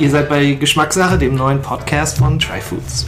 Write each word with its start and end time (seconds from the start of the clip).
Ihr 0.00 0.08
seid 0.08 0.30
bei 0.30 0.52
Geschmackssache, 0.54 1.18
dem 1.18 1.34
neuen 1.34 1.60
Podcast 1.60 2.16
von 2.16 2.38
Tryfoods. 2.38 3.04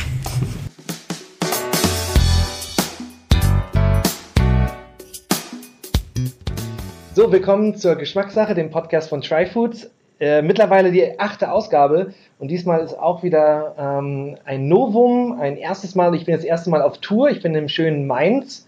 So, 7.14 7.32
willkommen 7.32 7.76
zur 7.76 7.94
Geschmackssache, 7.94 8.54
dem 8.54 8.68
Podcast 8.68 9.08
von 9.08 9.22
Tryfoods. 9.22 9.88
Äh, 10.21 10.42
mittlerweile 10.42 10.92
die 10.92 11.18
achte 11.18 11.50
Ausgabe 11.50 12.13
und 12.38 12.49
diesmal 12.49 12.81
ist 12.81 12.92
auch 12.92 13.22
wieder 13.22 13.74
ähm, 13.78 14.36
ein 14.45 14.68
Novum, 14.68 15.40
ein 15.40 15.56
erstes 15.56 15.95
Mal. 15.95 16.14
Ich 16.14 16.27
bin 16.27 16.36
das 16.36 16.45
erste 16.45 16.68
Mal 16.68 16.82
auf 16.82 16.98
Tour. 16.98 17.30
Ich 17.30 17.40
bin 17.40 17.54
im 17.54 17.70
schönen 17.70 18.06
Mainz 18.06 18.66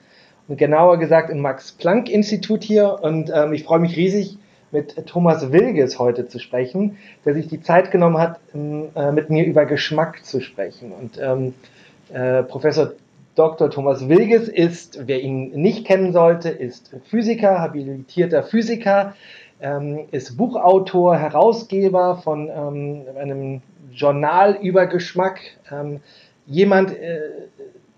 und 0.48 0.56
genauer 0.56 0.98
gesagt 0.98 1.28
im 1.28 1.40
Max-Planck-Institut 1.40 2.64
hier 2.64 3.00
und 3.02 3.30
ähm, 3.34 3.52
ich 3.52 3.64
freue 3.64 3.80
mich 3.80 3.98
riesig, 3.98 4.38
mit 4.74 5.06
Thomas 5.06 5.52
Wilges 5.52 5.98
heute 5.98 6.28
zu 6.28 6.38
sprechen, 6.38 6.98
der 7.24 7.32
sich 7.32 7.48
die 7.48 7.62
Zeit 7.62 7.90
genommen 7.90 8.18
hat, 8.18 8.40
ähm, 8.54 8.88
äh, 8.94 9.12
mit 9.12 9.30
mir 9.30 9.46
über 9.46 9.64
Geschmack 9.64 10.24
zu 10.24 10.40
sprechen. 10.40 10.92
Und 10.92 11.18
ähm, 11.18 11.54
äh, 12.12 12.42
Professor 12.42 12.92
Dr. 13.36 13.70
Thomas 13.70 14.08
Wilges 14.08 14.48
ist, 14.48 15.06
wer 15.06 15.20
ihn 15.20 15.50
nicht 15.52 15.86
kennen 15.86 16.12
sollte, 16.12 16.50
ist 16.50 16.94
Physiker, 17.06 17.60
habilitierter 17.60 18.42
Physiker, 18.42 19.14
ähm, 19.60 20.00
ist 20.10 20.36
Buchautor, 20.36 21.16
Herausgeber 21.16 22.16
von 22.22 22.48
ähm, 22.48 23.02
einem 23.18 23.62
Journal 23.92 24.58
über 24.60 24.86
Geschmack, 24.86 25.40
ähm, 25.70 26.00
jemand, 26.46 26.90
äh, 26.90 27.20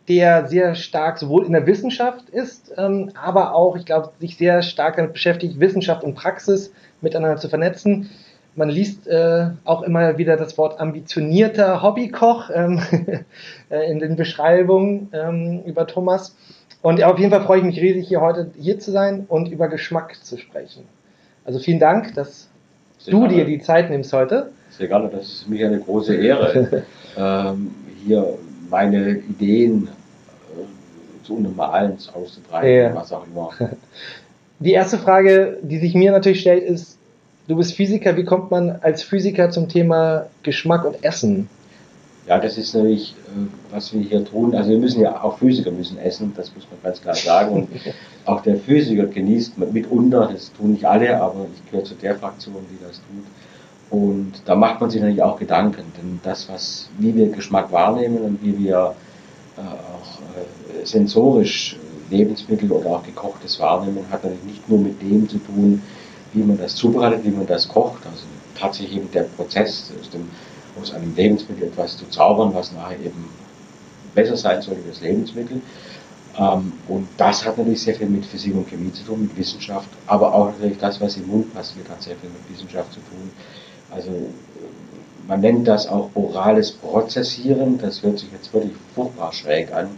der 0.08 0.46
sehr 0.46 0.74
stark 0.74 1.18
sowohl 1.18 1.44
in 1.44 1.52
der 1.52 1.66
Wissenschaft 1.66 2.28
ist, 2.30 2.72
ähm, 2.76 3.10
aber 3.20 3.54
auch, 3.54 3.76
ich 3.76 3.84
glaube, 3.84 4.10
sich 4.20 4.36
sehr 4.36 4.62
stark 4.62 4.96
damit 4.96 5.12
beschäftigt, 5.12 5.58
Wissenschaft 5.60 6.04
und 6.04 6.14
Praxis 6.14 6.72
miteinander 7.00 7.38
zu 7.38 7.48
vernetzen. 7.48 8.10
Man 8.54 8.70
liest 8.70 9.06
äh, 9.06 9.50
auch 9.64 9.82
immer 9.82 10.16
wieder 10.16 10.36
das 10.36 10.56
Wort 10.56 10.80
ambitionierter 10.80 11.82
Hobbykoch 11.82 12.50
ähm, 12.54 12.80
äh, 13.68 13.90
in 13.90 13.98
den 13.98 14.16
Beschreibungen 14.16 15.08
ähm, 15.12 15.62
über 15.66 15.86
Thomas. 15.86 16.34
Und 16.82 17.02
auf 17.02 17.18
jeden 17.18 17.30
Fall 17.30 17.42
freue 17.42 17.58
ich 17.58 17.64
mich 17.64 17.80
riesig, 17.80 18.08
hier 18.08 18.20
heute 18.20 18.50
hier 18.58 18.78
zu 18.78 18.92
sein 18.92 19.26
und 19.28 19.48
über 19.48 19.68
Geschmack 19.68 20.24
zu 20.24 20.38
sprechen. 20.38 20.84
Also 21.44 21.58
vielen 21.58 21.80
Dank, 21.80 22.14
dass 22.14 22.48
Sehr 22.98 23.12
du 23.12 23.20
gerne. 23.20 23.34
dir 23.34 23.44
die 23.44 23.60
Zeit 23.60 23.90
nimmst 23.90 24.12
heute. 24.12 24.50
Sehr 24.70 24.88
gerne, 24.88 25.08
das 25.08 25.26
ist 25.26 25.48
mir 25.48 25.66
eine 25.66 25.80
große 25.80 26.14
Ehre, 26.14 26.84
ähm, 27.16 27.74
hier 28.06 28.38
meine 28.70 29.18
Ideen 29.18 29.88
äh, 29.88 31.26
zu 31.26 31.36
untermalen, 31.36 31.96
auszubreiten, 32.12 32.70
ja. 32.70 32.94
was 32.94 33.12
auch 33.12 33.26
immer. 33.26 33.50
Die 34.58 34.72
erste 34.72 34.98
Frage, 34.98 35.58
die 35.62 35.78
sich 35.78 35.94
mir 35.94 36.12
natürlich 36.12 36.40
stellt, 36.40 36.64
ist, 36.64 36.98
du 37.46 37.56
bist 37.56 37.74
Physiker, 37.74 38.16
wie 38.16 38.24
kommt 38.24 38.50
man 38.50 38.70
als 38.70 39.02
Physiker 39.02 39.50
zum 39.50 39.68
Thema 39.68 40.26
Geschmack 40.42 40.84
und 40.84 41.04
Essen? 41.04 41.48
Ja, 42.26 42.40
das 42.40 42.58
ist 42.58 42.74
natürlich, 42.74 43.14
äh, 43.26 43.72
was 43.72 43.92
wir 43.92 44.00
hier 44.00 44.24
tun. 44.24 44.54
Also 44.54 44.70
wir 44.70 44.78
müssen 44.78 45.00
ja, 45.00 45.22
auch 45.22 45.38
Physiker 45.38 45.70
müssen 45.70 45.98
essen, 45.98 46.32
das 46.36 46.52
muss 46.54 46.66
man 46.70 46.80
ganz 46.82 47.00
klar 47.00 47.14
sagen. 47.14 47.54
Und 47.54 47.68
auch 48.24 48.42
der 48.42 48.56
Physiker 48.56 49.06
genießt 49.06 49.58
mitunter, 49.72 50.30
das 50.32 50.52
tun 50.52 50.72
nicht 50.72 50.84
alle, 50.84 51.20
aber 51.20 51.46
ich 51.54 51.70
gehöre 51.70 51.84
zu 51.84 51.94
der 51.94 52.16
Fraktion, 52.16 52.66
die 52.70 52.84
das 52.84 52.96
tut. 52.96 53.24
Und 53.90 54.32
da 54.44 54.54
macht 54.54 54.80
man 54.80 54.90
sich 54.90 55.00
natürlich 55.00 55.22
auch 55.22 55.38
Gedanken, 55.38 55.92
denn 55.96 56.20
das, 56.22 56.48
was, 56.48 56.88
wie 56.98 57.14
wir 57.14 57.28
Geschmack 57.28 57.70
wahrnehmen 57.70 58.18
und 58.18 58.42
wie 58.42 58.58
wir 58.58 58.94
äh, 59.56 59.60
auch 59.60 60.80
äh, 60.80 60.84
sensorisch 60.84 61.76
Lebensmittel 62.10 62.70
oder 62.72 62.90
auch 62.90 63.02
gekochtes 63.02 63.60
wahrnehmen, 63.60 64.04
hat 64.10 64.24
natürlich 64.24 64.44
nicht 64.44 64.68
nur 64.68 64.78
mit 64.78 65.00
dem 65.00 65.28
zu 65.28 65.38
tun, 65.38 65.82
wie 66.32 66.42
man 66.42 66.58
das 66.58 66.74
zubereitet, 66.74 67.24
wie 67.24 67.30
man 67.30 67.46
das 67.46 67.68
kocht. 67.68 68.04
Also 68.06 68.24
tatsächlich 68.58 68.96
eben 68.96 69.10
der 69.12 69.22
Prozess 69.22 69.92
aus 70.00 70.10
dem 70.10 70.28
aus 70.80 70.92
einem 70.92 71.14
Lebensmittel 71.14 71.68
etwas 71.68 71.96
zu 71.96 72.08
zaubern, 72.08 72.54
was 72.54 72.72
nachher 72.72 73.00
eben 73.00 73.28
besser 74.14 74.36
sein 74.36 74.62
soll 74.62 74.76
wie 74.76 74.88
das 74.88 75.00
Lebensmittel. 75.00 75.60
Ähm, 76.38 76.72
und 76.88 77.08
das 77.16 77.44
hat 77.44 77.58
natürlich 77.58 77.82
sehr 77.82 77.94
viel 77.94 78.08
mit 78.08 78.26
Physik 78.26 78.54
und 78.54 78.68
Chemie 78.68 78.92
zu 78.92 79.04
tun, 79.04 79.22
mit 79.22 79.36
Wissenschaft, 79.36 79.88
aber 80.06 80.34
auch 80.34 80.46
natürlich 80.46 80.78
das, 80.78 81.00
was 81.00 81.16
im 81.16 81.26
Mund 81.28 81.54
passiert, 81.54 81.88
hat 81.88 82.02
sehr 82.02 82.16
viel 82.16 82.30
mit 82.30 82.50
Wissenschaft 82.50 82.92
zu 82.92 83.00
tun. 83.00 83.30
Also 83.90 84.10
man 85.28 85.40
nennt 85.40 85.66
das 85.66 85.88
auch 85.88 86.10
orales 86.14 86.72
Prozessieren, 86.72 87.78
das 87.78 88.02
hört 88.02 88.18
sich 88.18 88.30
jetzt 88.32 88.52
wirklich 88.52 88.74
furchtbar 88.94 89.32
schräg 89.32 89.72
an, 89.72 89.88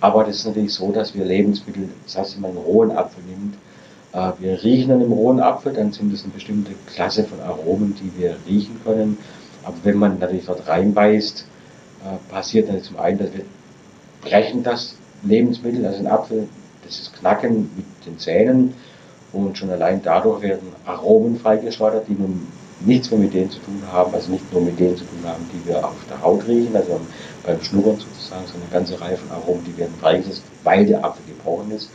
aber 0.00 0.24
das 0.24 0.36
ist 0.36 0.46
natürlich 0.46 0.74
so, 0.74 0.90
dass 0.92 1.14
wir 1.14 1.24
Lebensmittel, 1.24 1.88
das 2.04 2.18
heißt, 2.18 2.34
wenn 2.34 2.42
man 2.42 2.50
einen 2.52 2.60
rohen 2.60 2.90
Apfel 2.90 3.22
nimmt, 3.24 3.54
äh, 4.12 4.32
wir 4.38 4.62
riechen 4.62 4.92
an 4.92 5.00
dem 5.00 5.12
rohen 5.12 5.40
Apfel, 5.40 5.72
dann 5.72 5.92
sind 5.92 6.12
es 6.12 6.24
eine 6.24 6.32
bestimmte 6.32 6.72
Klasse 6.92 7.24
von 7.24 7.40
Aromen, 7.40 7.94
die 7.94 8.20
wir 8.20 8.36
riechen 8.46 8.80
können. 8.84 9.18
Aber 9.64 9.76
wenn 9.82 9.96
man 9.96 10.18
natürlich 10.18 10.46
dort 10.46 10.66
reinbeißt, 10.68 11.44
äh, 12.04 12.32
passiert 12.32 12.68
dann 12.68 12.82
zum 12.82 12.98
einen, 12.98 13.18
dass 13.18 13.32
wir 13.32 13.44
brechen 14.22 14.62
das 14.62 14.94
Lebensmittel, 15.22 15.84
also 15.86 15.98
ein 15.98 16.06
Apfel, 16.06 16.48
das 16.84 17.00
ist 17.00 17.18
Knacken 17.18 17.70
mit 17.76 17.86
den 18.06 18.18
Zähnen. 18.18 18.74
Und 19.32 19.58
schon 19.58 19.70
allein 19.70 20.00
dadurch 20.02 20.42
werden 20.42 20.68
Aromen 20.86 21.38
freigeschleudert, 21.38 22.06
die 22.06 22.12
nun 22.12 22.46
nichts 22.86 23.10
mehr 23.10 23.20
mit 23.20 23.34
denen 23.34 23.50
zu 23.50 23.58
tun 23.60 23.82
haben, 23.90 24.14
also 24.14 24.30
nicht 24.30 24.52
nur 24.52 24.62
mit 24.62 24.78
denen 24.78 24.96
zu 24.96 25.04
tun 25.04 25.24
haben, 25.24 25.44
die 25.52 25.68
wir 25.68 25.84
auf 25.84 25.96
der 26.08 26.22
Haut 26.22 26.46
riechen, 26.46 26.74
also 26.76 27.00
beim 27.44 27.62
Schnuppern 27.62 27.98
sozusagen, 27.98 28.46
sondern 28.46 28.62
eine 28.70 28.72
ganze 28.72 29.00
Reihe 29.00 29.16
von 29.16 29.30
Aromen, 29.30 29.64
die 29.64 29.76
werden 29.76 29.94
freigesetzt, 30.00 30.42
weil 30.62 30.86
der 30.86 31.04
Apfel 31.04 31.24
gebrochen 31.26 31.70
ist 31.72 31.88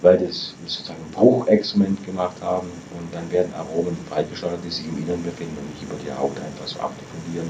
weil 0.00 0.18
das 0.18 0.54
sozusagen 0.66 1.00
ein 1.00 1.12
Bruchexperiment 1.12 2.04
gemacht 2.04 2.36
haben 2.40 2.68
und 2.96 3.12
dann 3.12 3.30
werden 3.32 3.52
Aromen 3.54 3.96
freigeschleudert, 4.08 4.60
die 4.64 4.70
sich 4.70 4.86
im 4.86 4.98
Inneren 4.98 5.22
befinden 5.22 5.56
und 5.58 5.70
nicht 5.70 5.82
über 5.82 5.96
die 6.04 6.12
Haut 6.12 6.36
einfach 6.38 6.66
so 6.66 6.78
abdiffundieren. 6.78 7.48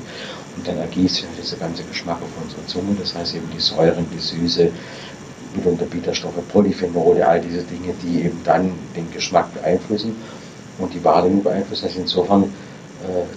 Und 0.57 0.67
dann 0.67 0.79
ergießt 0.79 1.17
sich 1.17 1.27
dieser 1.39 1.57
ganze 1.57 1.83
Geschmack 1.85 2.17
auf 2.23 2.31
unsere 2.43 2.65
Zunge, 2.67 2.97
das 2.99 3.15
heißt 3.15 3.35
eben 3.35 3.49
die 3.55 3.61
Säuren, 3.61 4.07
die 4.15 4.19
Süße, 4.19 4.71
mitunter 5.55 5.87
Bitterstoffe, 5.87 6.41
Polyphenole, 6.49 7.27
all 7.27 7.41
diese 7.41 7.63
Dinge, 7.63 7.93
die 8.03 8.23
eben 8.25 8.41
dann 8.45 8.73
den 8.97 9.11
Geschmack 9.13 9.53
beeinflussen 9.55 10.17
und 10.79 10.93
die 10.95 11.05
Wahrnehmung 11.05 11.43
beeinflussen. 11.43 11.87
Also 11.87 12.01
insofern 12.01 12.45
äh, 12.45 12.47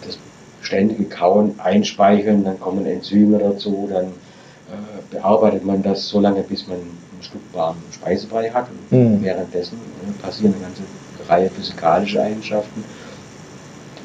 das 0.05 0.17
ständige 0.61 1.05
Kauen, 1.05 1.59
Einspeicheln, 1.59 2.43
dann 2.43 2.59
kommen 2.59 2.85
Enzyme 2.85 3.39
dazu, 3.39 3.87
dann 3.91 4.05
äh, 4.05 5.11
bearbeitet 5.11 5.65
man 5.65 5.83
das 5.83 6.07
so 6.07 6.19
lange, 6.19 6.41
bis 6.43 6.67
man 6.67 6.77
ein 6.77 7.23
Stück 7.23 7.41
warmen 7.53 7.81
Speisebrei 7.91 8.49
hat. 8.49 8.67
Und 8.89 8.97
mhm. 8.97 9.23
währenddessen 9.23 9.77
äh, 9.77 10.21
passieren 10.21 10.53
eine 10.53 10.63
ganze 10.63 10.83
Reihe 11.27 11.49
physikalischer 11.49 12.23
Eigenschaften, 12.23 12.83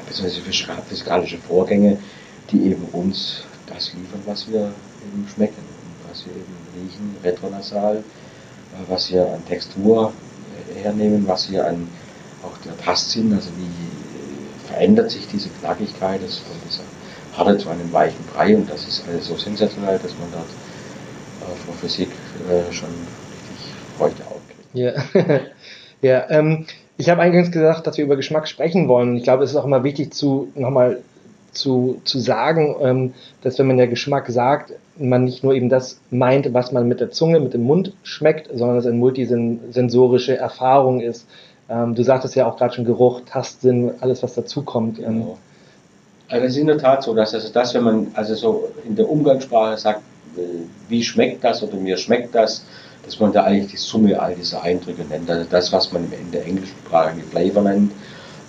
beziehungsweise 0.07 0.41
physikalische 0.87 1.37
Vorgänge, 1.37 1.97
die 2.51 2.63
eben 2.63 2.83
uns 2.91 3.43
das 3.67 3.93
liefern, 3.93 4.21
was 4.25 4.49
wir 4.49 4.71
eben 5.05 5.27
schmecken 5.33 5.77
was 6.09 6.25
wir 6.25 6.33
eben 6.33 6.57
riechen, 6.75 7.15
retronasal, 7.23 7.97
äh, 7.97 8.91
was 8.91 9.11
wir 9.11 9.33
an 9.33 9.45
Textur 9.45 10.11
äh, 10.75 10.83
hernehmen, 10.83 11.27
was 11.27 11.51
wir 11.51 11.67
an 11.67 11.87
auch 12.43 12.57
der 12.63 12.77
Tastsinn, 12.77 13.33
also 13.33 13.49
wie 13.57 13.86
verändert 14.67 15.11
sich 15.11 15.27
diese 15.27 15.49
Knackigkeit 15.49 16.21
das 16.23 16.39
von 16.39 16.55
dieser 16.67 16.83
Harte 17.37 17.57
zu 17.57 17.69
einem 17.69 17.91
weichen 17.93 18.23
Brei 18.33 18.55
und 18.55 18.69
das 18.69 18.87
ist 18.87 19.03
alles 19.07 19.27
so 19.27 19.35
sensationell, 19.35 19.99
dass 19.99 20.11
man 20.17 20.31
dort 20.31 20.49
äh, 21.41 21.55
vor 21.65 21.75
Physik 21.75 22.09
äh, 22.49 22.71
schon 22.73 22.89
richtig 22.89 23.73
Freude 23.97 24.23
aufkriegt. 24.25 24.73
Ja, 24.73 25.41
ja 26.01 26.29
ähm, 26.29 26.65
ich 26.97 27.09
habe 27.09 27.21
eingangs 27.21 27.51
gesagt, 27.51 27.85
dass 27.85 27.97
wir 27.97 28.05
über 28.05 28.15
Geschmack 28.15 28.47
sprechen 28.47 28.87
wollen. 28.87 29.15
Ich 29.17 29.23
glaube, 29.23 29.43
es 29.43 29.51
ist 29.51 29.55
auch 29.55 29.65
immer 29.65 29.83
wichtig 29.83 30.13
zu 30.13 30.51
nochmal 30.55 30.99
zu, 31.51 32.01
zu 32.03 32.19
sagen, 32.19 32.75
ähm, 32.81 33.13
dass 33.41 33.59
wenn 33.59 33.67
man 33.67 33.77
der 33.77 33.87
Geschmack 33.87 34.29
sagt, 34.29 34.73
man 34.97 35.25
nicht 35.25 35.43
nur 35.43 35.53
eben 35.53 35.69
das 35.69 35.99
meint, 36.09 36.53
was 36.53 36.71
man 36.71 36.87
mit 36.87 36.99
der 36.99 37.11
Zunge, 37.11 37.39
mit 37.39 37.53
dem 37.53 37.63
Mund 37.63 37.93
schmeckt, 38.03 38.49
sondern 38.53 38.77
es 38.77 38.85
eine 38.85 38.95
multisensorische 38.95 40.37
Erfahrung 40.37 41.01
ist. 41.01 41.27
Ähm, 41.69 41.95
du 41.95 42.03
sagtest 42.03 42.35
ja 42.35 42.47
auch 42.47 42.57
gerade 42.57 42.75
schon 42.75 42.85
Geruch, 42.85 43.21
Tastsinn, 43.25 43.91
alles 43.99 44.23
was 44.23 44.35
dazukommt. 44.35 44.99
Ähm. 44.99 45.05
Genau. 45.05 45.37
Also 46.29 46.45
es 46.45 46.51
ist 46.53 46.57
in 46.57 46.67
der 46.67 46.77
Tat 46.77 47.03
so, 47.03 47.13
dass 47.13 47.33
also 47.33 47.49
das, 47.51 47.73
wenn 47.73 47.83
man 47.83 48.07
also 48.13 48.35
so 48.35 48.69
in 48.85 48.95
der 48.95 49.09
Umgangssprache 49.09 49.77
sagt, 49.77 50.01
äh, 50.35 50.41
wie 50.89 51.03
schmeckt 51.03 51.43
das 51.43 51.63
oder 51.63 51.75
mir 51.75 51.97
schmeckt 51.97 52.35
das, 52.35 52.65
dass 53.05 53.19
man 53.19 53.31
da 53.31 53.43
eigentlich 53.43 53.71
die 53.71 53.77
Summe 53.77 54.19
all 54.19 54.35
dieser 54.35 54.61
Eindrücke 54.61 55.03
nennt. 55.03 55.29
Also 55.29 55.45
das, 55.49 55.71
was 55.71 55.93
man 55.93 56.11
in 56.11 56.31
der 56.31 56.45
englischen 56.45 56.75
Sprache 56.85 57.15
die 57.15 57.21
Flavor 57.21 57.63
nennt, 57.63 57.91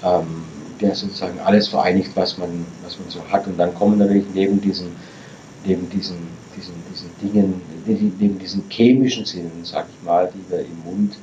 ähm, 0.05 0.45
der 0.81 0.95
sozusagen 0.95 1.39
alles 1.41 1.69
vereinigt, 1.69 2.11
was 2.15 2.39
man, 2.39 2.67
was 2.83 2.99
man 2.99 3.09
so 3.09 3.21
hat. 3.31 3.47
Und 3.47 3.59
dann 3.59 3.75
kommen 3.75 3.99
natürlich 3.99 4.27
neben 4.35 4.61
diesen, 4.61 4.97
neben 5.65 5.89
diesen, 5.91 6.17
diesen, 6.57 6.75
diesen 6.91 7.11
Dingen, 7.21 7.61
neben 7.87 8.39
diesen 8.39 8.65
chemischen 8.69 9.25
Sinnen, 9.25 9.61
sag 9.63 9.87
ich 9.89 10.05
mal, 10.05 10.29
die 10.35 10.51
wir 10.51 10.61
im 10.61 10.83
Mund 10.85 11.15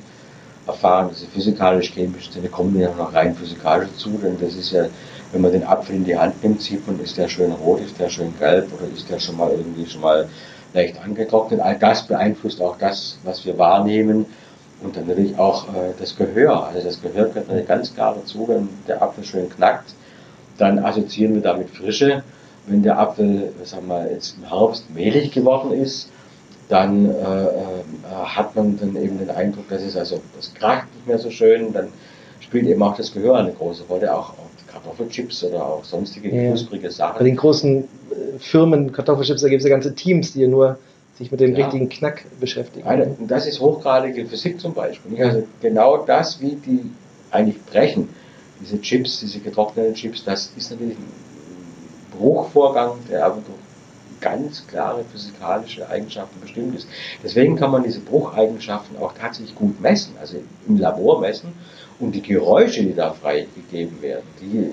erfahren, 0.66 1.10
diese 1.12 1.26
physikalisch-chemischen 1.26 2.32
Sinne, 2.32 2.48
kommen 2.48 2.78
ja 2.78 2.92
noch 2.94 3.14
rein 3.14 3.34
physikalisch 3.34 3.90
zu, 3.96 4.10
denn 4.22 4.36
das 4.40 4.54
ist 4.54 4.72
ja, 4.72 4.86
wenn 5.32 5.40
man 5.40 5.52
den 5.52 5.64
Apfel 5.64 5.96
in 5.96 6.04
die 6.04 6.16
Hand 6.16 6.42
nimmt, 6.42 6.62
sieht 6.62 6.86
man, 6.86 7.00
ist 7.00 7.16
der 7.16 7.28
schön 7.28 7.52
rot, 7.52 7.80
ist 7.80 7.98
der 7.98 8.08
schön 8.08 8.32
gelb 8.38 8.68
oder 8.72 8.90
ist 8.92 9.08
der 9.08 9.18
schon 9.18 9.36
mal 9.36 9.50
irgendwie 9.50 9.86
schon 9.86 10.00
mal 10.00 10.28
leicht 10.72 11.02
angetrocknet. 11.02 11.60
All 11.60 11.78
das 11.78 12.06
beeinflusst 12.06 12.60
auch 12.60 12.76
das, 12.78 13.18
was 13.24 13.44
wir 13.44 13.58
wahrnehmen 13.58 14.26
und 14.82 14.96
dann 14.96 15.06
natürlich 15.06 15.38
auch 15.38 15.68
äh, 15.68 15.92
das 15.98 16.16
Gehör. 16.16 16.66
Also 16.66 16.86
das 16.86 17.00
Gehör 17.00 17.26
gehört 17.26 17.48
natürlich 17.48 17.68
ganz 17.68 17.94
klar 17.94 18.16
dazu, 18.18 18.46
wenn 18.48 18.68
der 18.86 19.02
Apfel 19.02 19.24
schön 19.24 19.48
knackt, 19.48 19.94
dann 20.58 20.78
assoziieren 20.78 21.34
wir 21.34 21.42
damit 21.42 21.70
Frische 21.70 22.22
wenn 22.66 22.82
der 22.82 22.98
Apfel, 22.98 23.52
sagen 23.64 23.88
wir, 23.88 24.10
jetzt 24.10 24.36
im 24.38 24.48
Herbst 24.48 24.90
mehlig 24.90 25.30
geworden 25.32 25.72
ist, 25.72 26.10
dann 26.68 27.06
äh, 27.06 27.10
äh, 27.10 27.84
hat 28.24 28.56
man 28.56 28.76
dann 28.78 28.96
eben 28.96 29.18
den 29.18 29.30
Eindruck, 29.30 29.68
dass 29.68 29.82
es 29.82 29.96
also, 29.96 30.20
das 30.34 30.52
kracht 30.54 30.86
nicht 30.94 31.06
mehr 31.06 31.18
so 31.18 31.30
schön, 31.30 31.72
dann 31.72 31.88
spielt 32.40 32.66
eben 32.66 32.82
auch 32.82 32.96
das 32.96 33.12
Gehör 33.12 33.36
eine 33.36 33.52
große 33.52 33.84
Rolle, 33.84 34.12
auch, 34.14 34.30
auch 34.30 34.72
Kartoffelchips 34.72 35.44
oder 35.44 35.64
auch 35.66 35.84
sonstige 35.84 36.28
Ja. 36.34 36.48
knusprige 36.48 36.90
Sachen. 36.90 37.18
Bei 37.18 37.24
den 37.24 37.36
großen 37.36 37.84
äh, 37.84 38.38
Firmen, 38.38 38.92
Kartoffelchips, 38.92 39.42
da 39.42 39.48
gibt 39.48 39.62
es 39.62 39.68
ja 39.68 39.74
ganze 39.74 39.94
Teams, 39.94 40.32
die 40.32 40.42
ja 40.42 40.48
nur 40.48 40.78
sich 41.16 41.30
mit 41.30 41.40
dem 41.40 41.54
Ja. 41.54 41.64
richtigen 41.64 41.88
Knack 41.88 42.24
beschäftigen. 42.40 42.86
Und 43.18 43.30
das 43.30 43.46
ist 43.46 43.60
hochgradige 43.60 44.26
Physik 44.26 44.60
zum 44.60 44.74
Beispiel. 44.74 45.22
Also 45.22 45.44
genau 45.62 45.98
das, 45.98 46.40
wie 46.40 46.56
die 46.56 46.90
eigentlich 47.30 47.64
brechen, 47.64 48.08
diese 48.60 48.80
Chips, 48.80 49.20
diese 49.20 49.38
getrockneten 49.40 49.94
Chips, 49.94 50.24
das 50.24 50.52
ist 50.56 50.70
natürlich 50.70 50.96
ein 50.98 52.18
Bruchvorgang, 52.18 52.98
der 53.10 53.24
aber 53.24 53.36
durch 53.36 53.65
ganz 54.20 54.66
klare 54.66 55.04
physikalische 55.04 55.88
Eigenschaften 55.88 56.40
bestimmt 56.40 56.74
ist. 56.74 56.88
Deswegen 57.22 57.56
kann 57.56 57.70
man 57.70 57.82
diese 57.82 58.00
Brucheigenschaften 58.00 58.96
auch 58.98 59.12
tatsächlich 59.12 59.54
gut 59.54 59.80
messen, 59.80 60.14
also 60.20 60.36
im 60.68 60.78
Labor 60.78 61.20
messen. 61.20 61.52
Und 61.98 62.12
die 62.12 62.22
Geräusche, 62.22 62.82
die 62.82 62.94
da 62.94 63.12
freigegeben 63.12 64.00
werden, 64.02 64.26
die, 64.40 64.58
äh, 64.58 64.72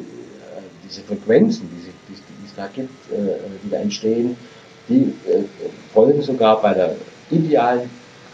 diese 0.84 1.02
Frequenzen, 1.02 1.70
die, 1.72 2.14
die, 2.14 2.16
die 2.16 2.46
es 2.46 2.56
da 2.56 2.68
gibt, 2.68 3.12
äh, 3.12 3.40
die 3.64 3.70
da 3.70 3.78
entstehen, 3.78 4.36
die 4.90 5.14
äh, 5.30 5.44
folgen 5.94 6.22
sogar 6.22 6.62
bei 6.62 6.74
der 6.74 6.96
idealen 7.32 7.90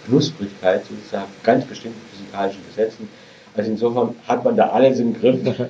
Knusprigkeit 0.07 0.85
sozusagen 0.85 1.31
ganz 1.43 1.65
bestimmten 1.65 2.01
physikalischen 2.11 2.65
Gesetzen. 2.67 3.07
Also 3.55 3.71
insofern 3.71 4.15
hat 4.27 4.43
man 4.45 4.55
da 4.55 4.69
alles 4.69 4.99
im 4.99 5.13
Griff. 5.13 5.39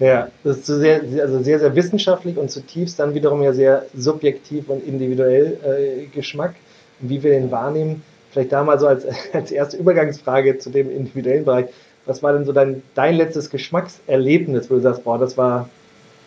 Ja, 0.00 0.28
das 0.44 0.58
ist 0.58 0.66
sehr, 0.66 1.04
sehr- 1.04 1.24
also 1.24 1.42
sehr, 1.42 1.58
sehr 1.58 1.74
wissenschaftlich 1.74 2.36
und 2.36 2.50
zutiefst 2.52 3.00
dann 3.00 3.14
wiederum 3.14 3.42
ja 3.42 3.52
sehr 3.52 3.84
subjektiv 3.96 4.68
und 4.68 4.86
individuell 4.86 5.56
äh, 5.64 6.06
Geschmack, 6.14 6.54
wie 7.00 7.20
wir 7.22 7.32
den 7.32 7.50
wahrnehmen. 7.50 8.02
Vielleicht 8.30 8.52
da 8.52 8.62
mal 8.62 8.78
so 8.78 8.86
als, 8.86 9.04
als 9.32 9.50
erste 9.50 9.76
Übergangsfrage 9.76 10.58
zu 10.58 10.70
dem 10.70 10.88
individuellen 10.90 11.44
Bereich. 11.44 11.66
Was 12.06 12.22
war 12.22 12.32
denn 12.32 12.44
so 12.44 12.52
dein, 12.52 12.82
dein 12.94 13.16
letztes 13.16 13.50
Geschmackserlebnis, 13.50 14.70
wo 14.70 14.74
du 14.74 14.80
sagst, 14.80 15.02
boah, 15.02 15.18
das 15.18 15.36
war, 15.36 15.68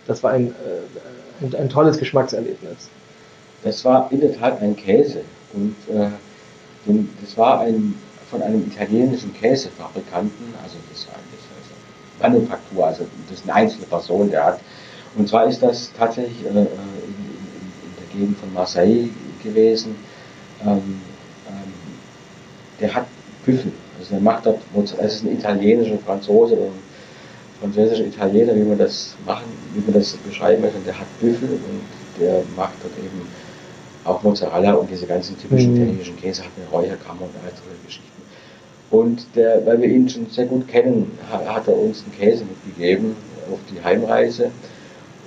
das 0.06 0.22
war 0.22 0.32
ein, 0.32 0.48
äh, 0.48 1.46
ein, 1.46 1.56
ein 1.56 1.70
tolles 1.70 1.98
Geschmackserlebnis? 1.98 2.90
Das 3.64 3.86
war 3.86 4.10
in 4.12 4.20
der 4.20 4.38
Tat 4.38 4.62
ein 4.62 4.76
Käse. 4.76 5.22
Und 5.54 5.76
äh, 5.96 6.08
das 7.22 7.38
war 7.38 7.62
ein, 7.62 7.94
von 8.32 8.42
einem 8.42 8.66
italienischen 8.66 9.34
Käsefabrikanten, 9.34 10.54
also 10.64 10.78
das 10.90 11.06
das 11.06 11.14
heißt 11.14 12.22
Manufaktur, 12.22 12.88
also 12.88 13.06
das 13.30 13.40
ist 13.40 13.44
eine 13.44 13.56
einzelne 13.56 13.86
Person, 13.86 14.32
der 14.32 14.46
hat. 14.46 14.60
Und 15.18 15.28
zwar 15.28 15.46
ist 15.48 15.62
das 15.62 15.92
tatsächlich 15.98 16.46
äh, 16.46 16.50
in, 16.50 16.56
in, 16.58 16.64
in 16.64 17.94
der 18.00 18.20
Gegend 18.20 18.40
von 18.40 18.54
Marseille 18.54 19.10
gewesen. 19.44 19.96
Ähm, 20.64 21.02
ähm, 21.50 21.74
der 22.80 22.94
hat 22.96 23.06
Büffel. 23.46 23.72
Also 24.00 24.12
der 24.12 24.22
macht 24.22 24.46
dort, 24.46 24.62
Mozzarella. 24.74 25.08
es 25.08 25.16
ist 25.16 25.24
ein 25.26 25.34
italienischer 25.38 25.98
Franzose 25.98 26.56
oder 26.56 26.68
ein 26.68 26.80
französischer 27.60 28.06
Italiener, 28.06 28.56
wie 28.56 28.64
man 28.64 28.78
das 28.78 29.16
machen, 29.26 29.46
wie 29.74 29.82
man 29.82 29.94
das 29.94 30.14
beschreiben 30.14 30.62
möchte. 30.62 30.78
Und 30.78 30.88
der 30.88 30.98
hat 30.98 31.08
Büffel 31.20 31.50
und 31.50 32.22
der 32.22 32.44
macht 32.56 32.74
dort 32.82 32.98
eben 32.98 33.22
auch 34.06 34.24
Mozzarella 34.24 34.74
und 34.74 34.90
diese 34.90 35.06
ganzen 35.06 35.38
typischen 35.40 35.72
Mhm. 35.72 35.78
italienischen 35.82 36.18
Käse, 36.18 36.44
hat 36.44 36.52
eine 36.58 36.68
Räucherkammer 36.70 37.22
und 37.22 37.36
all 37.44 37.52
solche 37.52 37.84
Geschichten. 37.86 38.11
Und 38.92 39.26
der, 39.36 39.66
weil 39.66 39.82
wir 39.82 39.88
ihn 39.90 40.08
schon 40.10 40.28
sehr 40.30 40.46
gut 40.46 40.68
kennen, 40.68 41.18
ha- 41.32 41.56
hat 41.56 41.68
er 41.68 41.78
uns 41.78 42.04
einen 42.04 42.14
Käse 42.20 42.44
mitgegeben 42.46 43.16
auf 43.52 43.60
die 43.72 43.82
Heimreise 43.84 44.52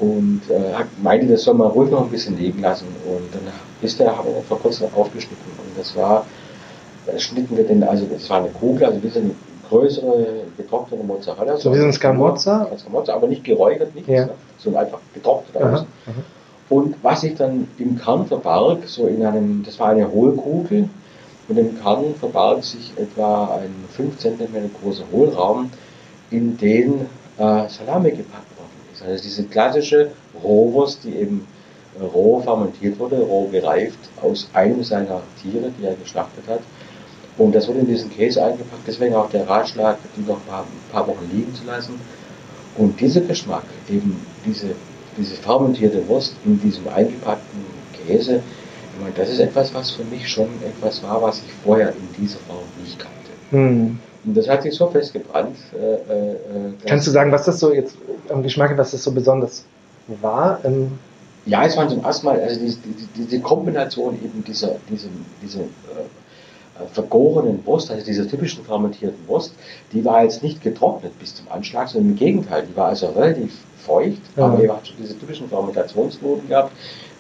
und 0.01 0.43
äh, 0.51 0.85
meinte, 1.03 1.29
das 1.29 1.45
soll 1.45 1.55
man 1.55 1.69
ruhig 1.71 1.91
noch 1.91 2.03
ein 2.03 2.11
bisschen 2.11 2.37
liegen 2.39 2.61
lassen. 2.61 2.87
Und 3.07 3.33
dann 3.33 3.53
ist 3.81 3.99
der, 4.01 4.17
haben 4.17 4.29
wir 4.29 4.43
vor 4.43 4.59
kurzem 4.61 4.89
aufgeschnitten 4.95 5.47
und 5.59 5.79
das 5.79 5.97
war, 5.97 6.27
da 7.07 7.19
schnitten 7.19 7.57
wir 7.57 7.65
den, 7.65 7.83
also 7.85 8.05
das 8.13 8.29
war 8.29 8.39
eine 8.39 8.49
Kugel, 8.49 8.85
also 8.85 8.99
ein 8.99 9.01
bisschen 9.03 9.31
größere 9.69 10.27
getrocknete 10.59 11.03
Mozzarella. 11.05 11.57
So 11.57 11.73
wie 11.73 11.79
so 11.79 11.85
ein 11.87 11.93
Scamozza? 11.93 12.69
Ein 12.71 12.79
Scamozza, 12.79 13.15
aber 13.15 13.29
nicht 13.29 13.45
geräuchert, 13.45 13.95
nichts, 13.95 14.11
Ja. 14.11 14.27
ne? 14.27 14.31
sondern 14.59 14.85
einfach 14.85 14.99
getrocknet 15.15 15.63
Aha, 15.63 15.73
außen. 15.75 15.87
Und 16.71 16.97
was 17.03 17.21
sich 17.23 17.35
dann 17.35 17.69
im 17.79 17.99
Kern 17.99 18.27
verbarg, 18.27 18.79
so 18.87 19.07
in 19.07 19.25
einem, 19.25 19.63
das 19.65 19.79
war 19.79 19.89
eine 19.89 20.11
Hohlkugel, 20.11 20.89
und 21.49 21.59
im 21.59 21.81
Kern 21.81 22.15
verbarg 22.19 22.65
sich 22.65 22.93
etwa 22.97 23.57
ein 23.57 23.73
5 23.91 24.19
cm 24.19 24.71
großer 24.81 25.05
Hohlraum, 25.13 25.71
in 26.31 26.57
den 26.57 27.07
äh, 27.39 27.69
Salami 27.69 28.11
gepackt 28.11 28.57
worden 28.57 28.71
ist. 28.93 29.03
Also 29.03 29.23
diese 29.23 29.45
klassische 29.45 30.11
Rohwurst, 30.43 31.05
die 31.05 31.17
eben 31.17 31.47
äh, 31.99 32.05
roh 32.05 32.41
fermentiert 32.41 32.99
wurde, 32.99 33.17
roh 33.21 33.49
gereift, 33.49 33.99
aus 34.23 34.49
einem 34.55 34.83
seiner 34.83 35.23
Tiere, 35.43 35.71
die 35.79 35.85
er 35.85 35.95
geschlachtet 35.95 36.45
hat. 36.49 36.61
Und 37.37 37.55
das 37.55 37.67
wurde 37.69 37.81
in 37.81 37.89
diesen 37.89 38.11
Käse 38.11 38.43
eingepackt, 38.43 38.87
deswegen 38.87 39.15
auch 39.15 39.29
der 39.29 39.49
Ratschlag, 39.49 39.99
die 40.17 40.23
noch 40.23 40.37
ein 40.37 40.47
paar, 40.47 40.63
ein 40.63 40.93
paar 40.93 41.07
Wochen 41.09 41.29
liegen 41.33 41.55
zu 41.55 41.65
lassen. 41.67 42.01
Und 42.77 43.01
dieser 43.01 43.21
Geschmack, 43.23 43.65
eben 43.89 44.25
diese, 44.47 44.69
diese 45.19 45.35
fermentierte 45.35 46.07
Wurst 46.09 46.35
in 46.45 46.61
diesem 46.61 46.89
eingepackten 46.89 47.65
Käse, 48.07 48.41
das 49.17 49.29
ist 49.31 49.41
etwas, 49.41 49.75
was 49.75 49.91
für 49.91 50.05
mich 50.05 50.29
schon 50.29 50.49
etwas 50.67 51.03
war, 51.03 51.21
was 51.23 51.39
ich 51.39 51.53
vorher 51.65 51.91
in 51.91 52.23
dieser 52.23 52.39
Form 52.39 52.59
nicht 52.83 52.99
kannte. 52.99 53.15
Hm. 53.51 53.99
Und 54.25 54.37
das 54.37 54.49
hat 54.49 54.63
sich 54.63 54.75
so 54.75 54.89
festgebrannt. 54.89 55.57
Äh, 55.75 55.77
äh, 55.79 56.33
äh, 56.33 56.37
Kannst 56.87 57.07
du 57.07 57.11
sagen, 57.11 57.31
was 57.31 57.45
das 57.45 57.61
so 57.61 57.73
jetzt 57.73 57.97
am 58.31 58.43
Geschmack, 58.43 58.77
was 58.79 58.93
das 58.93 59.05
so 59.05 59.13
besonders 59.13 59.65
war? 60.23 60.61
Ähm, 60.65 60.93
Ja, 61.47 61.65
es 61.65 61.77
war 61.77 61.89
zum 61.89 62.03
ersten 62.03 62.27
Mal, 62.27 62.41
also 62.41 62.59
diese, 62.59 62.79
diese, 62.79 63.07
diese 63.17 63.41
Kombination 63.41 64.15
eben 64.15 64.43
dieser, 64.45 64.77
diese, 64.91 65.09
diese 65.43 65.61
äh, 65.61 65.63
äh, 65.63 66.87
vergorenen 66.93 67.65
Wurst, 67.67 67.91
also 67.91 68.05
dieser 68.05 68.27
typischen 68.27 68.65
fermentierten 68.65 69.29
Wurst, 69.29 69.53
die 69.93 70.03
war 70.05 70.23
jetzt 70.25 70.43
nicht 70.43 70.63
getrocknet 70.63 71.19
bis 71.19 71.35
zum 71.35 71.47
Anschlag, 71.53 71.89
sondern 71.89 72.13
im 72.13 72.17
Gegenteil, 72.17 72.65
die 72.69 72.75
war 72.77 72.89
also 72.89 73.09
relativ 73.09 73.53
feucht, 73.85 74.23
Ja. 74.37 74.47
aber 74.47 74.57
die 74.57 74.71
hat 74.71 74.87
schon 74.87 74.97
diese 74.99 75.19
typischen 75.19 75.49
Fermentationsnoten 75.51 76.49
gehabt, 76.49 76.73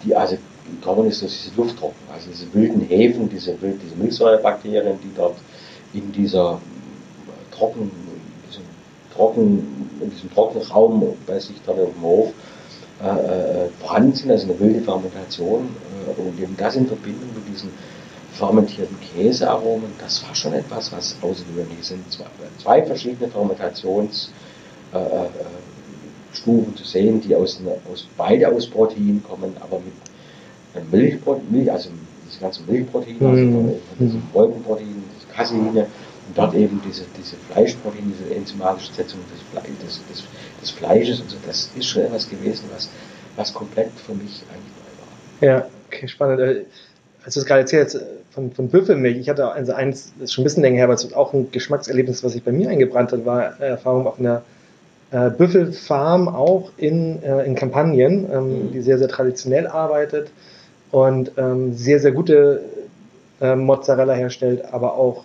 die 0.03 0.17
also 0.17 0.37
gekommen 0.70 1.08
ist 1.08 1.22
durch 1.22 1.32
diese 1.32 1.56
Lufttrocken, 1.56 2.08
also 2.12 2.28
diese 2.31 2.52
wilden 2.55 2.82
Hefen, 2.82 3.28
diese, 3.28 3.52
diese 3.61 3.96
Milchsäurebakterien, 3.96 4.99
die 5.02 5.11
dort 5.14 5.37
in 5.93 6.11
dieser 6.12 6.55
äh, 6.55 7.55
trocken, 7.55 7.82
in 7.82 8.50
diesem 8.50 8.64
trocken, 9.14 9.90
in 10.00 10.11
diesem 10.11 10.32
trockenen 10.32 10.66
Raum 10.66 11.14
bei 11.26 11.38
sich 11.38 11.56
dort 11.64 11.80
auf 11.80 11.92
dem 11.92 12.02
Hof 12.02 12.33
äh, 13.02 13.06
äh, 13.06 13.68
vorhanden 13.80 14.14
sind, 14.14 14.30
also 14.30 14.49
eine 14.49 14.61
wilde 14.61 14.80
Fermentation 14.80 15.68
äh, 16.06 16.21
und 16.21 16.40
eben 16.40 16.56
das 16.56 16.76
in 16.76 16.87
Verbindung 16.87 17.28
mit 17.35 17.52
diesen 17.52 17.71
fermentierten 18.35 18.97
Käsearomen, 19.00 19.92
das 20.00 20.25
war 20.26 20.35
schon 20.35 20.54
etwas, 20.54 20.92
was 20.92 21.16
außergewöhnlich 21.23 21.83
sind. 21.83 22.11
Zwei, 22.11 22.25
zwei 22.61 22.83
verschiedene 22.83 23.28
Fermentationsstufen 23.28 24.33
äh, 24.92 24.99
äh, 24.99 25.28
Stufen 26.33 26.76
zu 26.76 26.85
sehen, 26.85 27.21
die 27.21 27.35
aus, 27.35 27.61
aus 27.92 28.09
beide 28.16 28.49
aus 28.49 28.66
Protein 28.66 29.23
kommen, 29.28 29.56
aber 29.61 29.78
mit 29.78 29.94
Milchprotein, 30.90 31.45
Milch, 31.50 31.71
also 31.71 31.90
diese 32.28 32.40
ganzen 32.40 32.66
Milchproteine, 32.66 33.28
also 33.28 33.43
Mhm. 33.45 33.52
von, 33.52 33.64
von 33.64 34.07
diesen 34.07 34.23
Wolkenproteinen, 34.33 35.04
diese 35.16 35.26
Caseine 35.35 35.87
und 36.26 36.38
dort 36.38 36.54
eben 36.54 36.81
diese, 36.87 37.04
diese 37.16 37.37
Fleischproteine, 37.50 38.12
diese 38.19 38.35
enzymatische 38.35 38.93
Setzung 38.95 39.21
des, 39.33 39.40
Fle 39.50 39.71
des, 39.85 40.00
des, 40.09 40.25
des 40.61 40.71
Fleisches 40.71 41.21
und 41.21 41.31
so, 41.31 41.37
das 41.47 41.71
ist 41.76 41.87
schon 41.87 42.02
etwas 42.02 42.28
gewesen, 42.28 42.64
was, 42.73 42.88
was 43.37 43.52
komplett 43.52 43.90
für 44.07 44.14
mich 44.14 44.43
eigentlich 44.50 44.73
neu 45.40 45.49
war. 45.49 45.59
Ja, 45.59 45.66
okay, 45.88 46.09
spannend. 46.09 46.40
Äh, 46.40 46.64
Als 47.25 47.35
du 47.35 47.40
es 47.40 47.47
gerade 47.47 47.61
erzählt 47.61 47.95
äh, 47.95 48.00
von, 48.31 48.50
von 48.52 48.69
Büffelmilch, 48.69 49.19
ich 49.19 49.28
hatte 49.28 49.50
also 49.52 49.73
eins, 49.73 50.12
das 50.19 50.25
ist 50.31 50.33
schon 50.33 50.43
ein 50.43 50.45
bisschen 50.47 50.62
länger 50.62 50.76
her, 50.76 50.85
aber 50.85 50.95
es 50.95 51.04
ist 51.04 51.14
auch 51.14 51.33
ein 51.35 51.50
Geschmackserlebnis, 51.50 52.25
was 52.25 52.33
sich 52.33 52.43
bei 52.43 52.52
mir 52.52 52.69
eingebrannt 52.71 53.12
hat, 53.12 53.25
war 53.26 53.61
äh, 53.61 53.69
Erfahrung 53.69 54.07
auf 54.07 54.19
einer 54.19 54.43
äh, 55.11 55.31
Büffelfarm 55.31 56.28
auch 56.28 56.71
in, 56.78 57.23
äh, 57.23 57.45
in 57.45 57.54
Kampagnen, 57.54 58.28
ähm, 58.33 58.66
Mhm. 58.69 58.73
die 58.73 58.81
sehr, 58.81 58.99
sehr 58.99 59.09
traditionell 59.09 59.66
arbeitet 59.66 60.31
und 60.94 61.32
ähm, 61.38 61.74
sehr, 61.74 61.98
sehr 61.98 62.12
gute 62.12 62.60
äh, 63.40 63.56
Mozzarella 63.56 64.12
herstellt, 64.12 64.64
aber 64.72 64.94
auch 64.94 65.24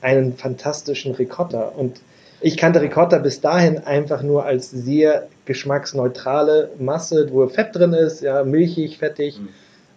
einen 0.00 0.36
fantastischen 0.36 1.12
Ricotta. 1.16 1.72
Und 1.76 2.00
ich 2.40 2.56
kannte 2.56 2.80
Ricotta 2.80 3.18
bis 3.18 3.40
dahin 3.40 3.78
einfach 3.78 4.22
nur 4.22 4.44
als 4.44 4.70
sehr 4.70 5.26
geschmacksneutrale 5.44 6.70
Masse, 6.78 7.26
wo 7.32 7.48
Fett 7.48 7.74
drin 7.74 7.94
ist, 7.94 8.20
ja, 8.20 8.44
milchig, 8.44 8.98
fettig, 8.98 9.40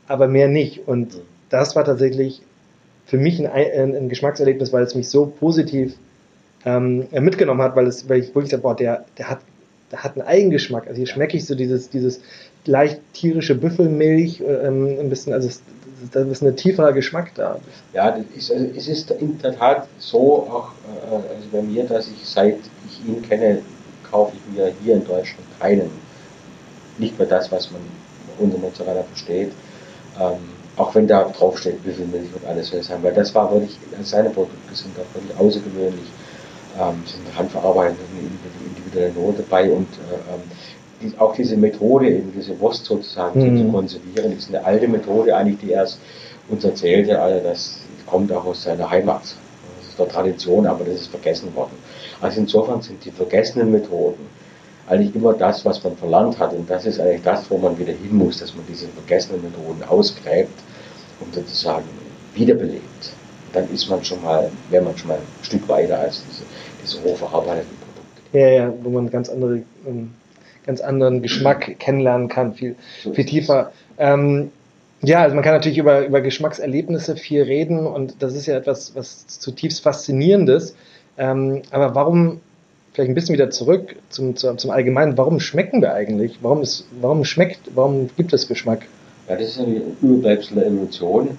aber 0.07 0.27
mehr 0.27 0.47
nicht. 0.47 0.88
Und 0.88 1.19
das 1.51 1.75
war 1.75 1.85
tatsächlich 1.85 2.41
für 3.05 3.19
mich 3.19 3.39
ein, 3.39 3.51
ein, 3.51 3.95
ein 3.95 4.09
Geschmackserlebnis, 4.09 4.74
weil 4.74 4.85
es 4.85 4.95
mich 4.95 5.07
so 5.09 5.27
positiv 5.27 5.93
ähm, 6.65 7.05
mitgenommen 7.12 7.62
hat, 7.62 7.75
weil, 7.75 7.85
es, 7.85 8.09
weil 8.09 8.21
ich 8.21 8.33
wirklich 8.33 8.50
sage, 8.50 8.63
boah, 8.63 8.75
der, 8.75 9.05
der, 9.19 9.29
hat, 9.29 9.41
hat 9.96 10.18
einen 10.18 10.28
Eigengeschmack. 10.28 10.88
Also 10.88 10.98
hier 10.98 11.08
schmecke 11.08 11.38
ich 11.38 11.46
so 11.46 11.56
dieses, 11.56 11.90
dieses 11.90 12.22
leicht 12.66 13.02
tierische 13.14 13.56
Büffelmilch, 13.56 14.42
ähm, 14.42 14.98
ein 15.00 15.10
bisschen, 15.10 15.34
also 15.34 15.48
es, 15.48 15.62
da 16.12 16.22
ist 16.22 16.42
ein 16.42 16.56
tieferer 16.56 16.94
Geschmack 16.94 17.32
da. 17.36 17.60
Ja, 17.94 18.18
ist, 18.36 18.52
also 18.52 18.66
es 18.75 18.88
ist 18.88 19.12
in 19.12 19.38
der 19.40 19.58
Tat 19.58 19.88
so, 19.98 20.48
auch 20.50 20.72
äh, 21.10 21.16
also 21.16 21.48
bei 21.52 21.62
mir, 21.62 21.84
dass 21.86 22.08
ich 22.08 22.28
seit 22.28 22.58
ich 22.88 23.08
ihn 23.08 23.22
kenne, 23.22 23.62
kaufe 24.10 24.36
ich 24.36 24.56
mir 24.56 24.72
hier 24.84 24.96
in 24.96 25.06
Deutschland 25.06 25.46
keinen, 25.60 25.90
nicht 26.98 27.18
mehr 27.18 27.28
das, 27.28 27.52
was 27.52 27.72
man 27.72 27.82
unter 28.40 28.58
Mozzarella 28.58 29.04
versteht. 29.04 29.52
Ähm, 30.20 30.38
auch 30.78 30.94
wenn 30.94 31.08
da 31.08 31.24
draufsteht, 31.24 31.80
wie 31.86 31.94
viel 31.94 32.06
Milch 32.06 32.30
und 32.36 32.46
alles 32.46 32.70
soll 32.70 32.84
sein, 32.84 33.02
weil 33.02 33.14
das 33.14 33.34
war 33.34 33.52
wirklich, 33.52 33.78
seine 34.04 34.30
Produkte 34.30 34.75
sind 34.75 34.94
auch 35.00 35.16
wirklich 35.16 35.38
außergewöhnlich, 35.38 36.08
ähm, 36.78 37.04
sind 37.06 37.38
handverarbeitet, 37.38 37.98
eine 38.12 38.85
individuelle 38.96 39.14
Note 39.14 39.44
dabei 39.44 39.70
und 39.72 39.88
äh, 39.88 40.34
ähm, 40.34 40.42
die, 41.02 41.18
auch 41.20 41.36
diese 41.36 41.58
Methode, 41.58 42.10
eben 42.10 42.32
diese 42.36 42.58
Wurst 42.60 42.86
sozusagen 42.86 43.40
mhm. 43.40 43.58
zu 43.58 43.72
konservieren, 43.72 44.38
ist 44.38 44.50
eine 44.50 44.64
alte 44.64 44.88
Methode 44.88 45.36
eigentlich, 45.36 45.60
die 45.60 45.72
erst 45.72 46.00
uns 46.48 46.64
erzählte, 46.64 47.20
also 47.22 47.44
das 47.44 47.80
kommt 48.06 48.32
auch 48.32 48.46
aus 48.46 48.64
seiner 48.64 48.90
Heimat. 48.90 49.22
Das 49.24 49.90
ist 49.90 50.00
der 50.00 50.08
Tradition, 50.08 50.68
aber 50.68 50.86
das 50.86 51.02
ist 51.02 51.08
vergessen 51.08 51.54
worden. 51.56 51.74
Also 52.22 52.40
insofern 52.40 52.82
sind 52.82 53.04
die 53.04 53.12
vergessenen 53.12 53.72
Methoden 53.72 54.28
eigentlich 54.88 55.16
immer 55.16 55.34
das, 55.34 55.66
was 55.66 55.84
man 55.84 55.98
verlangt 55.98 56.38
hat. 56.38 56.54
Und 56.54 56.70
das 56.70 56.86
ist 56.86 57.00
eigentlich 57.00 57.24
das, 57.24 57.50
wo 57.50 57.58
man 57.58 57.78
wieder 57.78 57.94
hin 57.94 58.16
muss, 58.16 58.40
dass 58.40 58.56
man 58.56 58.64
diese 58.68 58.88
vergessenen 58.90 59.42
Methoden 59.42 59.84
ausgräbt 59.84 60.60
und 61.20 61.34
sozusagen 61.34 61.86
wiederbelebt. 62.36 63.12
Dann 63.54 63.68
ist 63.74 63.90
man 63.90 64.04
schon 64.04 64.22
mal, 64.22 64.52
wäre 64.70 64.84
man 64.84 64.96
schon 64.96 65.08
mal 65.10 65.18
ein 65.18 65.44
Stück 65.44 65.68
weiter 65.68 66.00
als 66.00 66.22
diese, 66.30 66.44
diese 66.84 67.04
hochverarbeiteten 67.04 67.75
Ja, 68.36 68.50
ja, 68.50 68.74
wo 68.84 68.89
man 68.89 69.10
ganz 69.10 69.30
andere, 69.30 69.62
ähm, 69.88 70.12
ganz 70.65 70.82
anderen 70.82 71.22
Geschmack 71.22 71.80
kennenlernen 71.80 72.27
kann, 72.27 72.54
viel, 72.54 72.75
viel 73.13 73.24
tiefer. 73.24 73.72
Ähm, 73.98 74.51
ja, 75.01 75.22
also 75.22 75.36
man 75.36 75.44
kann 75.44 75.54
natürlich 75.54 75.77
über, 75.77 76.06
über 76.06 76.20
Geschmackserlebnisse 76.20 77.15
viel 77.15 77.44
reden 77.44 77.88
und 77.88 78.15
das 78.20 78.36
ist 78.36 78.48
ja 78.48 78.58
etwas, 78.58 78.94
was 78.94 79.25
zutiefst 79.27 79.82
Faszinierendes. 79.82 80.75
Ähm, 81.18 81.62
aber 81.72 81.96
warum, 81.96 82.42
vielleicht 82.92 83.10
ein 83.10 83.15
bisschen 83.15 83.36
wieder 83.36 83.51
zurück 83.51 83.96
zum, 84.10 84.36
zum, 84.36 84.58
zum 84.58 84.70
Allgemeinen, 84.70 85.18
warum 85.18 85.39
schmecken 85.39 85.82
wir 85.82 85.94
eigentlich? 85.94 86.39
Warum, 86.42 86.62
ist, 86.62 86.88
warum 87.00 87.24
schmeckt, 87.24 87.62
warum 87.74 88.10
gibt 88.18 88.34
es 88.34 88.50
Geschmack? 88.50 88.82
Ja, 89.30 89.38
das 89.38 89.48
ist 89.48 89.60
ein 89.60 89.82
Überbleibsel 90.01 90.56
der 90.56 90.65
Evolution. 90.65 91.38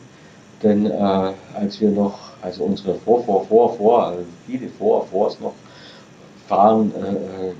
Denn 0.62 0.86
äh, 0.86 0.94
als 0.94 1.78
wir 1.78 1.90
noch, 1.90 2.30
also 2.40 2.64
unsere 2.64 2.94
Vor, 2.94 3.22
Vor, 3.22 3.44
Vor, 3.44 3.76
Vor, 3.76 4.06
also 4.06 4.24
viele 4.46 4.68
Vor, 4.68 5.06
Vors 5.08 5.38
noch 5.40 5.52
fahren, 6.48 6.92
äh, 6.94 7.48
äh, 7.48 7.52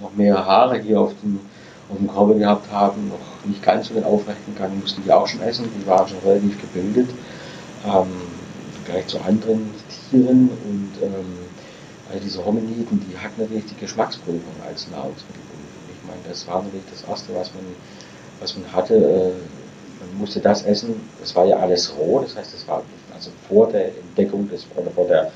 noch 0.00 0.14
mehr 0.14 0.44
Haare 0.44 0.78
hier 0.78 1.00
auf 1.00 1.12
dem, 1.22 1.40
auf 1.88 1.96
dem 1.96 2.08
Körper 2.08 2.34
gehabt 2.34 2.70
haben, 2.72 3.08
noch 3.08 3.48
nicht 3.48 3.62
ganz 3.62 3.88
so 3.88 3.94
den 3.94 4.04
aufrechten 4.04 4.54
Gang, 4.56 4.78
mussten 4.80 5.02
die 5.04 5.12
auch 5.12 5.26
schon 5.26 5.42
essen, 5.42 5.68
die 5.78 5.86
waren 5.86 6.08
schon 6.08 6.18
relativ 6.18 6.60
gebildet, 6.60 7.08
ähm, 7.86 8.06
gleich 8.84 9.06
zu 9.06 9.18
anderen 9.20 9.70
Tieren 10.10 10.48
und 10.48 10.92
ähm, 11.02 11.38
also 12.08 12.22
diese 12.22 12.44
Hominiden, 12.44 13.04
die 13.08 13.18
hatten 13.18 13.40
natürlich 13.40 13.66
die 13.66 13.76
Geschmacksprüfung 13.76 14.54
als 14.68 14.88
Nahrungsmittelprüfung. 14.90 15.66
Ich 15.90 16.08
meine, 16.08 16.20
das 16.28 16.46
war 16.46 16.62
natürlich 16.62 16.86
das 16.90 17.08
Erste, 17.08 17.34
was 17.34 17.50
man, 17.54 17.64
was 18.40 18.56
man 18.56 18.72
hatte. 18.72 18.94
Äh, 18.94 19.32
man 19.98 20.18
musste 20.18 20.40
das 20.40 20.62
essen, 20.62 20.94
das 21.20 21.34
war 21.34 21.46
ja 21.46 21.56
alles 21.56 21.92
roh, 21.96 22.20
das 22.20 22.36
heißt, 22.36 22.52
das 22.52 22.68
war 22.68 22.82
also 23.14 23.30
vor 23.48 23.68
der 23.68 23.88
Entdeckung 23.88 24.48
des, 24.48 24.66
oder 24.76 24.90
vor 24.90 25.06
der 25.06 25.32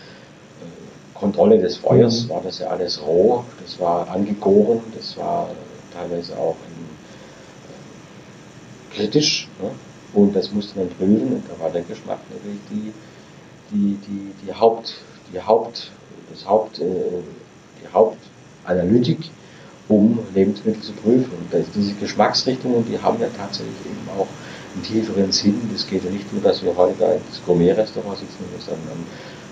Kontrolle 1.20 1.58
des 1.58 1.76
Feuers 1.76 2.24
mhm. 2.24 2.30
war 2.30 2.40
das 2.42 2.58
ja 2.58 2.68
alles 2.68 3.00
roh, 3.02 3.44
das 3.62 3.78
war 3.78 4.08
angegoren, 4.08 4.80
das 4.96 5.16
war 5.16 5.50
teilweise 5.92 6.36
auch 6.36 6.56
in, 6.66 6.84
äh, 8.96 8.96
kritisch 8.96 9.48
ne? 9.62 9.70
und 10.14 10.34
das 10.34 10.50
musste 10.50 10.78
man 10.78 10.88
prüfen 10.88 11.34
und 11.34 11.44
da 11.48 11.62
war 11.62 11.70
der 11.70 11.82
Geschmack 11.82 12.18
natürlich 12.30 12.60
die, 12.70 12.92
die, 13.70 13.98
die, 14.06 14.46
die 14.46 14.52
Haupt, 14.52 14.94
die 15.32 15.40
Haupt 15.40 15.92
das 16.30 16.46
Haupt, 16.46 16.78
äh, 16.78 16.84
die 17.82 17.92
Hauptanalytik, 17.92 19.30
um 19.88 20.20
Lebensmittel 20.34 20.80
zu 20.80 20.92
prüfen. 20.92 21.30
Und 21.32 21.64
diese 21.74 21.94
Geschmacksrichtungen, 21.94 22.84
die 22.86 22.98
haben 22.98 23.20
ja 23.20 23.28
tatsächlich 23.36 23.76
eben 23.84 24.08
auch 24.18 24.28
einen 24.74 24.84
tieferen 24.84 25.32
Sinn. 25.32 25.70
Es 25.74 25.86
geht 25.86 26.04
ja 26.04 26.10
nicht 26.10 26.32
nur, 26.32 26.42
dass 26.42 26.62
wir 26.62 26.76
heute 26.76 26.94
da 26.98 27.12
ins 27.12 27.42
Gourmet-Restaurant 27.44 28.18
sitzen 28.18 28.44
einen 28.68 29.06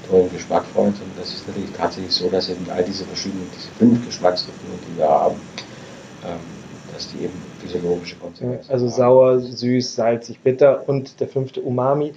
tollen 0.08 0.30
Geschmack 0.32 0.64
freuen, 0.74 0.94
sondern 0.94 1.16
das 1.18 1.32
ist 1.32 1.46
natürlich 1.48 1.72
tatsächlich 1.72 2.12
so, 2.12 2.28
dass 2.28 2.48
eben 2.48 2.66
all 2.70 2.84
diese 2.84 3.04
verschiedenen, 3.04 3.48
diese 3.54 3.68
fünf 3.78 4.04
Geschmacksrichtungen, 4.06 4.78
die 4.88 4.98
wir 4.98 5.08
haben, 5.08 5.36
ähm, 6.24 6.40
dass 6.92 7.08
die 7.10 7.24
eben 7.24 7.34
physiologische 7.60 8.16
Konsequenzen 8.16 8.72
Also 8.72 8.86
haben. 8.86 8.92
sauer, 8.94 9.40
süß, 9.40 9.94
salzig, 9.94 10.40
bitter 10.40 10.88
und 10.88 11.20
der 11.20 11.28
fünfte 11.28 11.60
Umami. 11.60 12.14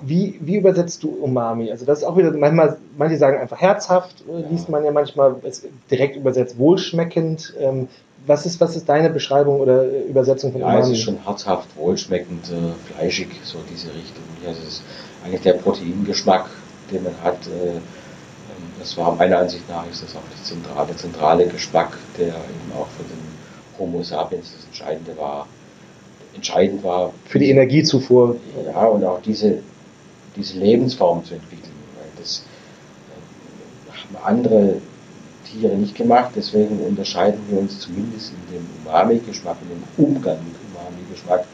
Wie, 0.00 0.38
wie 0.40 0.56
übersetzt 0.56 1.02
du 1.02 1.08
Umami? 1.08 1.70
Also 1.70 1.84
das 1.84 1.98
ist 1.98 2.04
auch 2.04 2.16
wieder, 2.16 2.30
manchmal, 2.32 2.76
manche 2.96 3.16
sagen 3.16 3.40
einfach 3.40 3.60
herzhaft, 3.60 4.22
äh, 4.28 4.42
ja. 4.42 4.48
liest 4.48 4.68
man 4.68 4.84
ja 4.84 4.92
manchmal 4.92 5.36
direkt 5.90 6.16
übersetzt 6.16 6.58
wohlschmeckend. 6.58 7.54
Ähm, 7.58 7.88
was 8.26 8.46
ist, 8.46 8.60
was 8.60 8.76
ist 8.76 8.88
deine 8.88 9.10
Beschreibung 9.10 9.60
oder 9.60 9.84
äh, 9.84 10.02
Übersetzung 10.02 10.52
von 10.52 10.60
ja, 10.60 10.68
Umami? 10.68 10.82
Ja, 10.82 10.86
es 10.92 10.98
ist 10.98 11.04
schon 11.04 11.24
herzhaft, 11.24 11.68
wohlschmeckend, 11.76 12.50
äh, 12.50 12.92
fleischig, 12.92 13.28
so 13.42 13.58
diese 13.70 13.88
Richtung. 13.88 14.22
Also 14.46 14.60
es 14.62 14.68
ist 14.74 14.82
eigentlich 15.24 15.42
der 15.42 15.54
Proteingeschmack, 15.54 16.48
den 16.90 17.04
man 17.04 17.14
hat. 17.22 17.46
Äh, 17.46 17.76
ähm, 17.76 17.82
das 18.78 18.96
war 18.96 19.14
meiner 19.14 19.38
Ansicht 19.38 19.68
nach 19.68 19.86
ist 19.90 20.02
das 20.02 20.14
auch 20.14 20.22
der 20.34 20.42
zentrale, 20.42 20.96
zentrale 20.96 21.46
Geschmack, 21.46 21.98
der 22.16 22.28
eben 22.28 22.72
auch 22.78 22.88
für 22.96 23.04
den 23.04 23.38
Homo 23.78 24.02
sapiens 24.02 24.52
das 24.56 24.64
Entscheidende 24.66 25.16
war. 25.16 25.46
Entscheidend 26.34 26.82
war. 26.84 27.12
Für 27.26 27.38
die 27.38 27.50
Energiezufuhr. 27.50 28.36
Ja, 28.72 28.84
und 28.84 29.04
auch 29.04 29.20
diese 29.22 29.60
diese 30.38 30.58
Lebensform 30.58 31.24
zu 31.24 31.34
entwickeln. 31.34 31.72
Weil 31.96 32.22
das 32.22 32.44
äh, 33.88 34.16
haben 34.16 34.24
andere 34.24 34.74
Tiere 35.44 35.74
nicht 35.74 35.94
gemacht, 35.94 36.30
deswegen 36.36 36.80
unterscheiden 36.80 37.40
wir 37.48 37.58
uns 37.58 37.80
zumindest 37.80 38.32
in 38.32 38.54
dem 38.54 38.66
Umami-Geschmack, 38.84 39.56
in 39.62 39.68
dem 39.68 40.06
Umgang 40.06 40.38
mit 40.44 40.54
Umami-Geschmack 40.70 41.44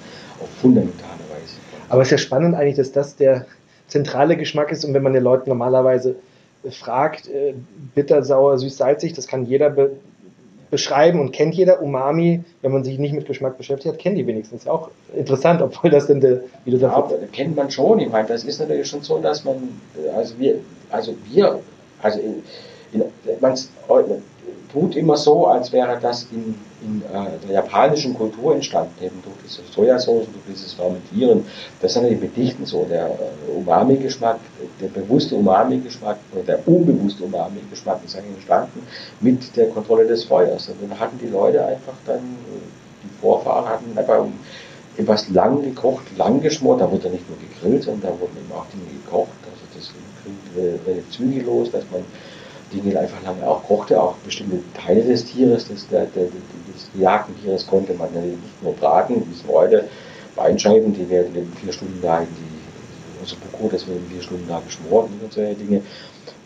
auf 0.40 0.48
fundamentale 0.60 1.20
Weise. 1.30 1.54
Aber 1.88 2.02
es 2.02 2.08
ist 2.08 2.12
ja 2.12 2.18
spannend 2.18 2.54
eigentlich, 2.54 2.76
dass 2.76 2.92
das 2.92 3.16
der 3.16 3.46
zentrale 3.88 4.36
Geschmack 4.36 4.72
ist 4.72 4.84
und 4.84 4.94
wenn 4.94 5.02
man 5.02 5.12
den 5.12 5.22
Leuten 5.22 5.50
normalerweise 5.50 6.16
fragt, 6.70 7.28
äh, 7.28 7.54
bitter, 7.94 8.22
sauer, 8.22 8.58
süß, 8.58 8.76
salzig, 8.76 9.12
das 9.12 9.26
kann 9.26 9.44
jeder 9.44 9.74
beschreiben 10.70 11.20
und 11.20 11.32
kennt 11.32 11.54
jeder 11.54 11.82
Umami, 11.82 12.42
wenn 12.62 12.72
man 12.72 12.82
sich 12.82 12.98
nicht 12.98 13.14
mit 13.14 13.26
Geschmack 13.26 13.56
beschäftigt 13.58 13.94
hat, 13.94 14.00
kennt 14.00 14.18
die 14.18 14.26
wenigstens. 14.26 14.66
Auch 14.66 14.90
interessant, 15.14 15.62
obwohl 15.62 15.90
das 15.90 16.06
denn 16.06 16.20
der, 16.20 16.40
wie 16.64 16.72
du 16.72 16.78
ja, 16.78 17.08
kennt 17.32 17.54
man 17.54 17.70
schon. 17.70 18.00
Ich 18.00 18.10
meine, 18.10 18.26
das 18.26 18.44
ist 18.44 18.58
natürlich 18.58 18.88
schon 18.88 19.02
so, 19.02 19.18
dass 19.18 19.44
man, 19.44 19.80
also 20.16 20.38
wir, 20.38 20.56
also 20.90 21.14
wir, 21.30 21.60
also 22.02 22.18
in, 22.18 22.42
in, 22.92 23.04
man 23.40 23.56
tut 24.74 24.96
immer 24.96 25.16
so, 25.16 25.46
als 25.46 25.72
wäre 25.72 25.98
das 26.02 26.26
in, 26.32 26.56
in 26.82 27.02
äh, 27.02 27.46
der 27.46 27.54
japanischen 27.62 28.12
Kultur 28.12 28.54
entstanden, 28.54 28.92
eben 29.00 29.22
durch 29.22 29.36
diese 29.44 29.62
Sojasauce, 29.72 30.26
durch 30.26 30.44
dieses 30.48 30.72
Fermentieren. 30.72 31.46
Das 31.80 31.92
ist 31.92 31.96
natürlich 31.96 32.20
mitnichten 32.20 32.66
so. 32.66 32.84
Der 32.90 33.06
äh, 33.06 33.56
Umami-Geschmack, 33.56 34.40
der 34.80 34.88
bewusste 34.88 35.36
Umami-Geschmack 35.36 36.18
oder 36.32 36.42
der 36.42 36.68
unbewusste 36.68 37.22
Umami-Geschmack 37.22 38.00
ist 38.04 38.16
eigentlich 38.16 38.34
entstanden 38.34 38.82
mit 39.20 39.56
der 39.56 39.68
Kontrolle 39.68 40.06
des 40.06 40.24
Feuers. 40.24 40.68
Und 40.68 40.90
dann 40.90 40.98
hatten 40.98 41.18
die 41.22 41.28
Leute 41.28 41.64
einfach 41.64 41.94
dann, 42.04 42.36
die 43.02 43.20
Vorfahren 43.20 43.68
hatten 43.68 43.96
einfach 43.96 44.26
etwas 44.96 45.28
lang 45.30 45.62
gekocht, 45.62 46.04
lang 46.18 46.40
geschmort, 46.40 46.80
da 46.80 46.90
wurde 46.90 47.10
nicht 47.10 47.28
nur 47.28 47.38
gegrillt, 47.38 47.84
sondern 47.84 48.02
da 48.12 48.20
wurden 48.20 48.36
eben 48.36 48.52
auch 48.52 48.66
Dinge 48.72 49.00
gekocht. 49.04 49.30
Also 49.44 49.64
das 49.76 49.92
klingt 50.22 50.86
relativ 50.86 51.10
zügellos, 51.10 51.70
dass 51.70 51.84
man 51.92 52.04
Dinge 52.80 52.98
einfach 52.98 53.22
lange 53.22 53.46
auch 53.46 53.62
kochte, 53.64 54.00
auch 54.00 54.14
bestimmte 54.24 54.58
Teile 54.74 55.02
des 55.02 55.24
Tieres, 55.24 55.68
des, 55.68 55.88
der, 55.88 56.06
der, 56.06 56.24
des 56.24 56.90
gejagten 56.94 57.34
Tieres 57.42 57.66
konnte 57.66 57.94
man 57.94 58.12
nicht 58.12 58.62
nur 58.62 58.72
braten, 58.74 59.22
wie 59.26 59.34
es 59.34 59.44
heute 59.52 59.88
Beinscheiben, 60.36 60.92
die 60.92 61.08
werden 61.08 61.34
eben 61.36 61.52
vier 61.60 61.72
Stunden 61.72 62.00
da 62.02 62.20
in 62.20 62.26
die, 62.26 63.20
also 63.22 63.36
Buko, 63.36 63.68
das 63.70 63.86
wird 63.86 63.98
vier 64.10 64.22
Stunden 64.22 64.48
da 64.48 64.60
geschmort 64.64 65.08
und 65.22 65.32
solche 65.32 65.54
Dinge. 65.54 65.82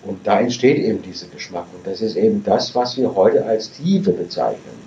Und 0.05 0.27
da 0.27 0.41
entsteht 0.41 0.79
eben 0.79 1.03
dieser 1.03 1.27
Geschmack. 1.29 1.67
Und 1.75 1.87
das 1.87 2.01
ist 2.01 2.17
eben 2.17 2.43
das, 2.45 2.75
was 2.75 2.97
wir 2.97 3.15
heute 3.15 3.45
als 3.45 3.73
Tiefe 3.73 4.13
bezeichnen. 4.13 4.79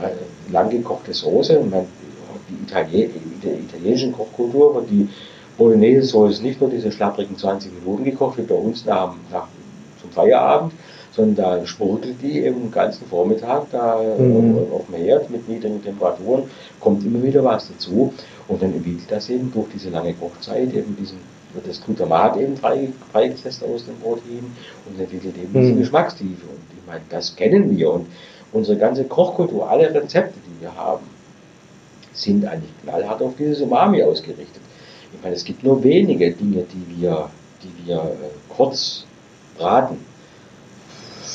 Ja, 0.00 0.10
lang 0.52 0.70
gekochte 0.70 1.12
Soße, 1.12 1.60
man, 1.60 1.86
die 2.48 2.62
Italien, 2.64 3.10
in 3.14 3.40
der 3.42 3.58
italienischen 3.58 4.12
Kochkultur 4.12 4.74
wird 4.74 4.90
die 4.90 5.08
Bolognese-Soße 5.56 6.42
nicht 6.42 6.60
nur 6.60 6.70
diese 6.70 6.90
schlapprigen 6.90 7.36
20 7.36 7.72
Minuten 7.72 8.04
gekocht, 8.04 8.38
wie 8.38 8.42
bei 8.42 8.54
uns 8.54 8.84
nach, 8.84 9.14
nach 9.30 9.46
zum 10.10 10.22
Feierabend, 10.22 10.72
sondern 11.12 11.34
da 11.60 11.66
schmurgelt 11.66 12.16
die 12.22 12.40
eben 12.40 12.60
den 12.62 12.70
ganzen 12.70 13.06
Vormittag 13.06 13.70
da 13.72 14.00
mhm. 14.18 14.58
auf 14.72 14.86
dem 14.86 15.04
Herd 15.04 15.30
mit 15.30 15.48
niedrigen 15.48 15.82
Temperaturen, 15.82 16.44
kommt 16.78 17.04
immer 17.04 17.22
wieder 17.22 17.44
was 17.44 17.68
dazu 17.68 18.12
und 18.48 18.62
dann 18.62 18.72
entwickelt 18.74 19.10
das 19.10 19.28
eben 19.28 19.52
durch 19.52 19.68
diese 19.72 19.90
lange 19.90 20.14
Kochzeit 20.14 20.72
eben 20.74 20.96
diesen 20.96 21.18
wird 21.52 21.66
das 21.66 21.82
Glutamat 21.84 22.36
eben 22.36 22.56
freigesetzt 22.56 23.64
aus 23.64 23.84
dem 23.84 23.96
Protein 23.96 24.44
und 24.86 25.00
entwickelt 25.00 25.36
eben 25.36 25.52
mhm. 25.52 25.62
diese 25.62 25.74
Geschmackstiefe. 25.80 26.46
Und 26.46 26.78
ich 26.78 26.86
meine, 26.86 27.00
das 27.08 27.34
kennen 27.34 27.76
wir 27.76 27.90
und 27.90 28.06
unsere 28.52 28.78
ganze 28.78 29.04
Kochkultur, 29.04 29.68
alle 29.68 29.92
Rezepte, 29.92 30.38
die 30.46 30.62
wir 30.62 30.74
haben, 30.74 31.06
sind 32.12 32.44
eigentlich 32.44 32.70
knallhart 32.82 33.22
auf 33.22 33.34
dieses 33.36 33.60
Umami 33.60 34.02
ausgerichtet. 34.02 34.62
Ich 35.12 35.22
meine, 35.22 35.34
es 35.34 35.44
gibt 35.44 35.64
nur 35.64 35.82
wenige 35.82 36.30
Dinge, 36.32 36.64
die 36.72 37.00
wir, 37.00 37.30
die 37.62 37.86
wir 37.86 37.96
äh, 37.96 38.54
kurz 38.54 39.04
braten. 39.60 39.98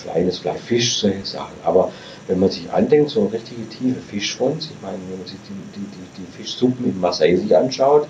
kleines 0.03 0.39
Fleisch, 0.39 0.61
Fisch, 0.61 0.97
solche 0.97 1.25
Sachen. 1.25 1.55
Aber 1.63 1.91
wenn 2.27 2.39
man 2.39 2.49
sich 2.49 2.71
andenkt, 2.71 3.11
so 3.11 3.25
richtige 3.25 3.67
tiefe 3.69 4.01
Fischfronts, 4.01 4.65
ich 4.65 4.81
meine, 4.81 4.97
wenn 5.09 5.19
man 5.19 5.27
sich 5.27 5.39
die, 5.47 5.79
die, 5.79 5.85
die, 5.85 6.21
die 6.21 6.31
Fischsuppen 6.37 6.85
in 6.85 6.99
Marseille 6.99 7.37
sich 7.37 7.55
anschaut, 7.55 8.07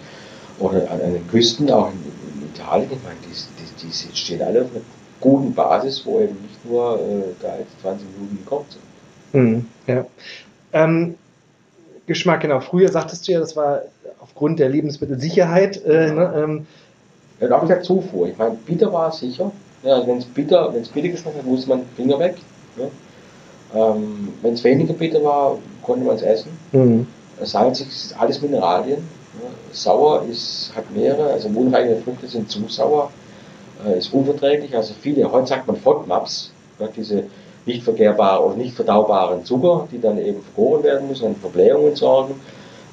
oder 0.59 0.89
an, 0.89 1.01
an 1.01 1.13
den 1.13 1.27
Küsten, 1.27 1.69
auch 1.69 1.91
in, 1.91 2.41
in 2.41 2.49
Italien, 2.53 2.89
ich 2.91 3.03
meine, 3.03 3.17
die, 3.23 3.83
die, 3.83 3.87
die 3.87 4.17
stehen 4.17 4.41
alle 4.41 4.63
auf 4.63 4.71
einer 4.71 4.81
guten 5.19 5.53
Basis, 5.53 6.05
wo 6.05 6.19
eben 6.19 6.41
nicht 6.41 6.65
nur 6.65 6.99
äh, 6.99 7.33
da 7.41 7.57
jetzt 7.57 7.79
20 7.81 8.07
Minuten 8.15 8.37
gekocht 8.37 8.65
sind. 8.71 9.43
Mhm, 9.43 9.65
ja. 9.87 10.05
Ähm, 10.73 11.15
Geschmack, 12.07 12.41
genau. 12.41 12.59
Früher 12.59 12.89
sagtest 12.89 13.27
du 13.27 13.31
ja, 13.31 13.39
das 13.39 13.55
war 13.55 13.81
aufgrund 14.21 14.59
der 14.59 14.69
Lebensmittelsicherheit. 14.69 15.83
Äh, 15.85 16.11
ne, 16.11 16.33
ähm, 16.37 16.67
ja, 17.39 17.47
und 17.47 17.53
auch 17.53 17.67
der 17.67 17.81
Zufuhr. 17.81 18.27
Ich 18.29 18.37
meine, 18.37 18.55
bitter 18.65 18.93
war 18.93 19.11
sicher. 19.11 19.51
Ja, 19.85 19.93
also 19.93 20.07
wenn 20.07 20.17
es 20.17 20.25
bitter, 20.25 20.73
wenn 20.73 20.81
es 20.81 20.89
bitter 20.89 21.09
geschmeckt 21.09 21.37
hat, 21.37 21.45
musste 21.45 21.69
man 21.69 21.83
Finger 21.95 22.19
weg. 22.19 22.37
Ja. 22.75 23.91
Ähm, 23.91 24.33
wenn 24.41 24.53
es 24.53 24.63
weniger 24.63 24.93
bitter 24.93 25.23
war, 25.23 25.57
konnte 25.83 26.05
man 26.05 26.15
es 26.15 26.23
essen. 26.23 26.51
Mhm. 26.71 27.07
Salzig 27.41 27.87
ist 27.87 28.19
alles 28.19 28.41
Mineralien. 28.41 28.97
Ja. 29.41 29.49
Sauer 29.71 30.23
ist, 30.29 30.71
hat 30.75 30.89
mehrere, 30.95 31.31
also 31.31 31.49
unreine 31.49 31.97
Früchte 31.97 32.27
sind 32.27 32.49
zu 32.49 32.67
sauer, 32.67 33.11
äh, 33.85 33.97
ist 33.97 34.11
unverträglich. 34.11 34.75
Also 34.75 34.93
viele, 34.99 35.31
heute 35.31 35.47
sagt 35.47 35.67
man 35.67 35.75
FODMAPs, 35.75 36.51
ja, 36.79 36.87
diese 36.87 37.23
nicht 37.65 37.83
verkehrbaren 37.83 38.45
oder 38.45 38.55
nicht 38.55 38.75
verdaubaren 38.75 39.45
Zucker, 39.45 39.87
die 39.91 39.99
dann 39.99 40.17
eben 40.17 40.41
vergoren 40.41 40.83
werden 40.83 41.07
müssen 41.07 41.25
und 41.25 41.37
Verblähungen 41.37 41.95
sorgen. 41.95 42.39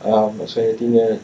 Ähm, 0.05 0.41
solche 0.47 0.75
Dinge, 0.75 1.03
äh, 1.03 1.19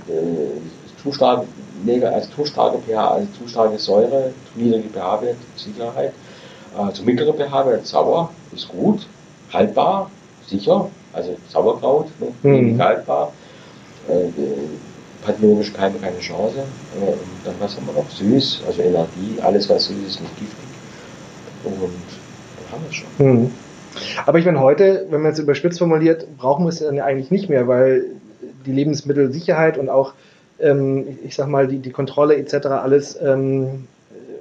zu 1.02 1.12
stark, 1.12 1.44
also 1.86 2.28
zu 2.30 2.44
starke 2.44 2.78
pH, 2.78 2.96
also 2.96 3.28
zu 3.38 3.48
starke 3.48 3.78
Säure, 3.78 4.32
zu 4.52 4.60
niedrige 4.60 4.88
pH-Wert, 4.88 5.36
Sicherheit. 5.56 6.12
Äh, 6.76 6.92
zu 6.92 7.02
mittlere 7.04 7.32
pH-Wert, 7.32 7.86
sauer, 7.86 8.30
ist 8.52 8.68
gut, 8.68 9.06
haltbar, 9.52 10.10
sicher, 10.46 10.90
also 11.12 11.36
Sauerkraut, 11.48 12.06
ne, 12.20 12.50
mhm. 12.50 12.82
haltbar. 12.82 13.32
Äh, 14.08 14.28
pathologische 15.24 15.72
Keime 15.72 15.98
keine 15.98 16.18
Chance. 16.18 16.58
Äh, 16.58 17.12
und 17.12 17.20
dann 17.44 17.54
was 17.58 17.76
haben 17.76 17.86
wir 17.86 17.94
noch? 17.94 18.10
Süß, 18.10 18.62
also 18.66 18.82
Energie, 18.82 19.40
alles 19.42 19.68
was 19.68 19.86
süß 19.86 19.96
ist, 20.06 20.20
nicht 20.20 20.38
giftig. 20.38 20.58
Und 21.64 21.74
dann 21.74 22.72
haben 22.72 22.82
wir 22.82 22.90
es 22.90 22.94
schon. 22.94 23.08
Mhm. 23.18 23.50
Aber 24.26 24.38
ich 24.38 24.44
meine, 24.44 24.60
heute, 24.60 25.06
wenn 25.10 25.22
man 25.22 25.32
es 25.32 25.38
überspitzt 25.38 25.78
formuliert, 25.78 26.26
brauchen 26.36 26.64
wir 26.64 26.68
es 26.68 26.78
dann 26.78 27.00
eigentlich 27.00 27.30
nicht 27.30 27.48
mehr, 27.48 27.66
weil 27.66 28.04
die 28.66 28.72
Lebensmittelsicherheit 28.72 29.78
und 29.78 29.88
auch, 29.88 30.12
ähm, 30.60 31.18
ich 31.24 31.34
sag 31.34 31.48
mal, 31.48 31.66
die, 31.66 31.78
die 31.78 31.90
Kontrolle 31.90 32.36
etc. 32.36 32.66
alles 32.66 33.20
ähm, 33.20 33.86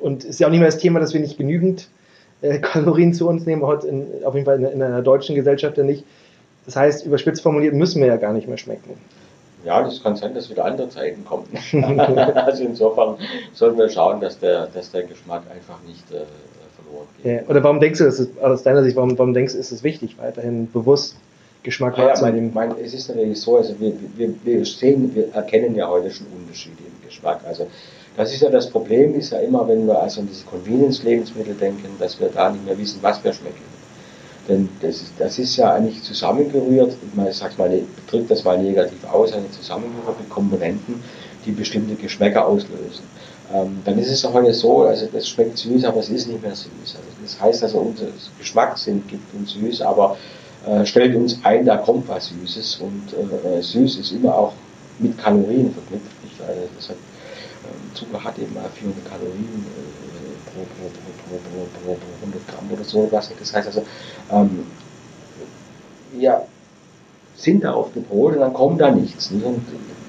und 0.01 0.23
ist 0.23 0.39
ja 0.39 0.47
auch 0.47 0.51
nicht 0.51 0.59
mehr 0.59 0.69
das 0.69 0.77
Thema, 0.77 0.99
dass 0.99 1.13
wir 1.13 1.21
nicht 1.21 1.37
genügend 1.37 1.87
äh, 2.41 2.59
Kalorien 2.59 3.13
zu 3.13 3.27
uns 3.27 3.45
nehmen, 3.45 3.63
heute 3.63 3.87
in, 3.87 4.07
auf 4.23 4.33
jeden 4.33 4.45
Fall 4.45 4.57
in, 4.57 4.65
in 4.65 4.81
einer 4.81 5.01
deutschen 5.01 5.35
Gesellschaft 5.35 5.77
ja 5.77 5.83
nicht. 5.83 6.03
Das 6.65 6.75
heißt, 6.75 7.05
überspitzt 7.05 7.41
formuliert 7.41 7.73
müssen 7.73 8.01
wir 8.01 8.07
ja 8.07 8.17
gar 8.17 8.33
nicht 8.33 8.47
mehr 8.47 8.57
schmecken. 8.57 8.95
Ja, 9.63 9.81
das 9.81 10.01
kann 10.01 10.15
sein, 10.15 10.33
dass 10.33 10.49
wieder 10.49 10.65
andere 10.65 10.89
Zeiten 10.89 11.25
kommen. 11.25 11.45
also 12.35 12.63
insofern 12.63 13.15
sollten 13.53 13.77
wir 13.77 13.89
schauen, 13.89 14.21
dass 14.21 14.39
der, 14.39 14.67
dass 14.67 14.91
der 14.91 15.03
Geschmack 15.03 15.43
einfach 15.53 15.79
nicht 15.87 16.09
äh, 16.11 16.23
verloren 16.75 17.07
geht. 17.21 17.25
Ja, 17.25 17.49
oder 17.49 17.63
warum 17.63 17.79
denkst 17.79 17.99
du, 17.99 18.05
dass 18.05 18.19
es, 18.19 18.29
aus 18.39 18.63
deiner 18.63 18.83
Sicht, 18.83 18.95
warum, 18.95 19.17
warum 19.17 19.33
denkst 19.33 19.53
du, 19.53 19.59
ist 19.59 19.71
es 19.71 19.83
wichtig, 19.83 20.17
weiterhin 20.19 20.71
bewusst 20.71 21.15
Geschmack 21.63 21.97
ja, 21.97 22.07
wahrzunehmen? 22.07 22.51
Mein, 22.53 22.69
mein, 22.69 22.79
es 22.79 22.93
ist 22.93 23.09
natürlich 23.09 23.41
so, 23.41 23.57
also 23.57 23.79
wir, 23.79 23.93
wir, 24.15 24.33
wir 24.43 24.65
sehen, 24.65 25.13
wir 25.13 25.33
erkennen 25.33 25.75
ja 25.75 25.87
heute 25.87 26.11
schon 26.11 26.27
Unterschiede 26.27 26.77
im 26.79 27.07
Geschmack. 27.07 27.41
Also 27.45 27.67
das 28.15 28.33
ist 28.33 28.41
ja 28.41 28.49
das 28.49 28.69
Problem, 28.69 29.15
ist 29.15 29.31
ja 29.31 29.39
immer, 29.39 29.67
wenn 29.67 29.85
wir 29.85 30.01
also 30.01 30.21
an 30.21 30.27
diese 30.27 30.45
Convenience-Lebensmittel 30.45 31.53
denken, 31.55 31.87
dass 31.99 32.19
wir 32.19 32.29
da 32.29 32.49
nicht 32.49 32.65
mehr 32.65 32.77
wissen, 32.77 32.99
was 33.01 33.23
wir 33.23 33.33
schmecken. 33.33 33.77
Denn 34.47 34.69
das 34.81 34.95
ist, 34.95 35.13
das 35.19 35.37
ist 35.39 35.57
ja 35.57 35.73
eigentlich 35.73 36.01
zusammengerührt, 36.03 36.95
ich 37.29 37.35
sag 37.35 37.57
mal, 37.57 37.81
drückt 38.09 38.31
das 38.31 38.43
mal 38.43 38.57
negativ 38.57 39.03
aus, 39.11 39.33
eine 39.33 39.51
zusammengerührte 39.51 40.23
Komponenten, 40.29 41.03
die 41.45 41.51
bestimmte 41.51 41.95
Geschmäcker 41.95 42.45
auslösen. 42.45 43.03
Ähm, 43.53 43.81
dann 43.85 43.97
ist 43.97 44.09
es 44.09 44.21
doch 44.21 44.33
heute 44.33 44.53
so, 44.53 44.83
also 44.83 45.05
das 45.11 45.27
schmeckt 45.27 45.57
süß, 45.57 45.85
aber 45.85 45.99
es 45.99 46.09
ist 46.09 46.27
nicht 46.27 46.41
mehr 46.41 46.55
süß. 46.55 46.69
Also 46.83 47.09
das 47.21 47.39
heißt 47.39 47.63
also, 47.63 47.79
unser 47.79 48.07
Geschmackssinn 48.39 49.03
gibt 49.07 49.33
uns 49.33 49.53
süß, 49.53 49.81
aber 49.81 50.17
äh, 50.65 50.85
stellt 50.85 51.15
uns 51.15 51.39
ein, 51.43 51.65
da 51.65 51.77
kommt 51.77 52.07
was 52.07 52.29
Süßes 52.29 52.81
und 52.81 53.13
äh, 53.13 53.61
süß 53.61 53.97
ist 53.97 54.11
immer 54.11 54.35
auch 54.35 54.53
mit 54.99 55.17
Kalorien 55.17 55.73
verknüpft. 55.73 56.11
Also 56.41 56.61
das 56.75 56.89
hat, 56.89 56.95
äh, 56.95 57.95
Zucker 57.95 58.23
hat 58.23 58.37
eben 58.37 58.55
400 58.55 59.05
Kalorien 59.05 59.65
äh, 59.65 60.49
pro, 60.49 60.63
pro, 60.63 60.89
pro, 60.89 61.37
pro, 61.37 61.65
pro, 61.83 61.93
pro 61.93 61.97
100 62.21 62.47
Gramm 62.47 62.71
oder 62.71 62.83
so. 62.83 63.07
Das 63.11 63.53
heißt 63.53 63.67
also, 63.67 63.83
ähm, 64.31 64.65
wir 66.13 66.41
sind 67.35 67.63
da 67.63 67.73
auf 67.73 67.93
dem 67.93 68.03
Brot 68.03 68.33
und 68.33 68.39
dann 68.39 68.53
kommt 68.53 68.81
da 68.81 68.91
nichts. 68.91 69.31
Nicht? 69.31 69.45
Und 69.45 69.61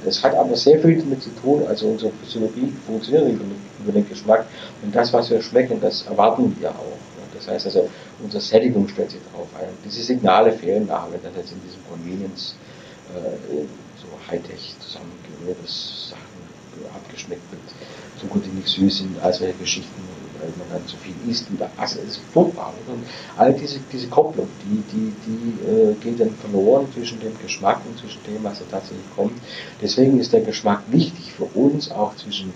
das 0.04 0.22
hat 0.22 0.34
aber 0.34 0.56
sehr 0.56 0.80
viel 0.80 0.98
damit 0.98 1.22
zu 1.22 1.30
tun, 1.42 1.62
also 1.68 1.88
unsere 1.88 2.12
Physiologie 2.22 2.72
funktioniert 2.87 3.40
über 3.80 3.92
den 3.92 4.08
Geschmack 4.08 4.46
und 4.82 4.94
das, 4.94 5.12
was 5.12 5.30
wir 5.30 5.42
schmecken, 5.42 5.80
das 5.80 6.02
erwarten 6.02 6.56
wir 6.58 6.70
auch. 6.70 7.07
Das 7.38 7.48
heißt 7.48 7.66
also, 7.66 7.88
unsere 8.22 8.42
Sättigung 8.42 8.88
stellt 8.88 9.11
sich 9.11 9.20
darauf 9.33 9.48
ein. 9.59 9.68
Diese 9.85 10.03
Signale 10.03 10.53
fehlen 10.53 10.87
nachher, 10.87 11.12
wenn 11.12 11.22
das 11.22 11.37
jetzt 11.37 11.53
in 11.53 11.62
diesem 11.62 11.81
Convenience 11.88 12.55
äh, 13.14 13.64
so 13.96 14.09
Hightech 14.31 14.74
zusammengerührtes 14.81 16.11
Sachen 16.11 16.94
abgeschmeckt 16.94 17.42
wird, 17.51 17.62
Zucker, 18.20 18.40
die 18.44 18.51
nicht 18.51 18.68
süß 18.68 18.98
sind, 18.98 19.16
all 19.22 19.33
solche 19.33 19.55
Geschichten 19.55 20.03
weil 20.40 20.51
man 20.59 20.68
dann 20.70 20.87
zu 20.87 20.96
viel 20.96 21.14
isst 21.29 21.46
und 21.51 21.61
Asse 21.77 22.01
ist 22.01 22.20
furchtbar. 22.33 22.72
Und 22.87 23.05
all 23.37 23.53
diese, 23.53 23.81
diese 23.92 24.09
Kopplung, 24.09 24.48
die, 24.64 24.83
die, 24.92 25.12
die 25.27 25.70
äh, 25.70 25.94
geht 25.94 26.20
dann 26.20 26.35
verloren 26.35 26.87
zwischen 26.92 27.20
dem 27.20 27.37
Geschmack 27.40 27.81
und 27.87 27.98
zwischen 27.98 28.22
dem, 28.24 28.42
was 28.44 28.59
da 28.59 28.64
tatsächlich 28.70 29.07
kommt. 29.14 29.38
Deswegen 29.83 30.18
ist 30.18 30.33
der 30.33 30.40
Geschmack 30.40 30.83
wichtig 30.90 31.33
für 31.33 31.44
uns 31.44 31.90
auch 31.90 32.14
zwischen 32.16 32.53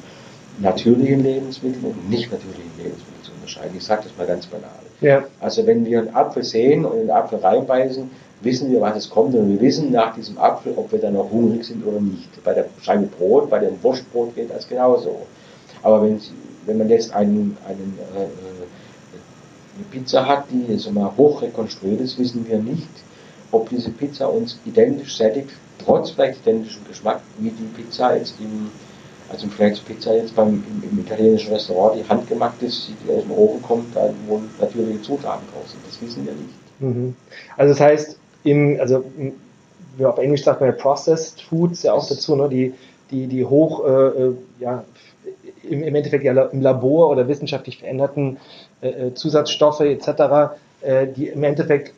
natürlichen 0.58 1.22
Lebensmitteln 1.22 1.84
und 1.84 2.08
nicht 2.08 2.30
natürlichen 2.30 2.72
Lebensmitteln 2.78 3.11
unterscheiden. 3.52 3.76
Ich 3.76 3.84
sage 3.84 4.02
das 4.04 4.16
mal 4.16 4.26
ganz 4.26 4.46
banal. 4.46 4.70
Ja. 5.00 5.24
Also 5.40 5.66
wenn 5.66 5.84
wir 5.84 6.00
einen 6.00 6.14
Apfel 6.14 6.42
sehen 6.42 6.84
und 6.84 6.94
in 6.94 7.00
den 7.02 7.10
Apfel 7.10 7.38
reinbeißen, 7.38 8.10
wissen 8.42 8.70
wir, 8.70 8.80
was 8.80 8.96
es 8.96 9.10
kommt 9.10 9.34
und 9.34 9.48
wir 9.50 9.60
wissen 9.60 9.92
nach 9.92 10.14
diesem 10.14 10.38
Apfel, 10.38 10.74
ob 10.76 10.90
wir 10.92 10.98
dann 10.98 11.14
noch 11.14 11.30
hungrig 11.30 11.64
sind 11.64 11.86
oder 11.86 12.00
nicht. 12.00 12.42
Bei 12.44 12.54
der 12.54 12.66
Scheibe 12.80 13.06
Brot, 13.06 13.50
bei 13.50 13.58
dem 13.58 13.82
Wurstbrot 13.82 14.34
geht 14.34 14.50
das 14.50 14.68
genauso. 14.68 15.26
Aber 15.82 16.02
wenn 16.02 16.20
wenn 16.66 16.78
man 16.78 16.88
jetzt 16.88 17.12
einen, 17.12 17.56
einen, 17.66 17.98
äh, 18.14 18.22
äh, 18.22 18.26
eine 19.76 19.84
Pizza 19.90 20.26
hat, 20.26 20.44
die 20.50 20.76
so 20.76 20.90
mal 20.90 21.12
hoch 21.16 21.42
rekonstruiert 21.42 22.00
ist, 22.00 22.18
wissen 22.18 22.46
wir 22.48 22.58
nicht, 22.58 22.88
ob 23.50 23.68
diese 23.68 23.90
Pizza 23.90 24.32
uns 24.32 24.58
identisch 24.64 25.16
sättigt, 25.16 25.50
trotz 25.84 26.10
vielleicht 26.10 26.40
identischem 26.40 26.84
Geschmack, 26.86 27.20
wie 27.38 27.50
die 27.50 27.82
Pizza 27.82 28.16
jetzt 28.16 28.34
im, 28.38 28.70
also 29.32 29.48
vielleicht 29.48 29.84
Pizza 29.86 30.14
jetzt 30.14 30.36
beim, 30.36 30.62
im, 30.82 30.90
im, 30.90 30.98
italienischen 31.00 31.52
Restaurant, 31.52 31.98
die 31.98 32.08
handgemacht 32.08 32.62
ist, 32.62 32.90
die 33.04 33.12
aus 33.12 33.22
dem 33.22 33.32
Ofen 33.32 33.62
kommt, 33.62 33.96
da 33.96 34.10
wo 34.26 34.40
natürliche 34.60 35.00
Zutaten 35.02 35.46
drauf 35.52 35.68
sind. 35.68 35.80
Das 35.86 36.00
wissen 36.02 36.26
wir 36.26 36.32
nicht. 36.32 36.54
Mhm. 36.80 37.16
Also 37.56 37.72
das 37.72 37.80
heißt, 37.80 38.18
im, 38.44 38.78
also 38.78 39.04
wie 39.96 40.04
auf 40.04 40.18
Englisch 40.18 40.44
sagt 40.44 40.60
man 40.60 40.70
ja 40.70 40.76
Processed 40.76 41.40
Foods 41.42 41.82
ja 41.82 41.92
auch 41.92 42.06
dazu, 42.06 42.36
ne? 42.36 42.48
die, 42.48 42.74
die, 43.10 43.26
die 43.26 43.44
hoch 43.44 43.84
äh, 43.84 43.90
äh 43.90 44.34
ja, 44.60 44.84
im, 45.62 45.82
im 45.82 45.94
Endeffekt 45.94 46.24
ja 46.24 46.32
im 46.32 46.60
Labor 46.60 47.10
oder 47.10 47.28
wissenschaftlich 47.28 47.78
veränderten 47.78 48.38
äh, 48.80 48.88
äh, 48.88 49.14
Zusatzstoffe 49.14 49.80
etc., 49.80 50.56
äh, 50.82 51.06
die 51.06 51.28
im 51.28 51.44
Endeffekt 51.44 51.94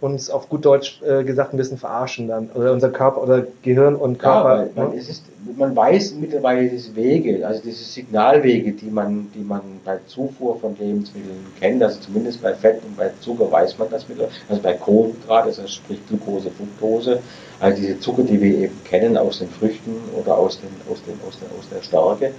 uns 0.00 0.28
auf 0.28 0.48
gut 0.48 0.64
Deutsch 0.64 1.00
äh, 1.02 1.24
gesagt 1.24 1.54
ein 1.54 1.56
bisschen 1.56 1.78
verarschen 1.78 2.28
dann. 2.28 2.50
Oder 2.54 2.72
unser 2.72 2.90
Körper 2.90 3.22
oder 3.22 3.46
Gehirn 3.62 3.96
und 3.96 4.18
Körper. 4.18 4.66
Ja, 4.66 4.68
man, 4.74 4.90
ne? 4.90 4.96
ist, 4.96 5.24
man 5.56 5.74
weiß 5.74 6.14
mittlerweile 6.20 6.68
diese 6.68 6.94
Wege, 6.94 7.46
also 7.46 7.62
diese 7.62 7.84
Signalwege, 7.84 8.72
die 8.72 8.90
man, 8.90 9.28
die 9.34 9.42
man 9.42 9.62
bei 9.84 9.98
Zufuhr 10.06 10.58
von 10.60 10.76
Lebensmitteln 10.78 11.46
kennt, 11.58 11.82
also 11.82 12.00
zumindest 12.00 12.42
bei 12.42 12.52
Fett 12.52 12.82
und 12.84 12.96
bei 12.96 13.10
Zucker 13.20 13.50
weiß 13.50 13.78
man 13.78 13.88
das 13.90 14.06
mittlerweile, 14.08 14.34
also 14.48 14.62
bei 14.62 14.74
Kohlenhydrate, 14.74 15.48
also 15.48 15.66
sprich 15.66 16.00
Glucose, 16.08 16.50
Fructose, 16.50 17.20
also 17.60 17.80
diese 17.80 17.98
Zucker, 17.98 18.22
die 18.22 18.40
wir 18.40 18.58
eben 18.58 18.84
kennen 18.84 19.16
aus 19.16 19.38
den 19.38 19.48
Früchten 19.48 19.94
oder 20.20 20.36
aus, 20.36 20.60
den, 20.60 20.68
aus, 20.92 21.02
den, 21.04 21.18
aus, 21.26 21.38
der, 21.38 21.48
aus 21.58 21.68
der 21.74 21.82
Stärke. 21.82 22.34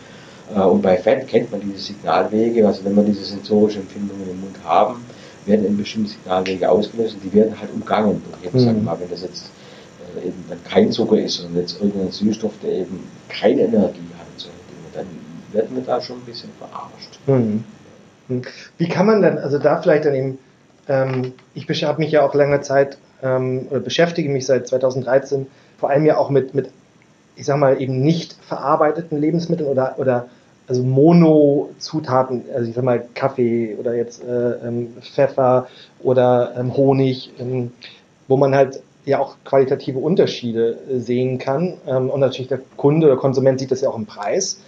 Äh, 0.56 0.60
und 0.60 0.84
bei 0.84 0.98
Fett 0.98 1.28
kennt 1.28 1.52
man 1.52 1.62
diese 1.62 1.80
Signalwege, 1.80 2.68
also 2.68 2.86
wenn 2.86 2.96
wir 2.96 3.04
diese 3.04 3.26
sensorischen 3.26 3.82
Empfindungen 3.82 4.30
im 4.30 4.42
Mund 4.42 4.58
haben, 4.64 5.04
werden 5.48 5.66
eben 5.66 5.78
bestimmte 5.78 6.12
Signalwege 6.12 6.70
ausgelöst 6.70 7.16
und 7.16 7.24
die 7.24 7.34
werden 7.34 7.60
halt 7.60 7.72
umgangen. 7.74 8.12
Und 8.12 8.46
eben, 8.46 8.58
mhm. 8.58 8.64
sagen 8.64 8.76
wir 8.78 8.84
mal, 8.84 9.00
wenn 9.00 9.10
das 9.10 9.22
jetzt 9.22 9.50
äh, 10.16 10.28
eben 10.28 10.44
dann 10.50 10.64
kein 10.64 10.92
Zucker 10.92 11.20
ist, 11.20 11.36
sondern 11.36 11.62
jetzt 11.62 11.82
irgendein 11.82 12.12
Süßstoff, 12.12 12.54
der 12.64 12.72
eben 12.72 13.04
keine 13.30 13.62
Energie 13.62 14.00
hat, 14.18 14.28
so 14.38 14.50
dann 14.94 15.06
werden 15.54 15.76
wir 15.76 15.84
da 15.84 16.02
schon 16.02 16.18
ein 16.18 16.26
bisschen 16.26 16.50
verarscht. 16.58 17.20
Mhm. 17.28 17.64
mhm. 18.28 18.42
Wie 18.78 18.90
kann 18.90 19.06
man 19.06 19.22
dann, 19.22 19.38
also 19.38 19.58
da 19.58 19.82
vielleicht 19.82 20.06
dann 20.06 20.16
eben, 20.16 20.38
ähm, 20.90 21.34
ich 21.54 21.68
habe 21.84 22.00
mich 22.00 22.12
ja 22.12 22.26
auch 22.26 22.34
lange 22.34 22.62
Zeit 22.62 22.98
ähm, 23.24 23.68
oder 23.70 23.80
beschäftige 23.80 24.30
mich 24.30 24.46
seit 24.46 24.68
2013 24.68 25.48
vor 25.78 25.90
allem 25.90 26.06
ja 26.06 26.18
auch 26.18 26.30
mit, 26.30 26.54
mit 26.56 26.70
ich 27.36 27.46
sag 27.46 27.58
mal, 27.58 27.80
eben 27.80 28.02
nicht 28.02 28.36
verarbeiteten 28.48 29.20
Lebensmitteln 29.20 29.70
oder, 29.70 29.96
oder 29.98 30.28
also 30.68 30.84
Mono-Zutaten, 30.84 32.44
also 32.54 32.70
ich 32.70 32.76
sag 32.76 32.84
mal 32.84 33.06
Kaffee 33.14 33.76
oder 33.80 33.96
jetzt 33.96 34.24
äh, 34.24 34.52
ähm, 34.68 34.94
Pfeffer 35.02 35.68
oder 36.02 36.54
ähm, 36.58 36.76
Honig, 36.76 37.32
ähm, 37.40 37.72
wo 38.28 38.38
man 38.38 38.54
halt 38.54 38.82
ja 39.06 39.20
auch 39.20 39.38
qualitative 39.46 40.00
Unterschiede 40.00 40.78
äh, 40.90 41.00
sehen 41.00 41.38
kann. 41.38 41.76
Ähm, 41.88 42.10
und 42.10 42.20
natürlich 42.20 42.50
der 42.50 42.60
Kunde 42.76 43.08
oder 43.08 43.16
Konsument 43.16 43.60
sieht 43.60 43.72
das 43.72 43.82
ja 43.82 43.90
auch 43.90 43.98
im 43.98 44.06
Preis. 44.06 44.60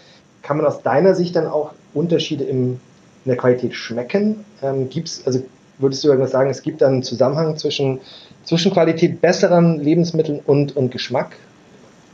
Kann 0.41 0.57
man 0.57 0.65
aus 0.65 0.81
deiner 0.81 1.13
Sicht 1.15 1.35
dann 1.35 1.47
auch 1.47 1.73
Unterschiede 1.93 2.45
im, 2.45 2.79
in 3.25 3.29
der 3.29 3.35
Qualität 3.35 3.75
schmecken? 3.75 4.45
Ähm, 4.63 4.89
gibt's, 4.89 5.23
also 5.25 5.41
würdest 5.77 6.03
du 6.03 6.07
irgendwas 6.07 6.31
sagen, 6.31 6.49
es 6.49 6.61
gibt 6.61 6.81
dann 6.81 6.93
einen 6.93 7.03
Zusammenhang 7.03 7.57
zwischen, 7.57 7.99
zwischen 8.45 8.71
Qualität 8.71 9.19
besseren 9.19 9.81
Lebensmitteln 9.81 10.39
und, 10.45 10.77
und 10.77 10.91
Geschmack? 10.91 11.35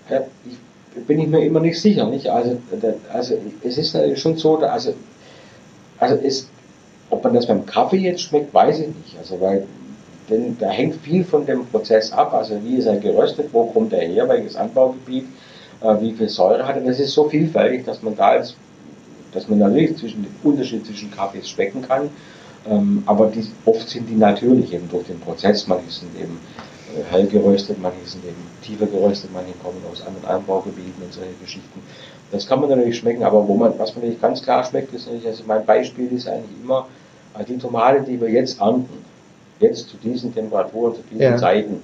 Ja, 0.10 0.22
ich 0.46 0.58
bin 1.08 1.20
ich 1.20 1.28
mir 1.28 1.46
immer 1.46 1.60
nicht 1.60 1.80
sicher. 1.80 2.06
Nicht? 2.08 2.28
Also, 2.28 2.58
also 3.12 3.36
es 3.64 3.78
ist 3.78 4.20
schon 4.20 4.38
so, 4.38 4.58
also, 4.58 4.94
also 6.00 6.16
es, 6.24 6.50
ob 7.10 7.24
man 7.24 7.34
das 7.34 7.48
beim 7.48 7.66
Kaffee 7.66 7.98
jetzt 7.98 8.22
schmeckt, 8.22 8.54
weiß 8.54 8.80
ich 8.80 8.88
nicht. 8.88 9.18
Also 9.20 9.40
weil 9.40 9.66
denn 10.30 10.58
da 10.60 10.70
hängt 10.70 10.96
viel 11.02 11.24
von 11.24 11.46
dem 11.46 11.66
Prozess 11.68 12.12
ab, 12.12 12.34
also 12.34 12.58
wie 12.64 12.78
ist 12.78 12.86
er 12.86 12.98
geröstet, 12.98 13.50
wo 13.52 13.66
kommt 13.66 13.94
er 13.94 14.08
her, 14.08 14.28
welches 14.28 14.56
Anbaugebiet, 14.56 15.26
äh, 15.82 16.02
wie 16.02 16.14
viel 16.14 16.30
Säure 16.30 16.68
hat 16.68 16.78
er. 16.78 16.82
Das 16.82 17.00
ist 17.00 17.14
so 17.14 17.30
vielfältig, 17.30 17.86
dass 17.86 18.02
man 18.02 18.16
da 18.16 18.30
als, 18.30 18.56
dass 19.34 19.48
man 19.48 19.60
natürlich 19.60 19.98
zwischen 19.98 20.24
den 20.24 20.36
Unterschied 20.44 20.86
zwischen 20.86 21.12
Kaffees 21.12 21.50
schmecken 21.50 21.84
kann. 21.84 22.10
Ähm, 22.68 23.04
aber 23.06 23.28
die, 23.28 23.46
oft 23.66 23.88
sind 23.88 24.10
die 24.10 24.16
natürlich 24.16 24.74
eben 24.74 24.90
durch 24.90 25.06
den 25.06 25.20
Prozess. 25.20 25.68
Manche 25.68 25.92
sind 25.92 26.20
eben 26.20 26.40
hell 27.10 27.28
geröstet, 27.28 27.78
manche 27.82 28.06
sind 28.06 28.26
eben 28.26 28.48
tiefer 28.62 28.86
geröstet, 28.86 29.30
manche 29.34 29.54
kommen 29.64 29.82
aus 29.92 30.06
anderen 30.06 30.26
Anbaugebieten 30.26 31.04
und 31.04 31.14
solche 31.14 31.34
Geschichten. 31.42 31.82
Das 32.32 32.48
kann 32.48 32.60
man 32.60 32.70
natürlich 32.70 32.98
schmecken, 32.98 33.24
aber 33.24 33.48
wo 33.48 33.56
man, 33.56 33.78
was 33.78 33.96
man 33.96 34.08
nicht 34.08 34.22
ganz 34.22 34.42
klar 34.42 34.64
schmeckt, 34.64 34.94
ist 34.94 35.06
natürlich, 35.06 35.28
also 35.28 35.44
mein 35.48 35.66
Beispiel 35.66 36.12
ist 36.12 36.28
eigentlich 36.28 36.52
immer, 36.64 36.88
äh, 37.38 37.44
die 37.44 37.58
Tomate, 37.58 38.02
die 38.02 38.20
wir 38.20 38.30
jetzt 38.30 38.60
ernten, 38.60 39.06
jetzt 39.60 39.90
zu 39.90 39.98
diesen 39.98 40.34
Temperaturen, 40.34 40.96
zu 40.96 41.02
diesen 41.10 41.22
ja. 41.22 41.38
Zeiten, 41.38 41.82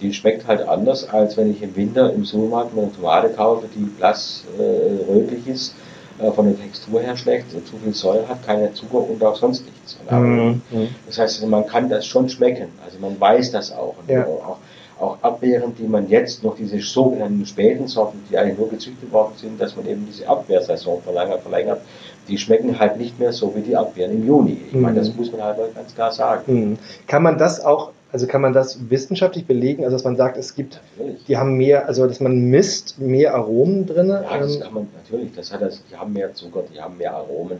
die 0.00 0.12
schmeckt 0.12 0.46
halt 0.46 0.66
anders, 0.66 1.08
als 1.08 1.36
wenn 1.36 1.50
ich 1.50 1.62
im 1.62 1.74
Winter 1.76 2.12
im 2.12 2.24
Supermarkt 2.24 2.76
eine 2.76 2.92
Tomate 2.92 3.30
kaufe, 3.30 3.66
die 3.74 3.84
blass 3.84 4.44
äh, 4.58 5.12
rötlich 5.12 5.46
ist, 5.46 5.74
äh, 6.18 6.30
von 6.32 6.46
der 6.46 6.58
Textur 6.58 7.00
her 7.00 7.16
schlecht, 7.16 7.50
zu 7.50 7.76
viel 7.82 7.94
Säure 7.94 8.28
hat, 8.28 8.44
keine 8.44 8.72
Zucker 8.74 9.08
und 9.08 9.22
auch 9.22 9.36
sonst 9.36 9.64
nichts. 9.64 9.73
Mhm. 10.10 10.62
Das 11.06 11.18
heißt, 11.18 11.46
man 11.46 11.66
kann 11.66 11.88
das 11.88 12.06
schon 12.06 12.28
schmecken, 12.28 12.68
also 12.84 12.98
man 12.98 13.18
weiß 13.20 13.52
das 13.52 13.72
auch. 13.72 13.94
Ja. 14.08 14.24
auch 14.24 14.58
auch 14.98 15.18
Abwehren, 15.22 15.74
die 15.76 15.86
man 15.86 16.08
jetzt 16.08 16.44
noch 16.44 16.56
diese 16.56 16.78
sogenannten 16.80 17.44
späten 17.46 17.88
Sorten, 17.88 18.22
die 18.30 18.38
eigentlich 18.38 18.58
nur 18.58 18.70
gezüchtet 18.70 19.12
worden 19.12 19.32
sind, 19.36 19.60
dass 19.60 19.76
man 19.76 19.86
eben 19.86 20.06
diese 20.06 20.28
Abwehrsaison 20.28 21.02
verlängert, 21.02 21.42
verlängert, 21.42 21.80
die 22.28 22.38
schmecken 22.38 22.78
halt 22.78 22.96
nicht 22.96 23.18
mehr 23.18 23.32
so 23.32 23.54
wie 23.54 23.60
die 23.60 23.76
Abwehren 23.76 24.12
im 24.12 24.26
Juni. 24.26 24.58
Ich 24.68 24.74
meine, 24.74 24.98
das 24.98 25.10
mhm. 25.10 25.16
muss 25.16 25.32
man 25.32 25.42
halt 25.42 25.58
ganz 25.74 25.94
klar 25.94 26.12
sagen. 26.12 26.42
Mhm. 26.46 26.78
Kann 27.06 27.22
man 27.22 27.38
das 27.38 27.64
auch, 27.64 27.90
also 28.12 28.26
kann 28.26 28.40
man 28.40 28.52
das 28.52 28.78
wissenschaftlich 28.88 29.46
belegen, 29.46 29.84
also 29.84 29.96
dass 29.96 30.04
man 30.04 30.16
sagt, 30.16 30.36
es 30.36 30.54
gibt, 30.54 30.80
natürlich. 30.96 31.24
die 31.24 31.36
haben 31.36 31.56
mehr, 31.56 31.86
also 31.86 32.06
dass 32.06 32.20
man 32.20 32.48
misst 32.48 32.98
mehr 32.98 33.34
Aromen 33.34 33.86
drin? 33.86 34.08
Ja, 34.08 34.38
das 34.38 34.56
ähm, 34.56 34.62
kann 34.62 34.74
man 34.74 34.88
natürlich, 34.96 35.34
das 35.34 35.52
hat 35.52 35.60
das, 35.60 35.82
die 35.90 35.96
haben 35.96 36.12
mehr 36.12 36.32
Zucker, 36.34 36.62
die 36.72 36.80
haben 36.80 36.96
mehr 36.96 37.14
Aromen. 37.14 37.58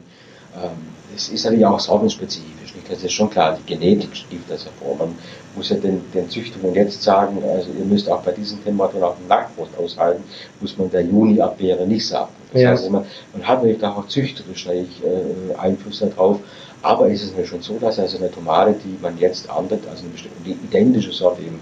Ähm, 0.54 0.94
es 1.14 1.28
ist 1.28 1.44
natürlich 1.44 1.66
auch 1.66 1.80
sortenspezifisch, 1.80 2.64
nicht? 2.84 2.90
Das 2.90 3.02
ist 3.02 3.12
schon 3.12 3.30
klar, 3.30 3.56
die 3.58 3.74
Genetik 3.74 4.14
stieft 4.16 4.50
das 4.50 4.64
hervor. 4.64 4.96
Man 4.96 5.16
muss 5.56 5.68
ja 5.70 5.76
den, 5.76 6.02
den 6.12 6.28
Züchtungen 6.28 6.74
jetzt 6.74 7.02
sagen, 7.02 7.42
also 7.42 7.68
ihr 7.70 7.84
müsst 7.84 8.10
auch 8.10 8.22
bei 8.22 8.32
diesen 8.32 8.62
Temperaturen 8.62 9.04
auch 9.04 9.16
den 9.16 9.28
Nachwuchs 9.28 9.70
aushalten, 9.78 10.22
muss 10.60 10.76
man 10.76 10.90
der 10.90 11.02
Juni-Abwehre 11.02 11.86
nicht 11.86 12.06
sagen. 12.06 12.32
Das 12.52 12.62
ja. 12.62 12.70
heißt, 12.70 12.90
man, 12.90 13.04
man 13.32 13.46
hat 13.46 13.58
natürlich 13.58 13.80
da 13.80 13.92
auch 13.92 14.06
züchterisch 14.08 14.66
äh, 14.66 15.54
Einfluss 15.56 16.00
darauf, 16.00 16.40
aber 16.82 17.08
ist 17.08 17.22
es 17.22 17.30
natürlich 17.30 17.50
schon 17.50 17.62
so, 17.62 17.78
dass 17.78 17.98
also 17.98 18.18
eine 18.18 18.30
Tomate, 18.30 18.74
die 18.84 18.98
man 19.00 19.18
jetzt 19.18 19.48
erntet, 19.48 19.80
also 19.88 20.04
eine 20.04 20.54
identische 20.54 21.12
Sorte 21.12 21.42
eben 21.42 21.60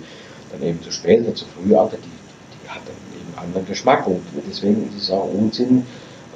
dann 0.51 0.63
eben 0.69 0.83
zu 0.83 0.91
spät 0.91 1.23
oder 1.23 1.35
zu 1.35 1.45
früh 1.47 1.75
erntet, 1.75 2.01
die, 2.05 2.09
die 2.65 2.69
hat 2.69 2.83
dann 2.85 2.97
eben 3.19 3.39
anderen 3.39 3.67
Geschmack 3.67 4.07
und 4.07 4.21
deswegen 4.49 4.89
ist 4.89 5.05
es 5.05 5.11
auch 5.11 5.29
Unsinn, 5.33 5.87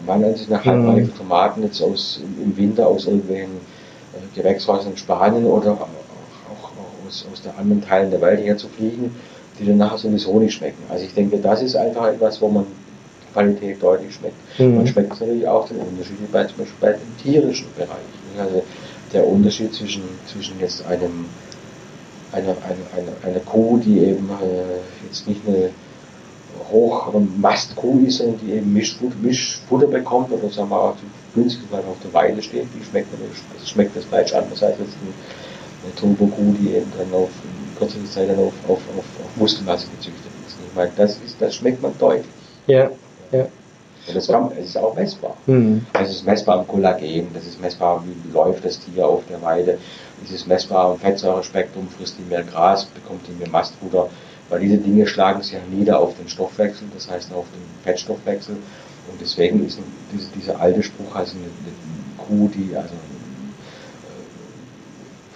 meiner 0.05 0.29
Ansicht 0.29 0.51
nach 0.51 0.65
halbreife 0.65 1.01
mhm. 1.01 1.17
Tomaten 1.17 1.63
jetzt 1.63 1.81
aus, 1.83 2.21
im 2.43 2.57
Winter 2.57 2.87
aus 2.87 3.07
irgendwelchen 3.07 3.57
äh, 4.15 4.37
Gewächshäusern 4.39 4.93
in 4.93 4.97
Spanien 4.97 5.47
oder 5.47 5.73
auch, 5.73 5.89
auch 6.51 6.71
aus, 7.07 7.27
aus 7.33 7.43
der 7.43 7.59
anderen 7.59 7.83
Teilen 7.83 8.11
der 8.11 8.21
Welt 8.21 8.41
her 8.41 8.57
zu 8.57 8.69
fliegen, 8.69 9.15
die 9.59 9.67
dann 9.67 9.79
nachher 9.79 9.99
sowieso 9.99 10.39
nicht 10.39 10.55
schmecken. 10.55 10.83
Also 10.89 11.05
ich 11.05 11.15
denke, 11.15 11.39
das 11.39 11.63
ist 11.63 11.77
einfach 11.77 12.09
etwas, 12.09 12.41
wo 12.41 12.49
man 12.49 12.67
Qualität 13.33 13.83
deutlich 13.83 14.15
schmeckt. 14.15 14.37
Mhm. 14.59 14.77
Man 14.77 14.87
schmeckt 14.87 15.11
natürlich 15.11 15.47
auch 15.47 15.69
den 15.69 15.79
Unterschied 15.79 16.33
bei, 16.33 16.45
zum 16.45 16.59
Beispiel 16.59 16.77
bei 16.81 16.93
dem 16.93 17.17
tierischen 17.23 17.69
Bereich. 17.77 18.39
Also 18.39 18.63
der 19.13 19.27
Unterschied 19.27 19.75
zwischen, 19.75 20.03
zwischen 20.27 20.59
jetzt 20.61 20.85
einem 20.87 21.27
einer 22.33 22.49
eine, 22.49 22.85
eine, 22.95 23.13
eine 23.23 23.41
Kuh, 23.41 23.79
die 23.79 24.01
eben 24.01 24.29
äh, 24.29 25.07
jetzt 25.07 25.27
nicht 25.29 25.41
eine 25.47 25.71
Hochmastkuh 26.71 28.07
ist 28.07 28.21
und 28.21 28.41
die 28.41 28.53
eben 28.53 28.73
Mischfutter, 28.73 29.17
Mischfutter 29.21 29.87
bekommt 29.87 30.31
oder 30.33 30.49
sagen 30.51 30.71
wir 30.71 30.81
auch 30.81 30.97
günstig, 31.35 31.67
weil 31.71 31.81
auf 31.81 31.97
der 32.03 32.13
Weide 32.13 32.43
steht, 32.43 32.67
die 32.75 32.85
schmeckt, 32.85 33.09
das 33.59 33.69
schmeckt 33.69 33.97
das 33.97 34.05
Fleisch 34.05 34.33
anders 34.33 34.63
als 34.63 34.79
jetzt 34.79 34.97
eine 35.85 35.95
Turbokuh, 35.95 36.55
die 36.61 36.75
eben 36.75 36.91
dann 36.97 37.13
auf 37.13 37.31
kürzere 37.79 38.05
Zeit 38.05 38.31
dann 38.31 38.39
auf, 38.39 38.55
auf, 38.65 38.81
auf, 38.97 39.05
auf 39.25 39.37
Muskelmasse 39.37 39.87
gezüchtet 39.89 40.33
ist. 40.47 40.57
Ich 40.67 40.75
meine, 40.75 40.91
das, 40.97 41.19
ist, 41.19 41.37
das 41.41 41.55
schmeckt 41.55 41.83
man 41.83 41.93
deutlich. 41.99 42.27
Ja, 42.67 42.91
ja. 43.33 43.47
Und 44.09 44.15
das, 44.15 44.29
kann, 44.29 44.51
das 44.51 44.67
ist 44.67 44.79
auch 44.79 44.95
messbar. 44.95 45.37
Mhm. 45.47 45.85
Das 45.93 46.11
ist 46.11 46.25
messbar 46.25 46.61
am 46.61 46.69
Kollagen, 46.69 47.29
das 47.35 47.45
ist 47.45 47.61
messbar, 47.61 48.03
wie 48.05 48.33
läuft 48.33 48.65
das 48.65 48.79
Tier 48.79 49.07
auf 49.07 49.23
der 49.29 49.43
Weide, 49.43 49.79
das 50.23 50.31
ist 50.31 50.47
messbar 50.47 50.93
am 50.93 50.99
Fettsäurespektrum, 50.99 51.89
frisst 51.89 52.17
die 52.19 52.23
mehr 52.23 52.45
Gras, 52.45 52.85
bekommt 52.85 53.27
die 53.27 53.33
mehr 53.33 53.49
Mastfutter, 53.51 54.09
weil 54.49 54.61
diese 54.61 54.79
Dinge 54.79 55.07
schlagen 55.07 55.43
sich 55.43 55.53
ja 55.53 55.61
nieder 55.71 55.99
auf 56.01 56.17
den 56.17 56.29
Stoffwechsel, 56.29 56.87
das 56.95 57.11
heißt 57.11 57.33
auf 57.33 57.47
den 57.53 57.63
Fettstoffwechsel. 57.85 58.57
Und 59.11 59.21
deswegen 59.21 59.67
ist 59.67 59.79
diese, 60.13 60.29
dieser 60.35 60.61
alte 60.61 60.83
Spruch, 60.83 61.15
also 61.15 61.37
eine, 61.37 61.47
eine 61.47 61.73
Kuh, 62.19 62.49
die 62.49 62.75
also 62.77 62.95
äh, 62.95 62.99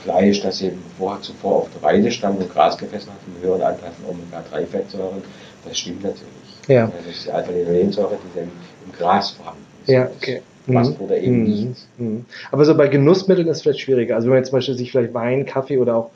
Fleisch, 0.03 0.43
das 0.43 0.61
eben 0.63 0.83
vorher 0.99 1.23
zuvor 1.23 1.57
auf 1.57 1.69
der 1.75 1.83
Weide 1.83 2.11
stand 2.11 2.41
und 2.41 2.53
Gras 2.53 2.77
gefressen 2.77 3.11
hat, 3.13 3.19
einen 3.27 3.43
höheren 3.43 3.63
Anteil 3.63 3.93
von 3.93 4.17
Omega-3-Fettsäuren, 4.17 5.23
das 5.65 5.79
stimmt 5.79 6.03
natürlich. 6.03 6.31
Ja. 6.69 6.87
Das 6.87 7.07
ist 7.15 7.27
die 7.27 7.31
Alpha-Linolensäure, 7.31 8.19
die 8.35 8.39
im, 8.41 8.51
im 8.87 8.93
Gras 8.93 9.31
vorhanden 9.31 9.65
ist. 9.85 9.93
Ja, 9.93 10.09
okay. 10.17 10.43
Was 10.67 10.99
oder 11.01 11.17
eben 11.17 11.39
mhm. 11.39 11.45
nicht. 11.45 11.89
Mhm. 11.99 12.25
Aber 12.53 12.65
so 12.65 12.77
bei 12.77 12.89
Genussmitteln 12.89 13.49
ist 13.49 13.59
es 13.59 13.63
vielleicht 13.63 13.81
schwieriger. 13.81 14.15
Also 14.15 14.27
wenn 14.27 14.31
man 14.31 14.39
jetzt 14.39 14.51
zum 14.51 14.59
Beispiel 14.59 14.77
sich 14.77 14.91
vielleicht 14.91 15.15
Wein, 15.15 15.47
Kaffee 15.47 15.79
oder 15.79 15.97
auch 15.97 16.11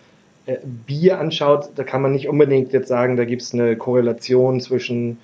äh, 0.46 0.58
Bier 0.64 1.18
anschaut, 1.18 1.70
da 1.74 1.84
kann 1.84 2.02
man 2.02 2.12
nicht 2.12 2.28
unbedingt 2.28 2.72
jetzt 2.72 2.88
sagen, 2.88 3.16
da 3.16 3.24
gibt 3.24 3.42
es 3.42 3.54
eine 3.54 3.76
Korrelation 3.76 4.60
zwischen 4.60 5.18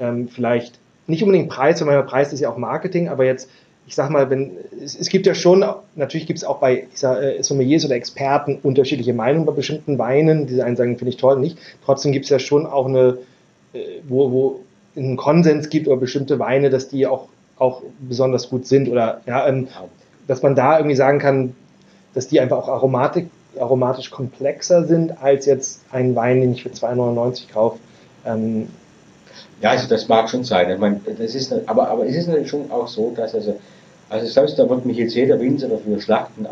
ähm, 0.00 0.28
vielleicht 0.28 0.78
nicht 1.06 1.22
unbedingt 1.22 1.48
Preis, 1.48 1.84
weil 1.84 2.02
Preis 2.04 2.32
ist 2.32 2.40
ja 2.40 2.50
auch 2.50 2.56
Marketing, 2.56 3.08
aber 3.08 3.24
jetzt, 3.24 3.50
ich 3.86 3.94
sag 3.94 4.10
mal, 4.10 4.30
wenn 4.30 4.52
es, 4.82 4.98
es 4.98 5.08
gibt 5.08 5.26
ja 5.26 5.34
schon, 5.34 5.64
natürlich 5.94 6.26
gibt 6.26 6.38
es 6.38 6.44
auch 6.44 6.58
bei 6.58 6.86
ich 6.92 7.00
sag, 7.00 7.22
äh, 7.22 7.42
Sommeliers 7.42 7.84
oder 7.84 7.96
Experten 7.96 8.58
unterschiedliche 8.62 9.12
Meinungen 9.12 9.44
bei 9.44 9.52
bestimmten 9.52 9.98
Weinen. 9.98 10.46
Die 10.46 10.62
einen 10.62 10.76
sagen, 10.76 10.96
finde 10.96 11.10
ich 11.10 11.16
toll, 11.16 11.38
nicht. 11.38 11.58
Trotzdem 11.84 12.12
gibt 12.12 12.24
es 12.24 12.30
ja 12.30 12.38
schon 12.38 12.66
auch 12.66 12.86
eine, 12.86 13.18
äh, 13.72 13.78
wo, 14.08 14.30
wo 14.30 14.60
einen 14.96 15.16
Konsens 15.16 15.68
gibt 15.68 15.86
über 15.86 15.96
bestimmte 15.96 16.38
Weine, 16.38 16.70
dass 16.70 16.88
die 16.88 17.06
auch, 17.06 17.28
auch 17.58 17.82
besonders 18.00 18.48
gut 18.48 18.66
sind 18.66 18.88
oder 18.88 19.20
ja, 19.26 19.46
ähm, 19.46 19.68
dass 20.26 20.42
man 20.42 20.54
da 20.54 20.78
irgendwie 20.78 20.96
sagen 20.96 21.18
kann, 21.18 21.54
dass 22.14 22.28
die 22.28 22.40
einfach 22.40 22.58
auch 22.58 22.68
Aromatik 22.68 23.28
aromatisch 23.58 24.10
komplexer 24.10 24.84
sind 24.84 25.22
als 25.22 25.46
jetzt 25.46 25.82
ein 25.90 26.14
Wein, 26.14 26.40
den 26.40 26.52
ich 26.52 26.62
für 26.62 26.70
2,99 26.70 27.52
kaufe. 27.52 27.78
Ähm, 28.24 28.68
ja, 29.60 29.70
also 29.70 29.88
das 29.88 30.08
mag 30.08 30.28
schon 30.28 30.44
sein. 30.44 30.70
Ich 30.70 30.78
meine, 30.78 31.00
das 31.18 31.34
ist, 31.34 31.54
aber, 31.66 31.88
aber 31.88 32.06
es 32.06 32.16
ist 32.16 32.26
natürlich 32.26 32.48
schon 32.48 32.70
auch 32.70 32.88
so, 32.88 33.12
dass 33.14 33.34
also, 33.34 33.58
also 34.08 34.26
selbst 34.26 34.58
da 34.58 34.68
wird 34.68 34.84
mich 34.84 34.96
jetzt 34.96 35.14
jeder 35.14 35.40
Winzer 35.40 35.68
dafür 35.68 36.00
schlachten, 36.00 36.46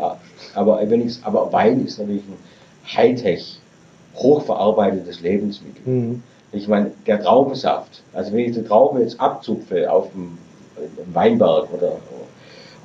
aber 0.55 0.89
wenn 0.89 1.05
ich, 1.05 1.19
aber 1.23 1.51
Wein 1.51 1.85
ist 1.85 1.99
natürlich 1.99 2.23
ein 2.23 2.95
Hightech, 2.95 3.59
hochverarbeitetes 4.15 5.21
Lebensmittel. 5.21 5.81
Mhm. 5.85 6.23
Ich 6.53 6.67
meine, 6.67 6.91
der 7.07 7.21
Traubensaft, 7.21 8.01
also 8.13 8.33
wenn 8.33 8.39
ich 8.39 8.55
die 8.55 8.63
Trauben 8.63 8.99
jetzt 8.99 9.19
abzupfe 9.19 9.91
auf 9.91 10.11
dem 10.11 10.37
Weinberg 11.13 11.71
oder 11.73 11.97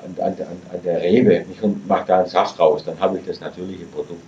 an, 0.04 0.14
an, 0.22 0.36
an 0.72 0.82
der 0.84 1.02
Rebe 1.02 1.44
und 1.62 1.86
mache 1.86 2.04
da 2.06 2.18
einen 2.20 2.28
Saft 2.28 2.58
raus, 2.58 2.82
dann 2.84 2.98
habe 3.00 3.18
ich 3.18 3.26
das 3.26 3.40
natürliche 3.40 3.84
Produkt. 3.86 4.22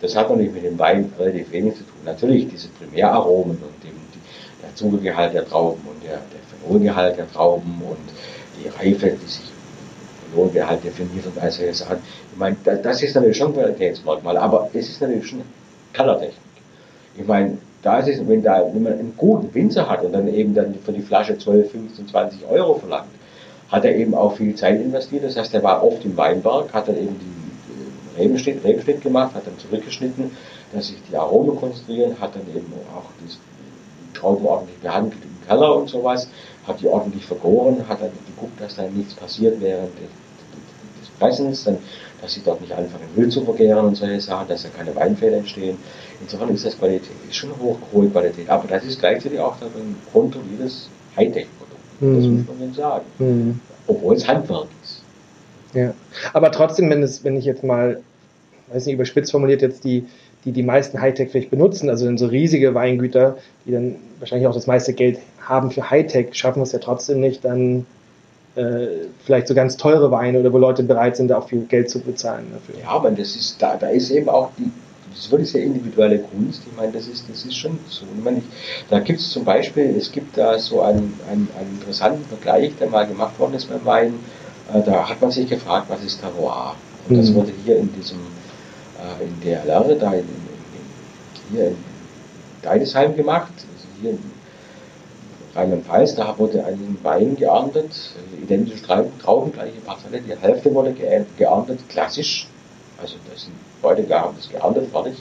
Das 0.00 0.14
hat 0.14 0.28
natürlich 0.28 0.52
mit 0.52 0.64
dem 0.64 0.78
Wein 0.78 1.12
relativ 1.18 1.50
wenig 1.52 1.74
zu 1.74 1.80
tun. 1.80 2.00
Natürlich 2.04 2.48
diese 2.48 2.68
Primäraromen 2.68 3.56
und 3.56 3.82
dem, 3.82 3.96
die, 4.14 4.62
der 4.62 4.74
Zuckergehalt 4.74 5.34
der 5.34 5.48
Trauben 5.48 5.80
und 5.88 6.02
der, 6.02 6.18
der 6.18 6.60
Phenolgehalt 6.60 7.16
der 7.16 7.32
Trauben 7.32 7.80
und 7.82 7.96
die 8.62 8.68
Reife, 8.68 9.16
die 9.22 9.26
sich 9.26 9.52
Phenolgehalt 10.30 10.84
definiert 10.84 11.26
und 11.26 11.38
all 11.40 11.50
solche 11.50 11.74
Sachen. 11.74 11.98
Ich 12.32 12.38
meine, 12.38 12.56
das 12.64 13.02
ist 13.02 13.14
natürlich 13.14 13.38
schon 13.38 13.48
ein 13.48 13.54
Qualitätsmerkmal, 13.54 14.36
aber 14.36 14.68
es 14.74 14.88
ist 14.88 15.00
natürlich 15.00 15.26
schon 15.28 15.42
Kellertechnik. 15.92 16.36
Ich 17.16 17.26
meine, 17.26 17.56
da 17.82 18.00
ist 18.00 18.08
es, 18.08 18.28
wenn, 18.28 18.42
da, 18.42 18.62
wenn 18.72 18.82
man 18.82 18.92
einen 18.92 19.14
guten 19.16 19.54
Winzer 19.54 19.88
hat 19.88 20.04
und 20.04 20.12
dann 20.12 20.28
eben 20.28 20.54
dann 20.54 20.74
für 20.84 20.92
die 20.92 21.00
Flasche 21.00 21.38
12, 21.38 21.70
15, 21.70 22.08
20 22.08 22.46
Euro 22.50 22.74
verlangt, 22.74 23.08
hat 23.70 23.84
er 23.84 23.96
eben 23.96 24.14
auch 24.14 24.36
viel 24.36 24.54
Zeit 24.54 24.80
investiert. 24.80 25.24
Das 25.24 25.36
heißt, 25.36 25.54
er 25.54 25.62
war 25.62 25.84
oft 25.84 26.04
im 26.04 26.16
Weinberg, 26.16 26.72
hat 26.72 26.88
dann 26.88 26.96
eben 26.96 27.16
die 27.18 28.20
Rebenschnitt, 28.20 28.64
Rebenschnitt 28.64 29.02
gemacht, 29.02 29.34
hat 29.34 29.46
dann 29.46 29.58
zurückgeschnitten, 29.58 30.30
dass 30.72 30.88
sich 30.88 30.96
die 31.10 31.16
Aromen 31.16 31.56
konzentrieren, 31.56 32.16
hat 32.20 32.34
dann 32.34 32.46
eben 32.54 32.72
auch 32.94 33.04
die 33.20 34.16
Trauben 34.18 34.46
ordentlich 34.46 34.78
behandelt 34.78 35.22
im 35.22 35.46
Keller 35.46 35.76
und 35.76 35.88
sowas, 35.88 36.28
hat 36.66 36.80
die 36.80 36.88
ordentlich 36.88 37.24
vergoren, 37.24 37.84
hat 37.88 38.00
dann 38.00 38.10
geguckt, 38.26 38.60
dass 38.60 38.76
da 38.76 38.82
nichts 38.82 39.14
passiert 39.14 39.60
während 39.60 39.92
des, 39.98 40.08
Pressens, 41.18 41.64
dann, 41.64 41.78
dass 42.20 42.34
sie 42.34 42.42
dort 42.44 42.60
nicht 42.60 42.72
anfangen, 42.72 43.08
Müll 43.14 43.30
zu 43.30 43.42
vergären 43.42 43.86
und 43.86 43.94
solche 43.94 44.20
Sachen, 44.20 44.48
dass 44.48 44.64
da 44.64 44.68
keine 44.68 44.94
Weinfälle 44.94 45.36
entstehen. 45.36 45.78
Insofern 46.20 46.50
ist 46.50 46.66
das 46.66 46.78
Qualität, 46.78 47.08
ist 47.26 47.36
schon 47.36 47.58
hoch, 47.58 47.78
hohe 47.90 48.10
Qualität. 48.10 48.50
Aber 48.50 48.68
das 48.68 48.84
ist 48.84 48.98
gleichzeitig 48.98 49.40
auch 49.40 49.56
ein 49.62 49.96
kontrolliertes 50.12 50.90
Hightech-Produkt. 51.16 51.65
Das 52.00 52.08
mhm. 52.08 52.38
muss 52.38 52.46
man 52.48 52.60
dann 52.60 52.74
sagen. 52.74 53.04
Mhm. 53.18 53.60
Obwohl 53.86 54.16
es 54.16 54.26
Handwerk 54.26 54.68
ist. 54.82 55.02
Ja. 55.74 55.94
Aber 56.32 56.50
trotzdem, 56.50 56.90
wenn 56.90 57.02
es, 57.02 57.24
wenn 57.24 57.36
ich 57.36 57.44
jetzt 57.44 57.62
mal, 57.62 58.00
weiß 58.72 58.86
nicht, 58.86 58.94
überspitzt 58.94 59.30
formuliert 59.30 59.62
jetzt 59.62 59.84
die, 59.84 60.06
die 60.44 60.52
die 60.52 60.62
meisten 60.62 61.00
Hightech 61.00 61.30
vielleicht 61.30 61.50
benutzen, 61.50 61.90
also 61.90 62.06
dann 62.06 62.18
so 62.18 62.26
riesige 62.26 62.74
Weingüter, 62.74 63.36
die 63.64 63.72
dann 63.72 63.96
wahrscheinlich 64.18 64.46
auch 64.46 64.54
das 64.54 64.66
meiste 64.66 64.92
Geld 64.92 65.18
haben 65.40 65.70
für 65.70 65.90
Hightech, 65.90 66.28
schaffen 66.32 66.62
es 66.62 66.72
ja 66.72 66.78
trotzdem 66.78 67.20
nicht, 67.20 67.44
dann 67.44 67.84
äh, 68.54 68.86
vielleicht 69.24 69.48
so 69.48 69.54
ganz 69.54 69.76
teure 69.76 70.10
Weine 70.10 70.40
oder 70.40 70.52
wo 70.52 70.58
Leute 70.58 70.82
bereit 70.82 71.16
sind, 71.16 71.28
da 71.28 71.38
auch 71.38 71.48
viel 71.48 71.64
Geld 71.64 71.90
zu 71.90 72.00
bezahlen 72.00 72.46
dafür. 72.52 72.80
Ja, 72.80 72.88
aber 72.88 73.10
das 73.10 73.36
ist, 73.36 73.60
da, 73.60 73.76
da 73.76 73.88
ist 73.88 74.10
eben 74.10 74.28
auch 74.28 74.50
die, 74.56 74.70
das 75.16 75.24
ist 75.24 75.30
wirklich 75.30 75.50
sehr 75.50 75.62
individuelle 75.62 76.18
Kunst. 76.18 76.60
Ich 76.66 76.76
meine, 76.76 76.92
das 76.92 77.06
ist, 77.06 77.24
das 77.30 77.42
ist 77.44 77.56
schon 77.56 77.78
so. 77.88 78.04
Ich 78.16 78.22
meine, 78.22 78.42
da 78.90 79.00
gibt 79.00 79.18
es 79.18 79.30
zum 79.30 79.44
Beispiel, 79.44 79.96
es 79.96 80.12
gibt 80.12 80.36
da 80.36 80.58
so 80.58 80.82
einen, 80.82 81.18
einen, 81.30 81.48
einen 81.58 81.78
interessanten 81.80 82.22
Vergleich, 82.26 82.72
der 82.78 82.90
mal 82.90 83.06
gemacht 83.06 83.38
worden 83.38 83.54
ist 83.54 83.66
beim 83.70 83.84
Wein. 83.86 84.14
Äh, 84.74 84.82
da 84.82 85.08
hat 85.08 85.22
man 85.22 85.30
sich 85.30 85.48
gefragt, 85.48 85.86
was 85.88 86.04
ist 86.04 86.20
Terroir? 86.20 86.74
Und 87.08 87.16
das 87.16 87.30
mhm. 87.30 87.34
wurde 87.36 87.52
hier 87.64 87.78
in 87.78 87.90
diesem 87.94 88.18
äh, 88.18 89.24
in 89.24 89.40
der 89.40 89.64
Lehre 89.64 89.96
da 89.96 90.12
in, 90.12 90.20
in, 90.20 90.26
hier 91.50 91.68
in 91.68 91.76
Deidesheim 92.60 93.16
gemacht, 93.16 93.52
also 93.54 93.88
hier 94.02 94.10
in 94.10 94.18
Rheinland-Pfalz, 95.54 96.14
da 96.16 96.38
wurde 96.38 96.62
ein 96.62 96.98
Wein 97.02 97.36
geerntet, 97.36 98.10
identische 98.42 98.82
Trauben, 98.82 99.52
gleiche 99.52 99.80
Parzelle, 99.80 100.20
die 100.20 100.36
Hälfte 100.36 100.74
wurde 100.74 100.92
geerntet, 100.92 101.88
klassisch, 101.88 102.48
also 103.00 103.14
das 103.30 103.44
sind 103.44 103.54
Leute 103.94 104.14
haben 104.18 104.36
das 104.36 104.48
geerntet, 104.48 104.90
fertig, 104.90 105.14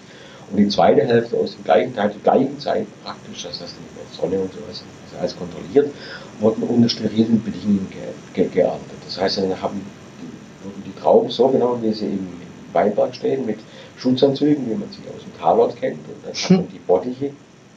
und 0.52 0.58
die 0.58 0.68
zweite 0.68 1.02
Hälfte 1.02 1.38
aus 1.38 1.56
dem 1.56 1.64
gleichen 1.64 1.96
Teil, 1.96 2.12
zur 2.12 2.22
gleichen 2.22 2.60
Zeit 2.60 2.86
praktisch, 3.04 3.44
dass 3.44 3.60
das 3.60 3.74
nicht 3.74 3.96
mehr 3.96 4.06
Sonne 4.12 4.40
und 4.40 4.54
sowas, 4.54 4.84
also 5.06 5.20
alles 5.20 5.36
kontrolliert, 5.38 5.92
wurden 6.40 6.64
unter 6.64 6.90
sterilen 6.90 7.44
Bedingungen 7.44 7.88
ge 7.90 8.02
ge 8.34 8.54
geerntet. 8.54 8.98
Das 9.04 9.20
heißt, 9.20 9.40
dann 9.40 9.62
haben 9.62 9.82
die, 10.22 10.66
wurden 10.66 10.84
die 10.86 11.00
Trauben 11.00 11.30
so 11.30 11.48
genommen, 11.48 11.82
wie 11.82 11.94
sie 11.94 12.06
im 12.06 12.28
Weinberg 12.74 13.16
stehen, 13.16 13.46
mit 13.46 13.60
Schutzanzügen, 13.98 14.70
wie 14.70 14.76
man 14.76 14.90
sie 14.92 15.00
aus 15.16 15.24
dem 15.24 15.36
Talort 15.40 15.76
kennt. 15.80 16.00
Und 16.08 16.26
dann 16.26 16.34
hat 16.34 16.50
man 16.52 16.68
die 16.72 16.80
Bottiche 16.80 17.32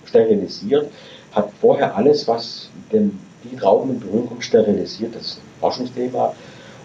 sterilisiert, 0.04 0.90
hat 1.32 1.50
vorher 1.60 1.96
alles, 1.96 2.26
was 2.28 2.68
dem, 2.92 3.18
die 3.44 3.56
Trauben 3.56 3.90
in 3.90 4.00
Berührung 4.00 4.28
kommt, 4.28 4.44
sterilisiert. 4.44 5.14
Das 5.14 5.22
ist 5.22 5.36
ein 5.38 5.60
Forschungsthema. 5.60 6.34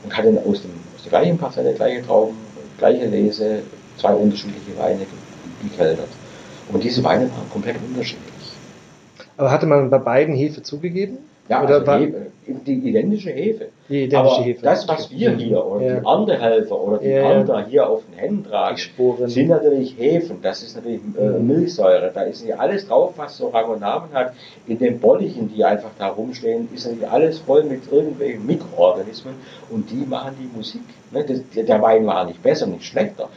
Und 0.04 0.16
hat 0.16 0.26
dann 0.26 0.38
aus, 0.38 0.62
dem, 0.62 0.72
aus 0.96 1.04
der 1.04 1.12
gleichen 1.12 1.38
Parzelle, 1.38 1.74
gleiche 1.74 2.06
Trauben, 2.06 2.36
gleiche 2.78 3.06
Lese, 3.06 3.64
zwei 3.98 4.14
unterschiedliche 4.14 4.78
Weine 4.78 5.06
gekeltert. 5.62 6.10
Und 6.72 6.84
diese 6.84 7.04
Weine 7.04 7.24
waren 7.24 7.50
komplett 7.52 7.78
unterschiedlich. 7.88 8.34
Aber 9.38 9.52
hatte 9.52 9.66
man 9.66 9.90
bei 9.90 9.98
beiden 9.98 10.36
Hefe 10.36 10.62
zugegeben? 10.62 11.18
Ja, 11.50 11.60
also 11.60 11.92
Hefe, 11.92 12.28
die 12.48 12.90
identische 12.90 13.32
Hefe. 13.32 13.68
Die 13.90 14.06
identische 14.06 14.36
Aber 14.36 14.46
Hefe. 14.46 14.62
das, 14.64 14.88
was 14.88 15.12
wir 15.12 15.32
hier 15.32 15.66
oder 15.66 15.86
ja. 15.86 16.00
die 16.00 16.06
Erntehelfer 16.06 16.80
oder 16.80 16.98
die 17.00 17.10
ja, 17.10 17.32
Ernter 17.32 17.66
hier 17.68 17.90
auf 17.90 18.04
den 18.06 18.18
Händen 18.18 18.46
tragen, 18.46 18.78
sind 19.28 19.50
natürlich 19.50 19.98
Hefen. 19.98 20.38
Das 20.42 20.64
ist 20.64 20.78
natürlich 20.78 21.02
äh, 21.20 21.22
mhm. 21.22 21.48
Milchsäure. 21.48 22.12
Da 22.14 22.22
ist 22.22 22.46
nicht 22.46 22.58
alles 22.58 22.88
drauf, 22.88 23.14
was 23.18 23.38
so 23.38 23.50
Rang 23.50 23.72
und 23.72 23.82
Namen 23.82 24.08
hat. 24.14 24.34
In 24.68 24.80
den 24.80 25.00
Bollichen, 25.00 25.52
die 25.54 25.66
einfach 25.66 25.92
da 26.00 26.08
rumstehen, 26.08 26.70
ist 26.74 26.86
natürlich 26.86 27.10
alles 27.10 27.40
voll 27.40 27.64
mit 27.66 27.92
irgendwelchen 27.92 28.46
Mikroorganismen 28.46 29.34
und 29.70 29.92
die 29.92 30.06
machen 30.08 30.36
die 30.40 30.50
Musik. 30.56 30.84
Ne? 31.12 31.26
Das, 31.26 31.42
der 31.54 31.82
Wein 31.82 32.06
war 32.06 32.26
nicht 32.26 32.42
besser, 32.42 32.68
nicht 32.68 32.86
schlechter, 32.86 33.28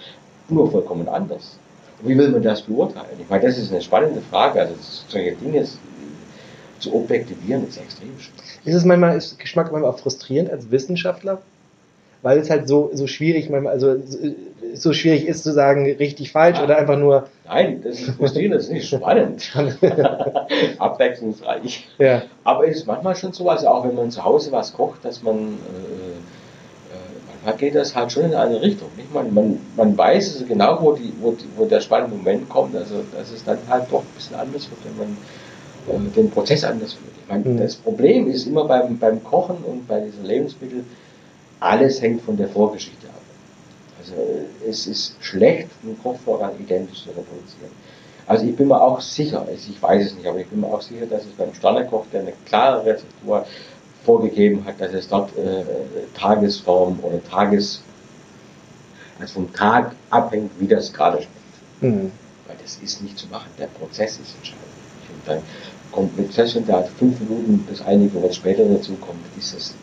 nur 0.48 0.70
vollkommen 0.70 1.09
anders. 1.09 1.59
Wie 2.02 2.16
will 2.16 2.28
man 2.28 2.42
das 2.42 2.62
beurteilen? 2.62 3.18
Ich 3.20 3.28
meine, 3.28 3.44
das 3.44 3.59
ist 3.59 3.72
eine 3.72 3.80
spannende 3.80 4.20
Frage. 4.20 4.61
Also 4.61 4.74
solche 5.09 5.32
Dinge 5.32 5.66
zu 6.78 6.94
objektivieren 6.94 7.66
ist 7.66 7.78
extrem 7.78 8.18
schwierig. 8.18 8.61
Ist 8.64 8.74
es 8.74 8.85
manchmal, 8.85 9.16
ist 9.16 9.38
Geschmack 9.38 9.72
manchmal 9.72 9.90
auch 9.90 9.98
frustrierend 9.98 10.50
als 10.50 10.70
Wissenschaftler? 10.70 11.40
Weil 12.22 12.38
es 12.38 12.50
halt 12.50 12.68
so, 12.68 12.90
so 12.92 13.06
schwierig 13.06 13.48
manchmal, 13.50 13.72
also 13.72 13.96
so 14.74 14.92
schwierig 14.92 15.26
ist 15.26 15.42
zu 15.42 15.52
sagen, 15.52 15.87
richtig 15.87 16.32
falsch 16.32 16.59
ja. 16.59 16.64
oder 16.64 16.78
einfach 16.78 16.98
nur. 16.98 17.28
Nein, 17.46 17.82
das 17.82 18.00
ist 18.00 18.11
frustrierend, 18.16 18.56
das 18.56 18.64
ist 18.64 18.72
nicht 18.72 18.88
spannend. 18.88 19.52
Abwechslungsreich. 20.78 21.88
Ja. 21.98 22.22
Aber 22.44 22.68
es 22.68 22.78
ist 22.78 22.87
manchmal 22.87 23.16
schon 23.16 23.32
so, 23.32 23.48
also 23.48 23.68
auch 23.68 23.87
wenn 23.87 23.94
man 23.94 24.11
zu 24.11 24.24
Hause 24.24 24.52
was 24.52 24.72
kocht, 24.72 25.04
dass 25.04 25.22
man, 25.22 25.37
äh, 25.37 26.45
geht 27.52 27.74
das 27.74 27.94
halt 27.94 28.12
schon 28.12 28.24
in 28.24 28.35
eine 28.35 28.61
Richtung. 28.61 28.88
Nicht? 28.96 29.12
Man, 29.12 29.32
man, 29.32 29.59
man 29.76 29.96
weiß 29.96 30.35
also 30.35 30.46
genau, 30.46 30.78
wo, 30.80 30.92
die, 30.92 31.12
wo, 31.20 31.32
die, 31.32 31.46
wo 31.56 31.64
der 31.64 31.80
spannende 31.80 32.16
Moment 32.16 32.48
kommt, 32.48 32.74
also 32.74 33.02
dass 33.16 33.30
es 33.30 33.44
dann 33.44 33.59
halt 33.68 33.87
doch 33.90 34.00
ein 34.00 34.14
bisschen 34.14 34.37
anders 34.37 34.68
wird, 34.70 34.80
wenn 34.85 34.96
man 34.96 36.12
den 36.16 36.30
Prozess 36.30 36.64
anders 36.64 36.94
führt. 36.94 37.12
Ich 37.22 37.28
meine, 37.28 37.44
mhm. 37.44 37.59
das 37.59 37.76
Problem 37.76 38.28
ist 38.28 38.46
immer 38.46 38.64
beim, 38.64 38.98
beim 38.98 39.22
Kochen 39.22 39.56
und 39.64 39.87
bei 39.87 40.00
diesen 40.00 40.24
Lebensmitteln, 40.24 40.87
alles 41.61 42.02
hängt 42.02 42.22
von 42.22 42.37
der 42.37 42.48
Vorgeschichte 42.48 43.06
ab. 43.06 43.14
Also 43.98 44.14
es 44.68 44.87
ist 44.87 45.16
schlecht, 45.20 45.68
einen 45.82 45.98
Kochvorgang 46.02 46.52
identisch 46.59 47.04
zu 47.04 47.11
reproduzieren. 47.11 47.70
Also 48.26 48.44
ich 48.44 48.56
bin 48.56 48.68
mir 48.68 48.80
auch 48.80 49.00
sicher, 49.00 49.40
also 49.40 49.70
ich 49.70 49.80
weiß 49.80 50.06
es 50.06 50.14
nicht, 50.16 50.26
aber 50.26 50.38
ich 50.40 50.48
bin 50.48 50.61
mir 50.61 50.66
auch 50.66 50.82
sicher, 50.82 51.06
dass 51.06 51.22
es 51.22 51.32
beim 51.38 51.54
Sternekoch, 51.54 52.06
der 52.12 52.22
eine 52.22 52.32
klare 52.44 52.85
Rezeptur 52.85 53.46
vorgegeben 54.06 54.64
hat, 54.64 54.80
dass 54.80 54.94
es 54.94 55.08
dort 55.08 55.36
äh, 55.36 55.64
Tagesform 56.14 56.98
oder 57.02 57.22
Tages, 57.24 57.82
also 59.18 59.34
vom 59.34 59.52
Tag 59.52 59.94
abhängt, 60.10 60.52
wie 60.58 60.68
das 60.68 60.92
gerade 60.92 61.18
schmeckt. 61.18 61.82
Mhm. 61.82 62.12
Weil 62.46 62.56
das 62.62 62.76
ist 62.76 63.02
nicht 63.02 63.18
zu 63.18 63.26
machen, 63.26 63.50
der 63.58 63.66
Prozess 63.66 64.12
ist 64.12 64.36
entscheidend. 64.36 64.62
Und 65.08 65.28
dann 65.28 65.42
kommt 65.90 66.16
mit 66.16 66.32
selbst 66.32 66.54
wenn 66.54 66.66
da 66.66 66.82
fünf 66.98 67.18
Minuten 67.20 67.66
das 67.68 67.84
einige 67.84 68.22
was 68.22 68.36
später 68.36 68.64
dazu 68.64 68.94
kommt, 68.94 69.24
ist 69.36 69.54
das. 69.54 69.74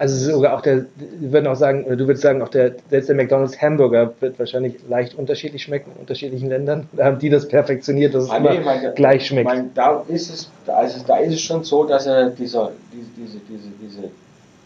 Also 0.00 0.32
sogar 0.32 0.56
auch 0.56 0.62
der, 0.62 0.86
wir 0.96 1.30
würden 1.30 1.46
auch 1.46 1.56
sagen, 1.56 1.84
oder 1.84 1.94
du 1.94 2.06
würdest 2.06 2.22
sagen, 2.22 2.40
auch 2.40 2.48
der, 2.48 2.76
selbst 2.88 3.10
der 3.10 3.16
McDonalds 3.16 3.60
Hamburger 3.60 4.14
wird 4.20 4.38
wahrscheinlich 4.38 4.76
leicht 4.88 5.14
unterschiedlich 5.14 5.62
schmecken 5.62 5.92
in 5.94 6.00
unterschiedlichen 6.00 6.48
Ländern. 6.48 6.88
Da 6.92 7.04
haben 7.04 7.18
die 7.18 7.28
das 7.28 7.46
perfektioniert, 7.46 8.14
dass 8.14 8.24
es 8.24 8.30
ah, 8.30 8.38
immer 8.38 8.54
nee, 8.54 8.60
mein, 8.64 8.94
gleich 8.94 9.26
schmeckt. 9.26 9.46
Mein, 9.46 9.74
da 9.74 10.02
ist 10.08 10.32
es, 10.32 10.50
also 10.66 11.04
da 11.06 11.18
ist 11.18 11.34
es 11.34 11.42
schon 11.42 11.64
so, 11.64 11.84
dass 11.84 12.06
er 12.06 12.30
dieser, 12.30 12.72
diese, 12.90 13.08
diese, 13.14 13.40
diese, 13.46 13.68
diese 13.82 14.10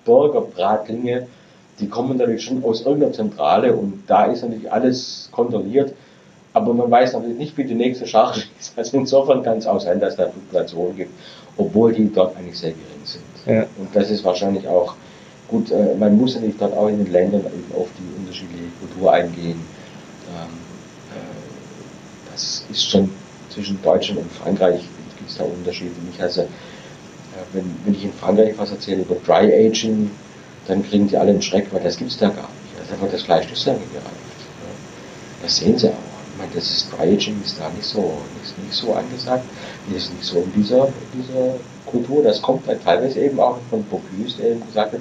Burgerbratlinge, 0.05 1.27
die 1.81 1.89
kommen 1.89 2.17
natürlich 2.17 2.45
schon 2.45 2.63
aus 2.63 2.83
irgendeiner 2.83 3.13
Zentrale 3.13 3.75
und 3.75 4.05
da 4.07 4.27
ist 4.27 4.43
natürlich 4.43 4.71
alles 4.71 5.29
kontrolliert 5.33 5.95
aber 6.55 6.73
man 6.73 6.89
weiß 6.89 7.15
natürlich 7.15 7.37
nicht, 7.37 7.59
wie 7.59 7.65
die 7.65 7.75
nächste 7.75 8.07
Schachtel 8.07 8.45
ist. 8.61 8.79
Also 8.79 8.97
insofern 8.97 9.43
kann 9.43 9.59
es 9.59 9.67
auch 9.67 9.81
sein, 9.81 10.01
dass 10.01 10.17
da 10.17 10.29
Fluktuationen 10.29 10.97
gibt, 10.97 11.11
obwohl 11.57 11.93
die 11.93 12.11
dort 12.13 12.37
eigentlich 12.37 12.59
sehr 12.59 12.71
gering 12.71 13.05
sind. 13.05 13.25
Ja. 13.47 13.67
Und 13.77 13.89
das 13.93 14.09
ist 14.11 14.25
wahrscheinlich 14.25 14.67
auch 14.67 14.95
gut, 15.55 15.71
äh, 15.71 15.95
man 15.95 16.17
muss 16.17 16.39
nicht 16.41 16.61
dort 16.61 16.77
auch 16.77 16.89
in 16.89 16.99
den 16.99 17.13
Ländern 17.13 17.43
eben 17.43 17.75
auf 17.77 17.89
die 17.99 18.21
unterschiedliche 18.21 18.65
Kultur 18.81 19.13
eingehen. 19.13 19.61
Ähm, 20.29 20.55
äh, 21.13 22.33
das 22.33 22.65
ist 22.71 22.91
schon 22.91 23.11
zwischen 23.51 23.81
Deutschland 23.83 24.21
und 24.21 24.33
Frankreich 24.33 24.81
gibt 25.17 25.31
es 25.31 25.37
da 25.37 25.45
Unterschiede. 25.45 25.95
Nicht? 26.07 26.21
Also, 26.21 26.43
äh, 26.43 26.47
wenn, 27.53 27.65
wenn 27.85 27.95
ich 27.95 28.05
in 28.05 28.13
Frankreich 28.13 28.55
was 28.57 28.73
erzähle 28.73 29.03
über 29.03 29.17
Dry 29.25 29.69
Aging, 29.69 30.11
dann 30.67 30.83
kriegen 30.83 31.07
die 31.09 31.17
alle 31.17 31.31
einen 31.31 31.43
Schreck, 31.43 31.69
weil 31.73 31.83
das 31.83 31.97
gibt 31.97 32.11
es 32.11 32.19
da 32.19 32.29
gar 32.29 32.49
nicht. 32.49 32.81
Also 32.81 33.01
wird 33.01 33.13
das 33.13 33.23
Fleisch 33.23 33.49
nicht 33.49 33.65
lange 33.65 33.79
gereift. 33.93 34.09
Das 35.43 35.59
sehen 35.59 35.79
sie 35.79 35.89
auch 35.91 36.15
meine, 36.39 36.51
das 36.55 36.71
ist 36.71 36.93
Dryaging 36.93 37.41
ist 37.45 37.59
da 37.59 37.69
nicht 37.71 37.85
so, 37.85 38.19
ist 38.43 38.59
nicht 38.59 38.75
so 38.75 38.95
angesagt, 38.95 39.45
ist 39.95 40.13
nicht 40.13 40.25
so 40.25 40.39
in 40.39 40.53
dieser, 40.53 40.89
dieser 41.13 41.55
Kultur. 41.87 42.23
Das 42.23 42.41
kommt 42.41 42.67
halt 42.67 42.83
teilweise 42.83 43.21
eben 43.21 43.39
auch 43.41 43.59
von 43.71 43.85
Bocuse, 43.85 44.39
der 44.39 44.51
eben 44.53 44.67
gesagt 44.67 44.93
hat, 44.95 45.01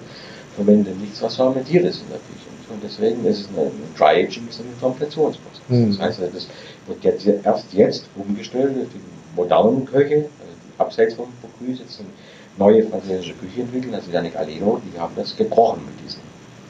verwende 0.56 0.92
nichts, 0.92 1.22
was 1.22 1.36
fermentiert 1.36 1.86
ist 1.86 2.02
in 2.02 2.10
der 2.10 2.20
Küche. 2.20 2.50
Und 2.70 2.84
deswegen 2.84 3.26
ist 3.26 3.42
es 3.42 3.48
ein 3.48 3.72
Dryaging 3.98 4.48
ist 4.48 4.60
ein 4.60 4.66
Fermentationsprozess. 4.80 5.62
Mhm. 5.68 5.92
Das 5.92 6.00
heißt, 6.00 6.22
das 6.34 6.48
wird 6.88 7.04
jetzt, 7.04 7.28
erst 7.46 7.74
jetzt 7.74 8.06
umgestellt 8.16 8.76
durch 8.76 8.88
die 8.90 9.36
modernen 9.36 9.86
Köche, 9.86 10.16
also 10.16 10.54
abseits 10.78 11.14
von 11.14 11.28
Bocuse, 11.42 11.84
jetzt 11.84 12.00
eine 12.00 12.10
neue 12.58 12.84
französische 12.84 13.34
Küche 13.34 13.62
entwickeln, 13.62 13.94
also 13.94 14.12
Yannick 14.12 14.36
Aleno, 14.36 14.82
die 14.84 15.00
haben 15.00 15.14
das 15.16 15.36
gebrochen 15.36 15.82
mit 15.86 16.06
diesen 16.06 16.22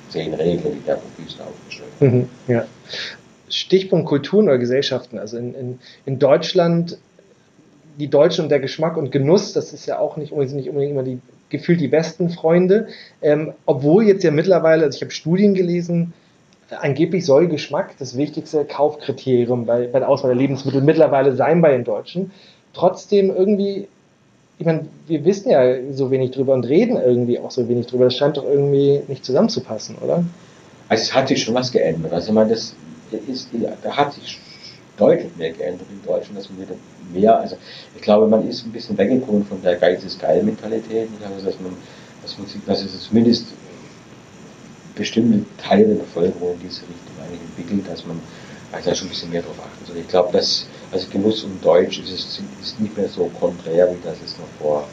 zehn 0.10 0.34
Regeln, 0.34 0.74
die 0.74 0.86
der 0.86 0.96
Bocuse 0.96 1.44
aufgestellt 1.44 1.90
hat. 2.00 2.02
Mhm, 2.02 2.30
ja. 2.48 2.66
Stichpunkt 3.50 4.08
Kulturen 4.08 4.46
oder 4.46 4.58
Gesellschaften. 4.58 5.20
Also 5.20 5.38
in, 5.38 5.54
in, 5.54 5.80
in 6.06 6.20
Deutschland, 6.20 6.98
die 8.00 8.10
Deutschen 8.10 8.46
und 8.46 8.50
der 8.50 8.60
Geschmack 8.60 8.98
und 8.98 9.12
Genuss, 9.12 9.54
das 9.54 9.74
ist 9.74 9.86
ja 9.86 10.00
auch 10.00 10.18
nicht 10.18 10.32
nicht 10.32 10.70
unbedingt 10.70 10.92
immer 10.92 11.04
die 11.04 11.20
gefühlt 11.54 11.80
die 11.80 11.88
besten 11.88 12.30
Freunde. 12.30 12.88
Ähm, 13.22 13.54
obwohl 13.66 14.04
jetzt 14.04 14.24
ja 14.24 14.32
mittlerweile, 14.32 14.84
also 14.84 14.98
ich 14.98 15.02
habe 15.02 15.12
Studien 15.12 15.54
gelesen, 15.54 16.14
angeblich 16.82 17.26
soll 17.26 17.48
Geschmack 17.48 17.92
das 18.00 18.18
wichtigste 18.18 18.66
Kaufkriterium 18.66 19.66
bei, 19.66 19.88
bei 19.88 20.00
der 20.00 20.10
Auswahl 20.10 20.32
der 20.32 20.42
Lebensmittel 20.42 20.82
mittlerweile 20.82 21.36
sein 21.36 21.62
bei 21.62 21.72
den 21.72 21.84
Deutschen. 21.84 22.32
Trotzdem 22.74 23.30
irgendwie, 23.30 23.88
ich 24.58 24.66
meine, 24.66 24.88
wir 25.08 25.24
wissen 25.24 25.52
ja 25.52 25.76
so 25.92 26.10
wenig 26.10 26.32
drüber 26.32 26.54
und 26.56 26.66
reden 26.66 26.98
irgendwie 26.98 27.40
auch 27.40 27.52
so 27.52 27.70
wenig 27.70 27.86
drüber. 27.86 28.06
Das 28.06 28.18
scheint 28.18 28.38
doch 28.38 28.46
irgendwie 28.46 29.02
nicht 29.08 29.24
zusammenzupassen, 29.24 29.96
oder? 30.04 30.26
Also 30.90 31.04
es 31.04 31.14
hat 31.14 31.28
sich 31.28 31.44
schon 31.44 31.54
was 31.54 31.72
geändert. 31.72 32.12
Also 32.14 32.30
ich 32.30 32.34
meine, 32.34 32.50
das 32.50 32.76
ist, 33.28 33.50
da 33.84 33.96
hat 33.96 34.14
sich 34.14 34.40
deutlich 34.98 35.36
mehr 35.36 35.52
geändert 35.52 35.88
in 35.90 36.02
Deutschland, 36.06 36.38
dass 36.38 36.50
man 36.50 36.62
wieder 36.62 36.76
mehr, 37.12 37.40
also 37.40 37.58
ich 37.96 38.02
glaube, 38.02 38.28
man 38.28 38.48
ist 38.48 38.66
ein 38.66 38.72
bisschen 38.72 38.98
weggekommen 38.98 39.46
von 39.46 39.62
der 39.62 39.76
Geiz 39.76 40.04
ist 40.04 40.20
geil 40.20 40.44
Mentalität, 40.44 41.10
also 41.24 41.46
dass 41.46 41.60
man, 41.60 41.76
dass 42.22 42.38
man 42.38 42.48
dass 42.68 42.84
es 42.84 43.04
zumindest 43.04 43.48
bestimmte 44.96 45.46
Teile 45.58 45.88
der 45.88 45.96
Bevölkerung 45.96 46.54
in 46.54 46.60
diese 46.60 46.82
Richtung 46.82 47.16
eigentlich 47.26 47.42
entwickelt, 47.42 47.88
dass 47.90 48.06
man 48.06 48.20
also 48.72 48.94
schon 48.94 49.08
ein 49.08 49.10
bisschen 49.10 49.32
mehr 49.32 49.42
drauf 49.42 49.60
achtet. 49.60 49.90
Also 49.90 50.00
ich 50.00 50.08
glaube, 50.08 50.34
dass 50.34 50.68
also 50.92 51.08
Genuss 51.10 51.44
und 51.44 51.64
Deutsch 51.64 52.00
ist, 52.00 52.12
es, 52.12 52.42
ist 52.62 52.80
nicht 52.80 52.96
mehr 52.96 53.10
so 53.10 53.26
konträr, 53.40 53.90
wie 53.92 53.98
das 54.04 54.18
es 54.24 54.38
noch 54.38 54.48
vor 54.60 54.88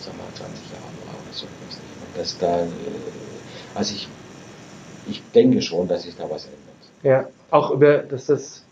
sagen 0.00 0.16
wir, 0.18 0.34
20 0.34 0.70
Jahren 0.70 0.94
war 1.06 1.14
oder 1.14 1.32
so. 1.32 1.46
Dass 2.16 2.38
da, 2.38 2.60
äh, 2.62 2.68
also 3.74 3.94
ich, 3.94 4.08
ich 5.06 5.22
denke 5.34 5.60
schon, 5.62 5.86
dass 5.88 6.02
sich 6.02 6.16
da 6.16 6.24
was 6.30 6.46
ändert. 6.46 6.58
Ja, 7.02 7.28
auch 7.50 7.70
über, 7.70 7.98
dass 7.98 8.26
das 8.26 8.62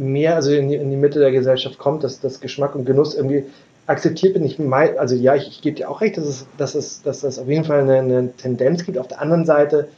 mehr 0.00 0.34
also 0.34 0.52
in 0.52 0.68
die, 0.68 0.76
in 0.76 0.90
die 0.90 0.96
Mitte 0.96 1.18
der 1.18 1.30
Gesellschaft 1.30 1.78
kommt, 1.78 2.02
dass 2.02 2.20
das 2.20 2.40
Geschmack 2.40 2.74
und 2.74 2.84
Genuss 2.84 3.14
irgendwie 3.14 3.44
akzeptiert 3.86 4.34
bin. 4.34 4.44
Ich 4.44 4.58
mein, 4.58 4.98
also 4.98 5.14
ja, 5.14 5.34
ich, 5.34 5.48
ich 5.48 5.62
gebe 5.62 5.76
dir 5.76 5.90
auch 5.90 6.00
recht, 6.00 6.16
dass 6.16 6.24
es, 6.24 6.46
dass 6.56 6.74
es, 6.74 7.02
dass 7.02 7.22
es 7.22 7.38
auf 7.38 7.48
jeden 7.48 7.64
Fall 7.64 7.80
eine, 7.80 7.98
eine 7.98 8.32
Tendenz 8.36 8.84
gibt. 8.84 8.98
Auf 8.98 9.08
der 9.08 9.20
anderen 9.20 9.44
Seite, 9.44 9.88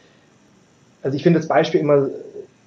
also 1.02 1.16
ich 1.16 1.22
finde 1.22 1.38
das 1.38 1.48
Beispiel 1.48 1.80
immer 1.80 2.08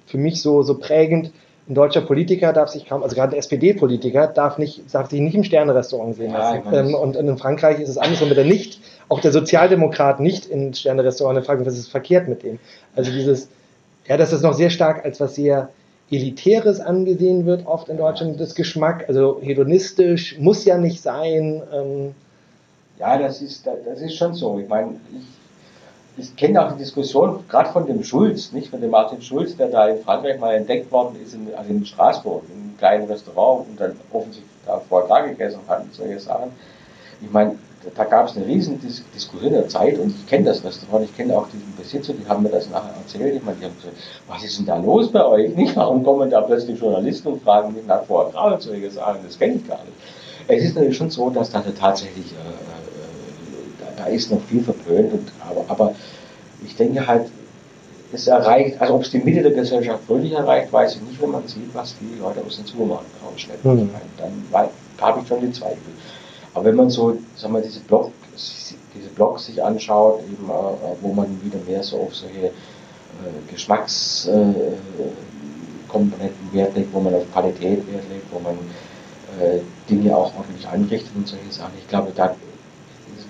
für 0.06 0.18
mich 0.18 0.40
so, 0.40 0.62
so 0.62 0.78
prägend. 0.78 1.32
Ein 1.68 1.74
deutscher 1.74 2.00
Politiker 2.00 2.52
darf 2.52 2.68
sich 2.68 2.86
kaum, 2.86 3.02
also 3.02 3.16
gerade 3.16 3.34
ein 3.34 3.38
SPD-Politiker 3.40 4.28
darf 4.28 4.56
nicht, 4.56 4.82
darf 4.94 5.10
sich 5.10 5.20
nicht 5.20 5.34
im 5.34 5.42
Sterne-Restaurant 5.42 6.14
sehen 6.14 6.32
lassen. 6.32 6.62
Ja, 6.64 6.80
ähm, 6.80 6.94
und 6.94 7.16
in 7.16 7.36
Frankreich 7.38 7.80
ist 7.80 7.88
es 7.88 7.98
anders, 7.98 8.20
wenn 8.20 8.30
er 8.30 8.44
nicht, 8.44 8.80
auch 9.08 9.20
der 9.20 9.32
Sozialdemokrat 9.32 10.20
nicht 10.20 10.46
in 10.46 10.74
Sterne-Restaurant 10.74 11.44
fragt, 11.44 11.66
was 11.66 11.76
ist 11.76 11.88
verkehrt 11.88 12.28
mit 12.28 12.44
dem? 12.44 12.60
Also 12.94 13.10
dieses, 13.10 13.48
ja, 14.06 14.16
das 14.16 14.32
noch 14.42 14.54
sehr 14.54 14.70
stark 14.70 15.04
als 15.04 15.18
was 15.18 15.34
sehr 15.34 15.70
Elitäres 16.10 16.80
angesehen 16.80 17.46
wird, 17.46 17.66
oft 17.66 17.88
in 17.88 17.96
Deutschland, 17.96 18.40
das 18.40 18.54
Geschmack, 18.54 19.06
also 19.08 19.40
hedonistisch, 19.42 20.38
muss 20.38 20.64
ja 20.64 20.78
nicht 20.78 21.02
sein. 21.02 21.62
Ähm. 21.72 22.14
Ja, 22.98 23.18
das 23.18 23.42
ist, 23.42 23.66
das 23.66 24.00
ist 24.00 24.14
schon 24.14 24.34
so. 24.34 24.58
Ich 24.58 24.68
meine, 24.68 25.00
ich, 26.16 26.24
ich 26.24 26.36
kenne 26.36 26.64
auch 26.64 26.72
die 26.72 26.78
Diskussion, 26.78 27.44
gerade 27.48 27.70
von 27.70 27.86
dem 27.86 28.04
Schulz, 28.04 28.52
nicht 28.52 28.68
von 28.68 28.80
dem 28.80 28.90
Martin 28.90 29.20
Schulz, 29.20 29.56
der 29.56 29.68
da 29.68 29.88
in 29.88 30.02
Frankreich 30.02 30.38
mal 30.38 30.54
entdeckt 30.54 30.90
worden 30.92 31.16
ist, 31.22 31.34
in, 31.34 31.48
also 31.54 31.70
in 31.70 31.84
Straßburg, 31.84 32.44
in 32.48 32.62
einem 32.62 32.78
kleinen 32.78 33.06
Restaurant 33.06 33.68
und 33.68 33.80
dann 33.80 33.96
offensichtlich 34.12 34.50
da 34.64 34.80
da 35.08 35.20
gegessen 35.26 35.60
hat 35.68 35.82
und 35.82 35.94
solche 35.94 36.20
Sachen. 36.20 36.52
Ich 37.20 37.30
meine, 37.30 37.56
da 37.94 38.04
gab 38.04 38.28
es 38.28 38.36
eine 38.36 38.46
riesen 38.46 38.80
Dis 38.80 39.02
Diskussion 39.14 39.52
der 39.52 39.68
Zeit 39.68 39.98
und 39.98 40.08
ich 40.10 40.26
kenne 40.26 40.46
das 40.46 40.64
Restaurant, 40.64 41.04
ich 41.04 41.16
kenne 41.16 41.36
auch 41.36 41.46
diesen 41.48 41.74
Besitzer, 41.76 42.12
die 42.12 42.28
haben 42.28 42.42
mir 42.42 42.50
das 42.50 42.68
nachher 42.68 42.94
erzählt. 42.96 43.34
Ich 43.34 43.42
meine, 43.42 43.56
die 43.58 43.66
haben 43.66 43.76
gesagt, 43.76 43.96
was 44.28 44.44
ist 44.44 44.58
denn 44.58 44.66
da 44.66 44.76
los 44.76 45.10
bei 45.10 45.24
euch? 45.24 45.54
Nicht? 45.54 45.76
Warum 45.76 46.02
kommen 46.02 46.30
da 46.30 46.40
plötzlich 46.40 46.80
Journalisten 46.80 47.28
und 47.28 47.42
fragen 47.42 47.74
mich 47.74 47.86
nach 47.86 48.04
vorher 48.04 48.32
Grau 48.32 48.56
zu 48.56 48.70
sagen, 48.90 49.20
das 49.24 49.38
kenne 49.38 49.54
ich 49.54 49.68
gar 49.68 49.78
nicht. 49.84 49.96
Es 50.48 50.64
ist 50.64 50.74
natürlich 50.74 50.96
schon 50.96 51.10
so, 51.10 51.30
dass 51.30 51.50
da 51.50 51.60
tatsächlich, 51.60 52.32
äh, 52.32 52.36
äh, 52.36 53.96
da, 53.96 54.04
da, 54.04 54.10
ist 54.10 54.30
noch 54.30 54.40
viel 54.42 54.62
verpönt, 54.62 55.12
und, 55.12 55.32
aber, 55.48 55.64
aber 55.68 55.94
ich 56.64 56.76
denke 56.76 57.06
halt, 57.06 57.26
es 58.12 58.26
erreicht, 58.28 58.80
also 58.80 58.94
ob 58.94 59.02
es 59.02 59.10
die 59.10 59.18
Mitte 59.18 59.42
der 59.42 59.52
Gesellschaft 59.52 60.08
wirklich 60.08 60.32
erreicht, 60.32 60.72
weiß 60.72 60.96
ich 60.96 61.02
nicht, 61.02 61.20
wenn 61.20 61.30
man 61.30 61.46
sieht, 61.48 61.74
was 61.74 61.96
die 61.98 62.20
Leute 62.20 62.40
aus 62.46 62.56
den 62.56 62.66
Supermärkten 62.66 63.26
rausschleppen. 63.26 63.74
Mhm. 63.74 63.90
Dann 64.16 64.70
habe 65.00 65.20
ich 65.20 65.28
schon 65.28 65.40
die 65.40 65.52
Zweifel. 65.52 65.78
Aber 66.56 66.64
wenn 66.64 66.76
man 66.76 66.88
so, 66.88 67.18
sagen 67.36 67.52
wir, 67.52 67.60
diese, 67.60 67.80
Blog, 67.80 68.12
diese 68.34 69.10
Blogs 69.14 69.44
sich 69.44 69.62
anschaut, 69.62 70.22
eben, 70.22 70.48
äh, 70.48 70.96
wo 71.02 71.12
man 71.12 71.38
wieder 71.44 71.58
mehr 71.68 71.82
so 71.82 71.98
auf 71.98 72.16
solche 72.16 72.46
äh, 72.46 72.50
Geschmackskomponenten 73.52 76.48
äh, 76.50 76.54
Wert 76.54 76.74
legt, 76.74 76.94
wo 76.94 77.00
man 77.00 77.14
auf 77.14 77.30
Qualität 77.30 77.86
Wert 77.86 78.04
legt, 78.10 78.32
wo 78.32 78.38
man 78.40 78.56
Dinge 79.90 80.16
auch 80.16 80.34
ordentlich 80.34 80.66
anrichtet 80.66 81.10
und 81.14 81.28
solche 81.28 81.52
Sachen. 81.52 81.74
Ich 81.78 81.86
glaube, 81.88 82.10
da 82.14 82.34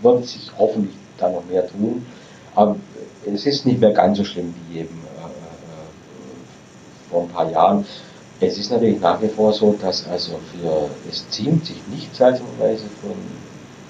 wird 0.02 0.24
sich 0.24 0.52
hoffentlich 0.56 0.94
da 1.18 1.28
noch 1.28 1.44
mehr 1.46 1.66
tun. 1.66 2.06
Aber 2.54 2.76
es 3.26 3.44
ist 3.44 3.66
nicht 3.66 3.80
mehr 3.80 3.90
ganz 3.90 4.18
so 4.18 4.24
schlimm 4.24 4.54
wie 4.68 4.78
eben 4.80 5.02
vor 7.10 7.22
ein 7.22 7.28
paar 7.28 7.50
Jahren. 7.50 7.84
Es 8.40 8.58
ist 8.58 8.70
natürlich 8.70 9.00
nach 9.00 9.20
wie 9.22 9.28
vor 9.28 9.52
so, 9.52 9.74
dass 9.80 10.06
also 10.06 10.38
für, 10.52 10.90
es 11.08 11.28
ziemt 11.30 11.64
sich 11.64 11.80
nicht 11.90 12.14
seltsamerweise 12.14 12.84
von, 13.00 13.14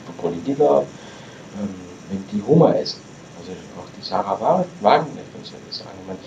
von 0.04 0.14
Politiker, 0.18 0.84
ähm, 1.60 1.68
wenn 2.10 2.24
die 2.32 2.46
Hummer 2.46 2.78
essen. 2.78 3.00
Also 3.40 3.52
auch 3.78 3.88
die 3.98 4.04
Sarah 4.04 4.64
Wagenknecht 4.80 5.28
und 5.36 5.44
solche 5.44 5.72
Sachen. 5.72 5.98
Meine, 6.06 6.18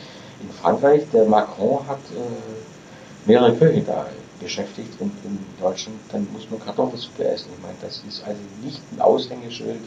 in 0.41 0.49
Frankreich, 0.49 1.03
der 1.13 1.25
Macron 1.25 1.87
hat 1.87 1.99
äh, 2.11 3.27
mehrere 3.29 3.53
Köche 3.55 3.81
da 3.81 4.05
beschäftigt 4.39 4.93
und 4.99 5.11
in 5.23 5.39
Deutschland, 5.59 5.97
dann 6.11 6.27
muss 6.33 6.49
man 6.49 6.59
Kartoffelsuppe 6.59 7.25
essen. 7.25 7.49
Ich 7.55 7.61
meine, 7.61 7.75
das 7.81 8.01
ist 8.07 8.23
also 8.25 8.39
nicht 8.63 8.81
ein 8.91 9.01
Aushängeschild 9.01 9.81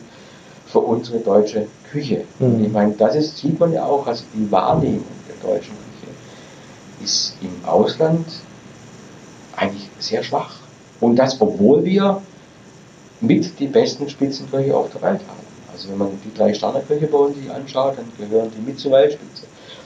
für 0.66 0.80
unsere 0.80 1.18
deutsche 1.18 1.66
Küche. 1.90 2.24
Mhm. 2.38 2.64
Ich 2.64 2.72
meine, 2.72 2.92
das 2.92 3.14
ist, 3.14 3.36
sieht 3.36 3.58
man 3.60 3.72
ja 3.72 3.84
auch, 3.84 4.06
also 4.06 4.24
die 4.34 4.50
Wahrnehmung 4.50 5.04
der 5.28 5.50
deutschen 5.50 5.76
ist 7.02 7.34
im 7.40 7.64
Ausland 7.68 8.26
eigentlich 9.56 9.88
sehr 9.98 10.22
schwach. 10.22 10.56
Und 11.00 11.16
das, 11.16 11.40
obwohl 11.40 11.84
wir 11.84 12.22
mit 13.20 13.58
die 13.58 13.66
besten 13.66 14.08
Spitzenköche 14.08 14.76
auf 14.76 14.90
der 14.90 15.02
Welt 15.02 15.20
haben. 15.28 15.42
Also 15.72 15.88
wenn 15.88 15.98
man 15.98 16.20
die 16.24 16.34
drei 16.36 16.52
Sterneköche 16.52 17.06
bei 17.06 17.18
uns 17.18 17.36
sich 17.36 17.50
anschaut, 17.50 17.96
dann 17.96 18.10
gehören 18.18 18.50
die 18.56 18.60
mit 18.60 18.78
zur 18.78 18.92
Weltspitze. 18.92 19.44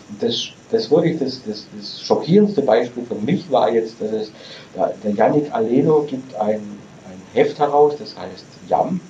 Und 0.09 0.23
das, 0.23 0.49
das 0.71 0.91
wirklich 0.91 1.19
das, 1.19 1.41
das, 1.47 1.67
das 1.77 2.01
schockierendste 2.01 2.63
Beispiel 2.63 3.05
für 3.05 3.15
mich 3.15 3.51
war 3.51 3.71
jetzt, 3.71 4.01
dass 4.01 4.11
es, 4.11 4.33
der 4.75 5.11
Yannick 5.13 5.53
Aleno 5.53 6.03
gibt 6.03 6.35
ein, 6.37 6.61
ein 7.09 7.23
Heft 7.35 7.59
heraus, 7.59 7.95
das 7.99 8.17
heißt 8.17 8.45
Yam. 8.69 9.01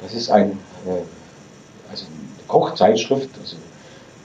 Das 0.00 0.14
ist 0.14 0.30
ein, 0.30 0.52
äh, 0.86 1.02
also 1.90 2.04
eine 2.06 2.46
Kochzeitschrift, 2.46 3.30
also 3.40 3.56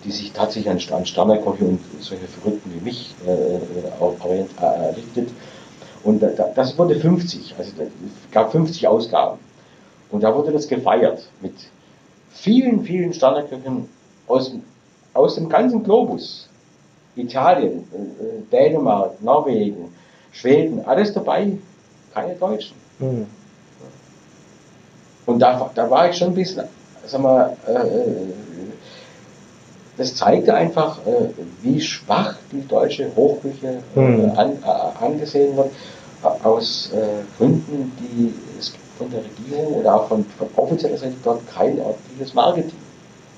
die 0.04 0.12
sich 0.12 0.32
tatsächlich 0.32 0.70
an, 0.70 0.78
an 0.98 1.38
und 1.40 1.80
solche 2.00 2.28
Verrückten 2.28 2.74
wie 2.74 2.84
mich 2.84 3.16
äh, 3.26 3.32
äh, 3.32 4.46
äh 4.62 4.90
richtet. 4.96 5.30
Und 6.04 6.22
das 6.56 6.78
wurde 6.78 7.00
50, 7.00 7.56
also 7.58 7.72
es 7.80 8.32
gab 8.32 8.52
50 8.52 8.88
Ausgaben. 8.88 9.40
Und 10.12 10.22
da 10.22 10.36
wurde 10.36 10.52
das 10.52 10.68
gefeiert 10.68 11.28
mit 11.42 11.54
vielen, 12.30 12.84
vielen 12.84 13.14
Sterneköchen 13.14 13.88
aus, 14.28 14.52
aus 15.14 15.36
dem 15.36 15.48
ganzen 15.48 15.84
Globus. 15.84 16.50
Italien, 17.16 17.84
Dänemark, 18.52 19.22
Norwegen, 19.22 19.94
Schweden, 20.32 20.84
alles 20.86 21.14
dabei, 21.14 21.54
keine 22.14 22.34
Deutschen. 22.34 22.76
Mhm. 23.00 23.28
Und 25.26 25.40
da, 25.40 25.70
da 25.74 25.90
war 25.90 26.10
ich 26.10 26.18
schon 26.18 26.30
ein 26.30 26.34
bisschen, 26.34 26.66
sag 27.06 27.22
mal, 27.22 27.56
äh, 27.68 28.43
das 29.98 30.16
zeigte 30.16 30.54
einfach, 30.54 31.00
äh, 31.06 31.30
wie 31.62 31.80
schwach 31.80 32.36
die 32.52 32.68
deutsche 32.68 33.12
Hochküche 33.16 33.80
mhm. 33.96 34.32
an, 34.36 34.52
äh, 34.64 35.06
angesehen 35.06 35.56
wird, 35.56 35.72
aus 36.44 36.90
Gründen, 37.38 37.92
die 38.00 38.34
es 38.58 38.72
von 38.98 39.12
der 39.12 39.20
Regierung 39.26 39.74
oder 39.74 39.96
auch 39.96 40.08
von, 40.08 40.24
von 40.38 40.48
offizieller 40.56 40.98
Seite 40.98 41.16
dort 41.22 41.42
kein 41.54 41.78
ordentliches 41.82 42.34
Marketing, 42.34 42.72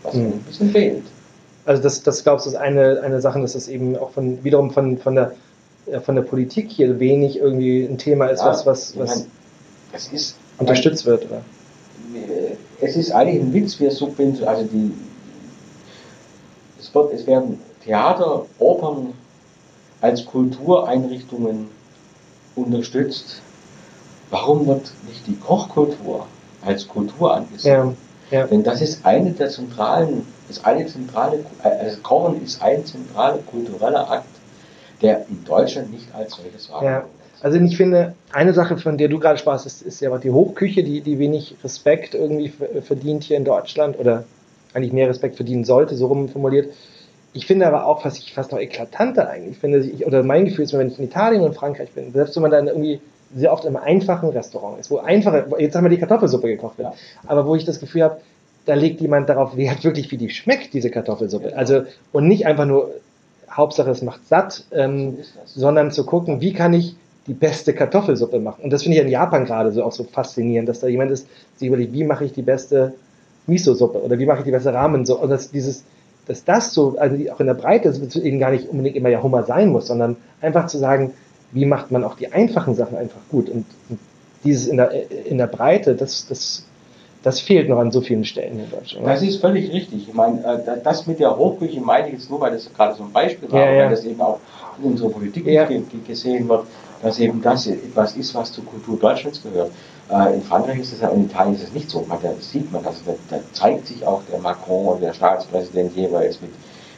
was 0.03 0.13
mhm. 0.13 0.25
ein 0.25 0.43
bisschen 0.47 0.69
fehlt. 0.69 1.03
Also 1.65 1.81
das, 1.81 2.03
das 2.03 2.23
glaubst 2.23 2.45
du, 2.45 2.51
ist 2.51 2.55
eine, 2.55 3.01
eine 3.01 3.21
Sache, 3.21 3.41
dass 3.41 3.55
es 3.55 3.67
eben 3.69 3.97
auch 3.97 4.11
von 4.11 4.43
wiederum 4.43 4.69
von, 4.69 4.99
von 4.99 5.15
der 5.15 5.31
von 6.03 6.15
der 6.15 6.23
Politik 6.23 6.71
hier 6.71 6.99
wenig 6.99 7.39
irgendwie 7.39 7.83
ein 7.83 7.97
Thema 7.97 8.27
ist, 8.27 8.39
ja, 8.39 8.47
was, 8.47 8.65
was, 8.65 8.97
was 8.97 9.27
meine, 10.11 10.19
unterstützt 10.57 11.05
wird, 11.05 11.25
oder? 11.25 11.41
Es 12.81 12.95
ist 12.95 13.11
eigentlich 13.11 13.41
ein 13.41 13.53
Witz, 13.53 13.79
wir 13.79 13.91
subventionieren, 13.91 14.47
also 14.47 14.63
die, 14.65 14.91
wird, 16.95 17.13
es 17.13 17.27
werden 17.27 17.59
Theater, 17.83 18.45
Opern 18.59 19.13
als 20.01 20.25
Kultureinrichtungen 20.25 21.67
unterstützt. 22.55 23.41
Warum 24.31 24.65
wird 24.67 24.91
nicht 25.07 25.27
die 25.27 25.35
Kochkultur 25.35 26.25
als 26.65 26.87
Kultur 26.87 27.35
angesehen? 27.35 27.95
Ja, 28.31 28.39
ja. 28.39 28.47
Denn 28.47 28.63
das 28.63 28.81
ist 28.81 29.05
eine 29.05 29.31
der 29.31 29.49
zentralen, 29.49 30.25
das 30.47 30.63
eine 30.63 30.85
zentrale, 30.87 31.45
also 31.61 32.01
Kochen 32.01 32.43
ist 32.43 32.61
ein 32.61 32.85
zentraler 32.85 33.37
kultureller 33.51 34.09
Akt, 34.09 34.27
der 35.01 35.25
in 35.29 35.43
Deutschland 35.43 35.91
nicht 35.91 36.07
als 36.15 36.35
solches 36.35 36.71
wahrgenommen 36.71 37.03
ja. 37.03 37.09
Also 37.41 37.59
ich 37.59 37.77
finde, 37.77 38.15
eine 38.31 38.53
Sache, 38.53 38.77
von 38.77 38.97
der 38.97 39.07
du 39.07 39.19
gerade 39.19 39.37
sprachst, 39.37 39.65
ist, 39.67 39.81
ist 39.83 39.99
ja 39.99 40.17
die 40.17 40.31
Hochküche, 40.31 40.83
die, 40.83 41.01
die 41.01 41.19
wenig 41.19 41.55
Respekt 41.63 42.15
irgendwie 42.15 42.51
verdient 42.81 43.23
hier 43.23 43.37
in 43.37 43.45
Deutschland 43.45 43.99
oder 43.99 44.23
eigentlich 44.75 44.93
mehr 44.93 45.09
Respekt 45.09 45.35
verdienen 45.35 45.63
sollte, 45.63 45.95
so 45.95 46.07
rum 46.07 46.29
formuliert. 46.29 46.73
Ich 47.33 47.45
finde 47.45 47.67
aber 47.67 47.85
auch, 47.85 48.05
was 48.05 48.17
ich 48.17 48.33
fast 48.33 48.51
noch 48.51 48.59
eklatanter 48.59 49.29
eigentlich 49.29 49.57
finde, 49.57 49.79
ich, 49.79 50.05
oder 50.05 50.23
mein 50.23 50.45
Gefühl 50.45 50.65
ist, 50.65 50.73
wenn 50.73 50.87
ich 50.87 50.99
in 50.99 51.05
Italien 51.05 51.41
und 51.41 51.55
Frankreich 51.55 51.91
bin, 51.91 52.13
selbst 52.13 52.35
wenn 52.35 52.43
man 52.43 52.51
dann 52.51 52.67
irgendwie 52.67 53.01
sehr 53.35 53.51
oft 53.51 53.65
im 53.65 53.75
einfachen 53.75 54.29
Restaurant 54.29 54.79
ist, 54.79 54.91
wo 54.91 54.97
einfache, 54.97 55.47
jetzt 55.59 55.75
haben 55.75 55.83
wir 55.83 55.89
die 55.89 55.97
Kartoffelsuppe 55.97 56.47
gekocht 56.47 56.77
wird, 56.77 56.93
aber 57.27 57.45
wo 57.45 57.55
ich 57.55 57.65
das 57.65 57.79
Gefühl 57.79 58.03
habe, 58.03 58.21
da 58.65 58.73
legt 58.73 59.01
jemand 59.01 59.29
darauf 59.29 59.57
Wert, 59.57 59.83
wirklich 59.83 60.11
wie 60.11 60.17
die 60.17 60.29
schmeckt, 60.29 60.73
diese 60.73 60.89
Kartoffelsuppe. 60.89 61.55
Also, 61.55 61.83
und 62.11 62.27
nicht 62.27 62.45
einfach 62.45 62.65
nur, 62.65 62.91
Hauptsache 63.51 63.91
es 63.91 64.01
macht 64.01 64.27
satt, 64.27 64.65
ähm, 64.71 65.19
sondern 65.45 65.91
zu 65.91 66.05
gucken, 66.05 66.41
wie 66.41 66.53
kann 66.53 66.73
ich 66.73 66.95
die 67.27 67.33
beste 67.33 67.73
Kartoffelsuppe 67.73 68.39
machen. 68.39 68.63
Und 68.63 68.73
das 68.73 68.83
finde 68.83 68.97
ich 68.97 69.03
in 69.03 69.09
Japan 69.09 69.45
gerade 69.45 69.71
so 69.71 69.83
auch 69.83 69.91
so 69.91 70.03
faszinierend, 70.03 70.69
dass 70.69 70.79
da 70.79 70.87
jemand 70.87 71.11
ist, 71.11 71.27
sich 71.55 71.67
überlegt, 71.67 71.93
wie 71.93 72.03
mache 72.03 72.25
ich 72.25 72.33
die 72.33 72.41
beste 72.41 72.93
Miso-Suppe 73.47 74.01
oder 74.01 74.17
wie 74.19 74.25
mache 74.25 74.39
ich 74.39 74.45
die 74.45 74.51
beste 74.51 74.73
Ramen-Suppe. 74.73 75.23
Und 75.23 75.29
dass 75.29 75.51
dieses, 75.51 75.83
dass 76.27 76.43
das 76.43 76.73
so, 76.73 76.95
also 76.97 77.15
auch 77.31 77.39
in 77.39 77.47
der 77.47 77.53
Breite, 77.53 77.89
dass 77.91 78.15
eben 78.15 78.39
gar 78.39 78.51
nicht 78.51 78.67
unbedingt 78.69 78.95
immer 78.95 79.09
ja 79.09 79.21
Hummer 79.21 79.43
sein 79.43 79.69
muss, 79.69 79.87
sondern 79.87 80.15
einfach 80.41 80.67
zu 80.67 80.77
sagen, 80.77 81.13
wie 81.51 81.65
macht 81.65 81.91
man 81.91 82.03
auch 82.03 82.15
die 82.15 82.31
einfachen 82.33 82.75
Sachen 82.75 82.97
einfach 82.97 83.19
gut. 83.29 83.49
Und, 83.49 83.65
und 83.89 83.99
dieses 84.43 84.67
in 84.67 84.77
der, 84.77 84.91
in 85.25 85.37
der 85.37 85.47
Breite, 85.47 85.95
das, 85.95 86.25
das, 86.27 86.65
das 87.23 87.39
fehlt 87.39 87.69
noch 87.69 87.79
an 87.79 87.91
so 87.91 88.01
vielen 88.01 88.25
Stellen 88.25 88.59
in 88.59 88.69
Deutschland. 88.69 89.07
Das 89.07 89.21
ist 89.21 89.37
völlig 89.37 89.71
richtig. 89.71 90.07
Ich 90.09 90.13
meine, 90.13 90.43
äh, 90.43 90.81
das 90.83 91.07
mit 91.07 91.19
der 91.19 91.35
Hochküche 91.37 91.79
meine 91.81 92.07
ich 92.07 92.13
jetzt 92.13 92.29
nur, 92.29 92.41
weil 92.41 92.51
das 92.51 92.71
gerade 92.73 92.95
so 92.95 93.03
ein 93.03 93.11
Beispiel 93.11 93.51
war, 93.51 93.59
Ja, 93.65 93.71
ja. 93.71 93.83
weil 93.83 93.89
das 93.91 94.03
eben 94.03 94.19
auch 94.21 94.39
in 94.79 94.91
unserer 94.91 95.09
Politik 95.09 95.45
Ja. 95.47 95.65
ge- 95.65 95.79
ge- 95.79 96.01
gesehen 96.05 96.47
wird, 96.49 96.63
dass 97.01 97.19
eben 97.19 97.41
das 97.41 97.67
etwas 97.67 98.15
ist, 98.17 98.33
was 98.35 98.51
zur 98.51 98.65
Kultur 98.65 98.97
Deutschlands 98.99 99.41
gehört. 99.41 99.71
Äh, 100.09 100.35
In 100.35 100.41
Frankreich 100.43 100.79
ist 100.79 100.93
es 100.93 101.01
ja, 101.01 101.09
in 101.09 101.25
Italien 101.25 101.55
ist 101.55 101.63
es 101.63 101.73
nicht 101.73 101.89
so. 101.89 102.05
Man, 102.07 102.19
da 102.21 102.29
sieht 102.39 102.71
man, 102.71 102.85
also 102.85 102.99
da, 103.05 103.13
da 103.29 103.37
zeigt 103.53 103.87
sich 103.87 104.05
auch 104.05 104.21
der 104.31 104.39
Macron 104.39 104.85
oder 104.87 104.99
der 104.99 105.13
Staatspräsident 105.13 105.95
jeweils 105.95 106.41
mit, 106.41 106.51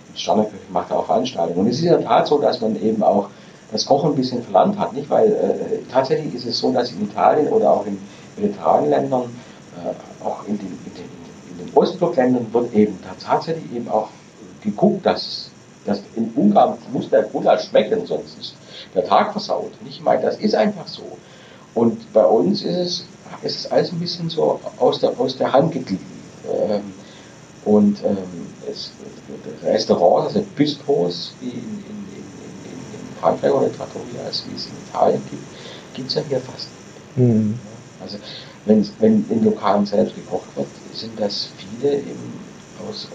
mit 0.07 0.19
Sterneküche, 0.19 0.71
macht 0.71 0.91
auch 0.91 1.05
Veranstaltungen. 1.05 1.59
Und 1.59 1.67
es 1.67 1.77
ist 1.77 1.83
in 1.83 1.89
der 1.91 2.03
Tat 2.03 2.27
so, 2.27 2.39
dass 2.39 2.59
man 2.61 2.81
eben 2.81 3.01
auch 3.03 3.29
das 3.71 3.85
Kochen 3.85 4.11
ein 4.11 4.15
bisschen 4.15 4.41
verlernt 4.43 4.77
hat, 4.79 4.93
nicht? 4.93 5.09
Weil 5.09 5.27
äh, 5.31 5.91
tatsächlich 5.91 6.33
ist 6.33 6.45
es 6.45 6.57
so, 6.59 6.71
dass 6.71 6.91
in 6.91 7.03
Italien 7.03 7.49
oder 7.49 7.71
auch 7.71 7.85
in 7.85 7.97
mediterranen 8.37 8.89
Ländern, 8.89 9.23
äh, 9.23 10.25
auch 10.25 10.47
in 10.47 10.57
den, 10.57 10.67
in 10.85 10.93
den, 10.95 11.57
in 11.59 11.65
den 11.65 11.77
Ostblockländern 11.77 12.47
wird 12.53 12.73
eben 12.73 12.97
tatsächlich 13.19 13.65
eben 13.73 13.89
auch 13.89 14.09
geguckt, 14.61 15.05
dass, 15.05 15.49
dass 15.85 16.01
in 16.15 16.31
Ungarn 16.35 16.77
muss 16.91 17.09
der 17.09 17.23
Gulasch 17.23 17.69
schmecken, 17.69 18.05
sonst 18.05 18.37
ist 18.39 18.55
der 18.93 19.05
Tag 19.05 19.31
versaut. 19.31 19.71
Und 19.81 19.87
ich 19.87 20.01
meine, 20.01 20.21
das 20.21 20.37
ist 20.37 20.55
einfach 20.55 20.87
so. 20.87 21.03
Und 21.77 22.11
bei 22.11 22.25
uns 22.25 22.63
ist 22.63 22.75
es, 22.75 23.05
ist 23.43 23.55
es 23.59 23.71
alles 23.71 23.91
ein 23.91 23.99
bisschen 23.99 24.31
so 24.31 24.59
aus 24.79 24.99
der, 24.99 25.11
aus 25.19 25.37
der 25.37 25.53
Hand 25.53 25.71
geglitten. 25.71 26.05
Ähm, 26.51 26.81
und 27.65 28.03
ähm, 28.03 28.17
es, 28.67 28.91
Restaurants, 29.63 30.35
also 30.35 30.47
Bistros, 30.55 31.33
wie 31.39 31.49
in, 31.49 31.53
in, 31.53 31.59
in, 31.59 32.23
in, 32.65 32.71
in 32.73 33.15
Frankreich 33.21 33.51
oder 33.51 33.71
Trattorias, 33.71 34.43
wie 34.49 34.55
es 34.55 34.65
in 34.65 34.71
Italien 34.89 35.21
gibt, 35.29 35.43
gibt 35.93 36.09
es 36.09 36.15
ja 36.15 36.23
hier 36.27 36.39
fast 36.39 36.67
nicht. 37.15 37.27
Hm. 37.27 37.59
Also 38.01 38.17
wenn, 38.65 38.89
wenn 38.99 39.25
in 39.29 39.43
Lokalen 39.43 39.85
selbst 39.85 40.15
gekocht 40.15 40.47
wird, 40.55 40.67
sind 40.93 41.19
das 41.19 41.51
viele 41.57 41.93
eben 41.97 42.39
aus 42.89 43.07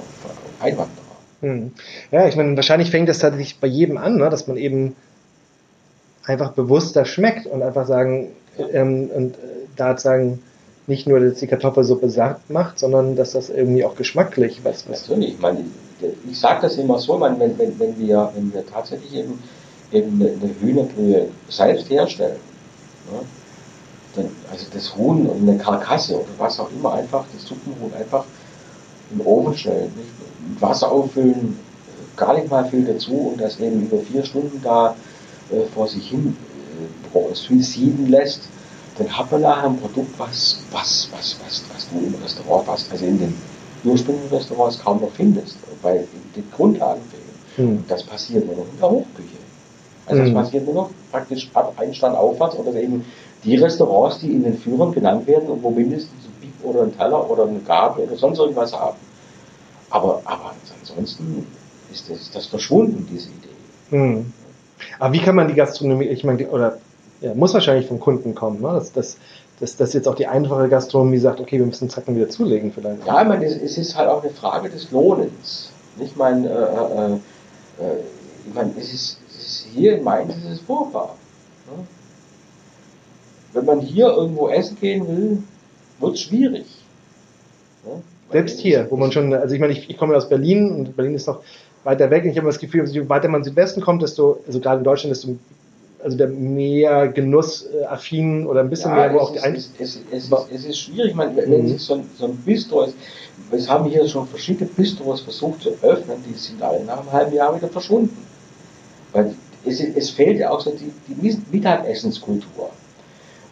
Einwanderer. 0.60 0.88
Hm. 1.40 1.72
Ja, 2.12 2.28
ich 2.28 2.36
meine, 2.36 2.54
wahrscheinlich 2.54 2.92
fängt 2.92 3.08
das 3.08 3.18
tatsächlich 3.18 3.58
bei 3.58 3.66
jedem 3.66 3.96
an, 3.96 4.18
ne, 4.18 4.30
dass 4.30 4.46
man 4.46 4.56
eben 4.56 4.94
einfach 6.24 6.52
bewusster 6.52 7.04
schmeckt 7.04 7.46
und 7.46 7.62
einfach 7.62 7.86
sagen, 7.86 8.30
ähm, 8.58 9.10
und 9.14 9.34
äh, 9.34 9.38
da 9.76 9.96
sagen, 9.96 10.42
nicht 10.86 11.06
nur, 11.06 11.20
dass 11.20 11.38
die 11.38 11.46
Kartoffelsuppe 11.46 12.10
satt 12.10 12.50
macht, 12.50 12.78
sondern 12.78 13.16
dass 13.16 13.32
das 13.32 13.50
irgendwie 13.50 13.84
auch 13.84 13.94
geschmacklich 13.94 14.60
was 14.64 14.88
was. 14.88 15.08
Natürlich, 15.08 15.34
ich 15.34 15.40
meine, 15.40 15.64
ich, 16.28 16.38
sage 16.38 16.62
das 16.62 16.76
immer 16.76 16.98
so, 16.98 17.16
meine, 17.16 17.38
wenn, 17.38 17.56
wenn, 17.58 17.78
wenn, 17.78 17.98
wir, 17.98 18.30
wenn 18.34 18.52
wir 18.52 18.66
tatsächlich 18.66 19.14
eben, 19.14 19.42
eben 19.92 20.20
eine, 20.20 20.50
Hühnerbrühe 20.60 21.28
selbst 21.48 21.88
herstellen, 21.88 22.36
ne, 23.10 23.20
dann, 24.16 24.28
also 24.50 24.66
das 24.72 24.94
Huhn 24.96 25.26
und 25.26 25.48
eine 25.48 25.56
Karkasse 25.58 26.16
oder 26.16 26.28
was 26.38 26.58
auch 26.58 26.70
immer, 26.72 26.94
einfach 26.94 27.24
das 27.32 27.46
Suppenhuhn 27.46 27.92
einfach 27.94 28.24
im 29.12 29.24
Ofen 29.26 29.56
stellen, 29.56 29.92
nicht? 29.96 30.48
mit 30.48 30.60
Wasser 30.60 30.90
auffüllen, 30.90 31.58
gar 32.16 32.34
nicht 32.34 32.50
mal 32.50 32.64
viel 32.64 32.84
dazu 32.84 33.32
und 33.32 33.40
das 33.40 33.58
eben 33.60 33.82
über 33.82 33.98
vier 33.98 34.24
Stunden 34.24 34.60
da 34.62 34.96
äh, 35.50 35.64
vor 35.72 35.86
sich 35.86 36.10
hin 36.10 36.36
sieden 37.62 38.08
lässt, 38.08 38.42
dann 38.98 39.16
hat 39.16 39.30
man 39.32 39.42
nachher 39.42 39.68
ein 39.68 39.78
Produkt, 39.78 40.18
was, 40.18 40.60
was, 40.70 41.08
was, 41.12 41.36
was, 41.44 41.64
was 41.72 41.88
du 41.88 42.06
im 42.06 42.14
Restaurant 42.22 42.66
fast, 42.66 42.90
also 42.92 43.04
in 43.04 43.18
den 43.18 43.34
ursprünglichen 43.84 44.34
Restaurants 44.34 44.78
kaum 44.78 45.00
noch 45.00 45.10
findest, 45.12 45.56
weil 45.80 46.06
die 46.36 46.44
Grundlagen 46.54 47.00
fehlen. 47.10 47.68
Hm. 47.68 47.84
Das 47.88 48.02
passiert 48.02 48.46
nur 48.46 48.56
noch 48.56 48.66
in 48.72 48.78
der 48.78 48.90
Hochküche. 48.90 49.42
Also 50.06 50.22
das 50.22 50.34
passiert 50.34 50.64
nur 50.66 50.74
noch 50.74 50.90
praktisch 51.10 51.50
ab 51.54 51.74
einen 51.76 51.94
Stand 51.94 52.16
aufwärts 52.16 52.56
oder 52.56 52.74
eben 52.74 53.04
die 53.44 53.56
Restaurants, 53.56 54.18
die 54.18 54.32
in 54.32 54.44
den 54.44 54.58
Führern 54.58 54.92
genannt 54.92 55.26
werden 55.26 55.48
und 55.48 55.62
wo 55.62 55.70
mindestens 55.70 56.24
ein 56.24 56.40
Bib 56.40 56.52
oder 56.62 56.82
ein 56.82 56.96
Teller 56.96 57.28
oder 57.30 57.46
eine 57.46 57.60
Gabel 57.60 58.04
oder 58.04 58.16
sonst 58.16 58.38
irgendwas 58.38 58.72
haben. 58.72 58.96
Aber, 59.90 60.22
aber 60.24 60.52
ansonsten 60.80 61.46
ist 61.92 62.08
das, 62.10 62.30
das 62.30 62.46
verschwunden, 62.46 63.06
diese 63.10 63.28
Idee. 63.28 63.96
Hm. 63.96 64.32
Aber 65.02 65.12
wie 65.14 65.18
kann 65.18 65.34
man 65.34 65.48
die 65.48 65.54
Gastronomie, 65.54 66.04
ich 66.04 66.22
meine, 66.22 66.46
oder 66.46 66.78
ja, 67.20 67.34
muss 67.34 67.52
wahrscheinlich 67.54 67.88
vom 67.88 67.98
Kunden 67.98 68.36
kommen, 68.36 68.60
ne? 68.60 68.68
dass, 68.68 68.92
dass, 68.92 69.16
dass, 69.58 69.76
dass 69.76 69.94
jetzt 69.94 70.06
auch 70.06 70.14
die 70.14 70.28
einfache 70.28 70.68
Gastronomie 70.68 71.18
sagt, 71.18 71.40
okay, 71.40 71.58
wir 71.58 71.66
müssen 71.66 71.90
Zacken 71.90 72.14
wieder 72.14 72.28
zulegen 72.28 72.72
vielleicht. 72.72 73.04
Ja, 73.04 73.20
ich 73.20 73.26
meine, 73.26 73.46
es, 73.46 73.76
ist 73.76 73.96
halt 73.96 74.08
auch 74.08 74.22
eine 74.22 74.32
Frage 74.32 74.70
des 74.70 74.92
Lohnens. 74.92 75.72
Nicht 75.96 76.16
mein, 76.16 76.44
äh, 76.44 76.50
äh, 76.50 77.14
äh, 77.14 77.18
ich 78.46 78.54
meine, 78.54 78.70
es 78.78 78.94
ist, 78.94 79.18
es 79.28 79.44
ist 79.44 79.66
hier 79.74 79.96
in 79.98 80.04
Mainz 80.04 80.36
ist 80.36 80.48
es 80.48 80.60
furchtbar. 80.60 81.16
Ne? 81.66 81.84
Wenn 83.54 83.64
man 83.64 83.80
hier 83.80 84.06
irgendwo 84.06 84.50
essen 84.50 84.78
gehen 84.80 85.08
will, 85.08 85.42
wird 85.98 86.14
es 86.14 86.20
schwierig. 86.20 86.66
Ne? 87.84 88.02
Selbst 88.30 88.60
hier, 88.60 88.86
wo 88.88 88.96
man 88.96 89.10
schon, 89.10 89.34
also 89.34 89.52
ich 89.52 89.60
meine, 89.60 89.72
ich, 89.72 89.90
ich 89.90 89.98
komme 89.98 90.12
ja 90.12 90.18
aus 90.18 90.28
Berlin 90.28 90.70
und 90.70 90.94
Berlin 90.94 91.16
ist 91.16 91.26
noch 91.26 91.40
weiter 91.84 92.10
weg 92.10 92.24
ich 92.24 92.36
habe 92.36 92.46
das 92.46 92.58
Gefühl, 92.58 92.86
je 92.88 93.08
weiter 93.08 93.28
man 93.28 93.44
Südwesten 93.44 93.80
kommt, 93.80 94.02
desto, 94.02 94.38
also 94.46 94.60
gerade 94.60 94.78
in 94.78 94.84
Deutschland, 94.84 95.14
desto 95.14 95.36
also 96.04 96.16
der 96.16 96.28
mehr 96.28 97.08
genussaffin 97.08 98.46
oder 98.46 98.60
ein 98.60 98.70
bisschen 98.70 98.90
Ja, 98.90 99.08
mehr, 99.08 99.12
wo 99.14 99.18
es, 99.18 99.22
auch 99.22 99.30
die 99.32 99.38
ist, 99.38 99.44
ein 99.44 99.54
es, 99.54 99.70
es, 99.78 99.98
es, 100.10 100.24
ist, 100.24 100.32
es 100.52 100.64
ist 100.64 100.78
schwierig, 100.78 101.16
wenn 101.16 101.36
wenn 101.36 101.62
Mhm. 101.62 101.68
sich 101.68 101.82
so 101.82 101.94
ein, 101.94 102.04
so 102.18 102.24
ein 102.26 102.36
Bistro 102.44 102.82
ist, 102.82 102.94
es 103.52 103.68
haben 103.68 103.88
hier 103.88 104.06
schon 104.08 104.26
verschiedene 104.26 104.68
Bistros 104.76 105.20
versucht 105.20 105.62
zu 105.62 105.70
öffnen, 105.82 106.16
die 106.26 106.34
sind 106.34 106.60
alle 106.62 106.82
nach 106.84 107.00
einem 107.00 107.12
halben 107.12 107.34
Jahr 107.34 107.54
wieder 107.54 107.68
verschwunden. 107.68 108.16
Weil 109.12 109.34
es, 109.64 109.80
es 109.80 110.10
fehlt 110.10 110.38
ja 110.38 110.50
auch 110.50 110.60
so 110.60 110.70
die, 110.72 110.92
die 111.06 111.36
Mittagessenskultur. 111.52 112.70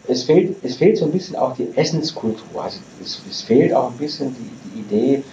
Es 0.07 0.23
fehlt, 0.23 0.55
es 0.63 0.75
fehlt 0.75 0.97
so 0.97 1.05
ein 1.05 1.11
bisschen 1.11 1.35
auch 1.35 1.55
die 1.55 1.67
Essenskultur. 1.75 2.63
Also 2.63 2.79
es, 3.01 3.21
es 3.29 3.41
fehlt 3.43 3.73
auch 3.73 3.91
ein 3.91 3.97
bisschen 3.97 4.33
die, 4.35 4.69
die 4.69 4.79
Idee, 4.81 5.23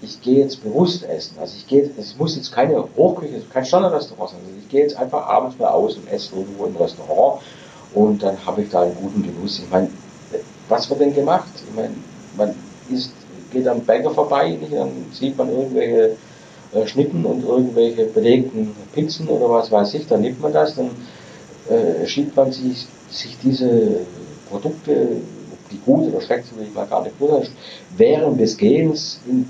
ich 0.00 0.20
gehe 0.20 0.40
jetzt 0.40 0.62
bewusst 0.62 1.04
essen. 1.04 1.36
Also 1.40 1.54
ich 1.56 1.66
gehe, 1.66 1.90
es 1.98 2.16
muss 2.16 2.36
jetzt 2.36 2.52
keine 2.52 2.84
Hochküche, 2.96 3.42
kein 3.52 3.64
Standardrestaurant 3.64 4.30
sein. 4.30 4.40
Also 4.46 4.58
ich 4.60 4.68
gehe 4.68 4.82
jetzt 4.82 4.96
einfach 4.96 5.26
abends 5.26 5.58
mal 5.58 5.68
aus 5.68 5.96
und 5.96 6.10
esse 6.10 6.36
irgendwo 6.36 6.66
im 6.66 6.76
Restaurant 6.76 7.42
und 7.94 8.22
dann 8.22 8.36
habe 8.44 8.62
ich 8.62 8.70
da 8.70 8.82
einen 8.82 8.94
guten 8.94 9.22
Genuss. 9.22 9.58
Ich 9.58 9.70
meine, 9.70 9.88
was 10.68 10.88
wird 10.88 11.00
denn 11.00 11.14
gemacht? 11.14 11.48
Ich 11.68 11.74
meine, 11.74 11.94
man 12.36 12.54
isst, 12.90 13.12
geht 13.50 13.66
am 13.66 13.80
Bäcker 13.80 14.10
vorbei, 14.10 14.50
nicht? 14.50 14.72
dann 14.72 14.90
sieht 15.12 15.36
man 15.36 15.50
irgendwelche 15.50 16.16
äh, 16.74 16.86
Schnitten 16.86 17.24
und 17.24 17.44
irgendwelche 17.44 18.04
belegten 18.04 18.74
Pizzen 18.92 19.28
oder 19.28 19.48
was 19.50 19.72
weiß 19.72 19.94
ich, 19.94 20.06
dann 20.06 20.20
nimmt 20.20 20.40
man 20.40 20.52
das, 20.52 20.74
dann 20.74 20.90
äh, 21.68 22.06
schiebt 22.06 22.36
man 22.36 22.52
sich, 22.52 22.86
sich 23.10 23.36
diese 23.42 24.00
Produkte, 24.50 25.16
ob 25.52 25.70
die 25.70 25.78
gut 25.78 26.08
oder 26.08 26.20
schlecht 26.20 26.46
sind, 26.46 26.58
will 26.58 26.66
ich 26.68 26.74
mal 26.74 26.86
gar 26.86 27.02
nicht 27.02 27.18
beurteilen, 27.18 27.52
während 27.96 28.40
des 28.40 28.56
Gehens 28.56 29.20
in, 29.26 29.48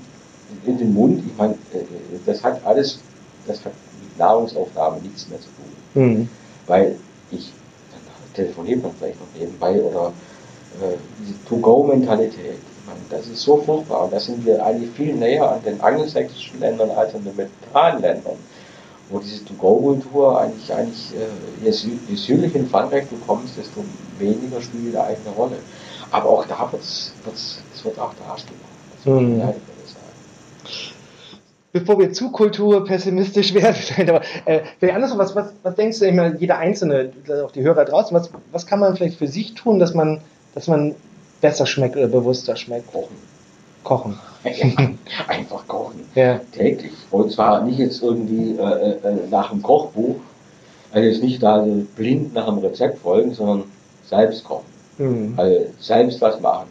in 0.65 0.77
den 0.77 0.93
Mund. 0.93 1.23
Ich 1.25 1.37
meine, 1.37 1.53
äh, 1.73 1.83
das 2.25 2.43
hat 2.43 2.63
alles, 2.65 2.99
das 3.47 3.57
hat 3.65 3.73
mit 4.01 4.17
Nahrungsaufnahme 4.17 4.99
nichts 5.01 5.27
mehr 5.29 5.39
zu 5.39 5.47
tun. 5.47 6.03
Mhm. 6.03 6.29
Weil 6.67 6.95
ich, 7.31 7.51
dann 7.91 8.01
telefoniert 8.33 8.83
man 8.83 8.91
vielleicht 8.97 9.19
noch 9.19 9.39
nebenbei 9.39 9.81
oder 9.81 10.13
äh, 10.81 10.95
diese 11.21 11.43
To-Go-Mentalität. 11.45 12.57
Ich 12.57 12.87
meine, 12.87 12.99
das 13.09 13.27
ist 13.27 13.41
so 13.41 13.57
furchtbar 13.57 14.05
und 14.05 14.13
da 14.13 14.19
sind 14.19 14.45
wir 14.45 14.63
eigentlich 14.65 14.91
viel 14.91 15.15
näher 15.15 15.51
an 15.51 15.63
den 15.63 15.79
angelsächsischen 15.81 16.59
Ländern 16.59 16.91
als 16.91 17.13
an 17.13 17.23
den 17.23 17.35
mediterranen 17.35 18.01
Ländern 18.01 18.37
wo 19.09 19.19
diese 19.19 19.43
To-Go-Kultur 19.45 20.39
eigentlich, 20.39 20.71
eigentlich 20.71 21.13
äh, 21.15 21.65
je, 21.65 21.71
sü 21.71 21.89
je 22.07 22.15
südlicher 22.15 22.59
in 22.59 22.69
Frankreich 22.69 23.05
du 23.09 23.17
kommst, 23.25 23.57
desto 23.57 23.83
weniger 24.17 24.61
spielt 24.61 24.95
da 24.95 25.03
eigentlich 25.05 25.25
eine 25.25 25.35
Rolle. 25.35 25.57
Aber 26.11 26.29
auch 26.29 26.45
da 26.45 26.71
wird's, 26.71 27.13
wird's, 27.23 27.59
es 27.73 27.83
wird 27.83 27.99
auch 27.99 28.13
da 28.19 28.37
stimmen. 28.37 28.59
Das 28.95 29.05
Mhm. 29.05 29.39
ja, 29.39 29.49
ich 29.49 29.55
würde 29.67 29.87
sagen. 29.87 30.93
Bevor 31.71 31.99
wir 31.99 32.11
zu 32.11 32.31
kulturpessimistisch 32.31 33.53
werden, 33.55 33.77
aber 34.09 34.21
äh, 34.45 34.61
vielleicht 34.79 34.95
andersrum, 34.95 35.19
was, 35.19 35.35
was, 35.35 35.53
was 35.63 35.75
denkst 35.75 35.99
du, 35.99 36.05
ich 36.05 36.13
meine, 36.13 36.37
jeder 36.37 36.57
Einzelne, 36.57 37.11
auch 37.45 37.51
die 37.51 37.61
Hörer 37.61 37.85
draußen, 37.85 38.15
was, 38.15 38.29
was 38.51 38.65
kann 38.65 38.79
man 38.79 38.95
vielleicht 38.95 39.17
für 39.17 39.27
sich 39.27 39.53
tun, 39.53 39.79
dass 39.79 39.93
man, 39.93 40.21
dass 40.55 40.67
man 40.67 40.95
besser 41.41 41.65
schmeckt 41.65 41.95
oder 41.95 42.07
bewusster 42.07 42.55
schmeckt? 42.55 42.91
Kochen. 42.91 43.15
Kochen. 43.83 44.19
Einfach 45.27 45.67
kochen. 45.67 46.01
Ja. 46.15 46.39
Täglich. 46.51 46.91
Und 47.11 47.31
zwar 47.31 47.63
nicht 47.63 47.79
jetzt 47.79 48.01
irgendwie 48.01 48.57
äh, 48.57 48.91
äh, 48.91 49.27
nach 49.29 49.49
dem 49.51 49.61
Kochbuch, 49.61 50.15
also 50.91 51.07
jetzt 51.07 51.21
nicht 51.23 51.41
da 51.43 51.63
so 51.63 51.85
blind 51.95 52.33
nach 52.33 52.45
dem 52.45 52.59
Rezept 52.59 52.99
folgen, 52.99 53.33
sondern 53.33 53.63
selbst 54.05 54.43
kochen. 54.43 54.65
Mhm. 54.97 55.33
Also 55.37 55.65
selbst 55.79 56.21
was 56.21 56.39
machen. 56.39 56.67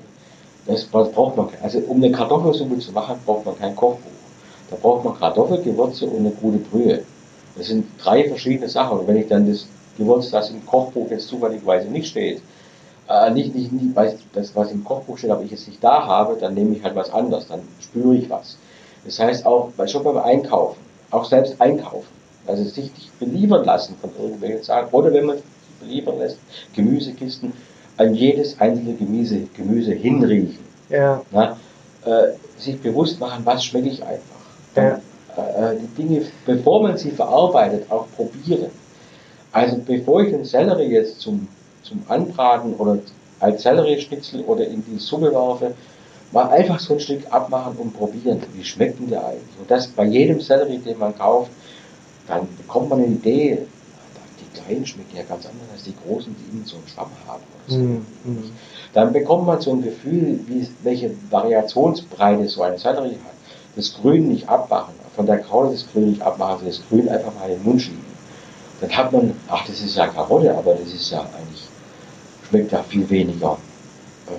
Das, 0.67 0.89
das 0.91 1.13
braucht 1.13 1.37
man. 1.37 1.49
Also 1.63 1.79
um 1.81 1.97
eine 1.97 2.13
Kartoffelsuppe 2.13 2.79
zu 2.79 2.93
machen, 2.93 3.17
braucht 3.25 3.47
man 3.47 3.59
kein 3.59 3.75
Kochbuch. 3.75 4.11
Da 4.71 4.77
braucht 4.81 5.05
man 5.05 5.19
Kartoffelgewürze 5.19 6.07
und 6.07 6.19
eine 6.19 6.31
gute 6.31 6.59
Brühe. 6.59 7.03
Das 7.57 7.69
sind 7.69 7.87
drei 7.99 8.29
verschiedene 8.29 8.69
Sachen. 8.69 8.99
Und 8.99 9.09
wenn 9.09 9.17
ich 9.17 9.29
dann 9.29 9.51
das 9.51 9.67
Gewürz, 9.97 10.31
das 10.31 10.51
im 10.51 10.65
Kochbuch 10.67 11.11
jetzt 11.11 11.29
zufälligerweise 11.29 11.89
nicht 11.89 12.09
steht, 12.09 12.41
äh, 13.09 13.31
nicht, 13.31 13.55
nicht, 13.55 13.73
nicht 13.73 13.97
weiß, 13.97 14.17
das, 14.33 14.55
was 14.55 14.71
im 14.71 14.85
Kochbuch 14.85 15.19
steht, 15.19 15.31
aber 15.31 15.43
ich 15.43 15.53
es 15.53 15.67
nicht 15.67 15.83
da 15.83 16.07
habe, 16.07 16.37
dann 16.39 16.55
nehme 16.55 16.77
ich 16.77 16.83
halt 16.83 16.95
was 16.95 17.11
anderes, 17.11 17.49
dann 17.49 17.61
spüre 17.81 18.15
ich 18.15 18.29
was. 18.29 18.59
Das 19.05 19.19
heißt 19.19 19.47
auch, 19.47 19.71
schon 19.87 20.05
beim 20.05 20.19
Einkaufen, 20.19 20.79
auch 21.11 21.25
selbst 21.25 21.61
einkaufen, 21.61 22.09
also 22.47 22.63
sich 22.65 22.93
nicht 22.95 23.19
beliefern 23.19 23.65
lassen 23.65 23.97
von 24.01 24.11
irgendwelchen 24.21 24.63
Sachen, 24.63 24.89
oder 24.93 25.13
wenn 25.13 25.25
man 25.25 25.37
sich 25.37 25.45
beliefern 25.81 26.19
lässt, 26.19 26.39
Gemüsekisten, 26.75 27.53
an 27.97 28.15
jedes 28.15 28.61
einzelne 28.61 28.95
Gemüse, 28.95 29.41
Gemüse 29.57 29.93
hinriechen. 29.93 30.59
Ja. 30.89 31.23
Na, 31.33 31.57
äh, 32.05 32.33
sich 32.57 32.81
bewusst 32.81 33.19
machen, 33.21 33.45
was 33.45 33.65
schmecke 33.65 33.89
ich 33.89 34.03
einfach. 34.03 34.38
Ja. 34.83 35.71
äh, 35.73 35.77
die 35.77 36.03
Dinge, 36.03 36.23
bevor 36.47 36.83
man 36.83 36.97
sie 36.97 37.11
verarbeitet, 37.11 37.91
auch 37.91 38.07
probieren. 38.17 38.71
Also 39.53 39.79
bevor 39.85 40.23
ich 40.23 40.31
den 40.31 40.45
Sellerie 40.45 40.91
jetzt 40.91 41.21
zum, 41.21 41.49
zum 41.83 42.03
Anbraten 42.09 42.75
oder 42.75 42.99
als 43.41 43.63
Sellerieschnitzel 43.63 44.43
oder 44.43 44.67
in 44.67 44.85
die 44.85 44.99
Suppe 44.99 45.33
werfe, 45.33 45.75
mal 46.33 46.49
einfach 46.51 46.79
so 46.81 46.95
ein 46.95 47.01
Stück 47.01 47.23
abmachen 47.31 47.77
und 47.77 47.97
probieren. 47.97 48.41
Wie 48.55 48.65
schmeckt 48.65 48.99
denn 48.99 49.09
der 49.09 49.25
eigentlich? 49.27 49.59
Und 49.59 49.71
das 49.71 49.87
bei 49.89 50.05
jedem 50.05 50.41
Sellerie, 50.41 50.79
den 50.79 50.99
man 50.99 51.17
kauft, 51.17 51.51
dann 52.27 52.47
bekommt 52.57 52.91
man 52.91 52.99
eine 52.99 53.09
Idee. 53.09 53.59
Die 54.41 54.61
kleinen 54.61 54.87
schmecken 54.87 55.17
ja 55.17 55.23
ganz 55.23 55.47
anders 55.47 55.69
als 55.73 55.85
die 55.85 55.95
großen, 56.05 56.35
die 56.35 56.57
innen 56.57 56.67
so 56.67 56.77
einen 56.77 56.89
Schwamm 56.89 57.11
haben. 57.27 57.43
So. 57.69 57.77
Mhm. 57.79 58.07
Mhm. 58.25 58.53
Dann 58.93 59.13
bekommt 59.13 59.47
man 59.47 59.61
so 59.61 59.73
ein 59.73 59.83
Gefühl, 59.83 60.41
wie, 60.47 60.69
welche 60.83 61.11
Variationsbreite 61.31 62.49
so 62.49 62.63
ein 62.63 62.77
Sellerie 62.77 63.19
hat. 63.25 63.38
Das 63.79 63.95
Grün 63.95 64.27
nicht 64.27 64.49
abmachen, 64.49 64.93
von 65.15 65.25
der 65.25 65.39
Karotte 65.39 65.75
das 65.75 65.87
Grün 65.93 66.11
nicht 66.11 66.21
abmachen, 66.21 66.59
sondern 66.59 66.77
das 66.77 66.89
Grün 66.89 67.09
einfach 67.09 67.33
mal 67.37 67.49
in 67.49 67.59
den 67.59 67.65
Mund 67.65 67.81
schieben. 67.81 68.05
Dann 68.81 68.91
hat 68.91 69.13
man, 69.13 69.33
ach, 69.47 69.65
das 69.69 69.81
ist 69.81 69.95
ja 69.95 70.09
Karotte, 70.09 70.53
aber 70.53 70.75
das 70.75 70.93
ist 70.93 71.13
ja 71.13 71.21
eigentlich, 71.21 71.69
schmeckt 72.49 72.73
ja 72.73 72.83
viel 72.83 73.09
weniger 73.09 73.57
äh, 74.27 74.33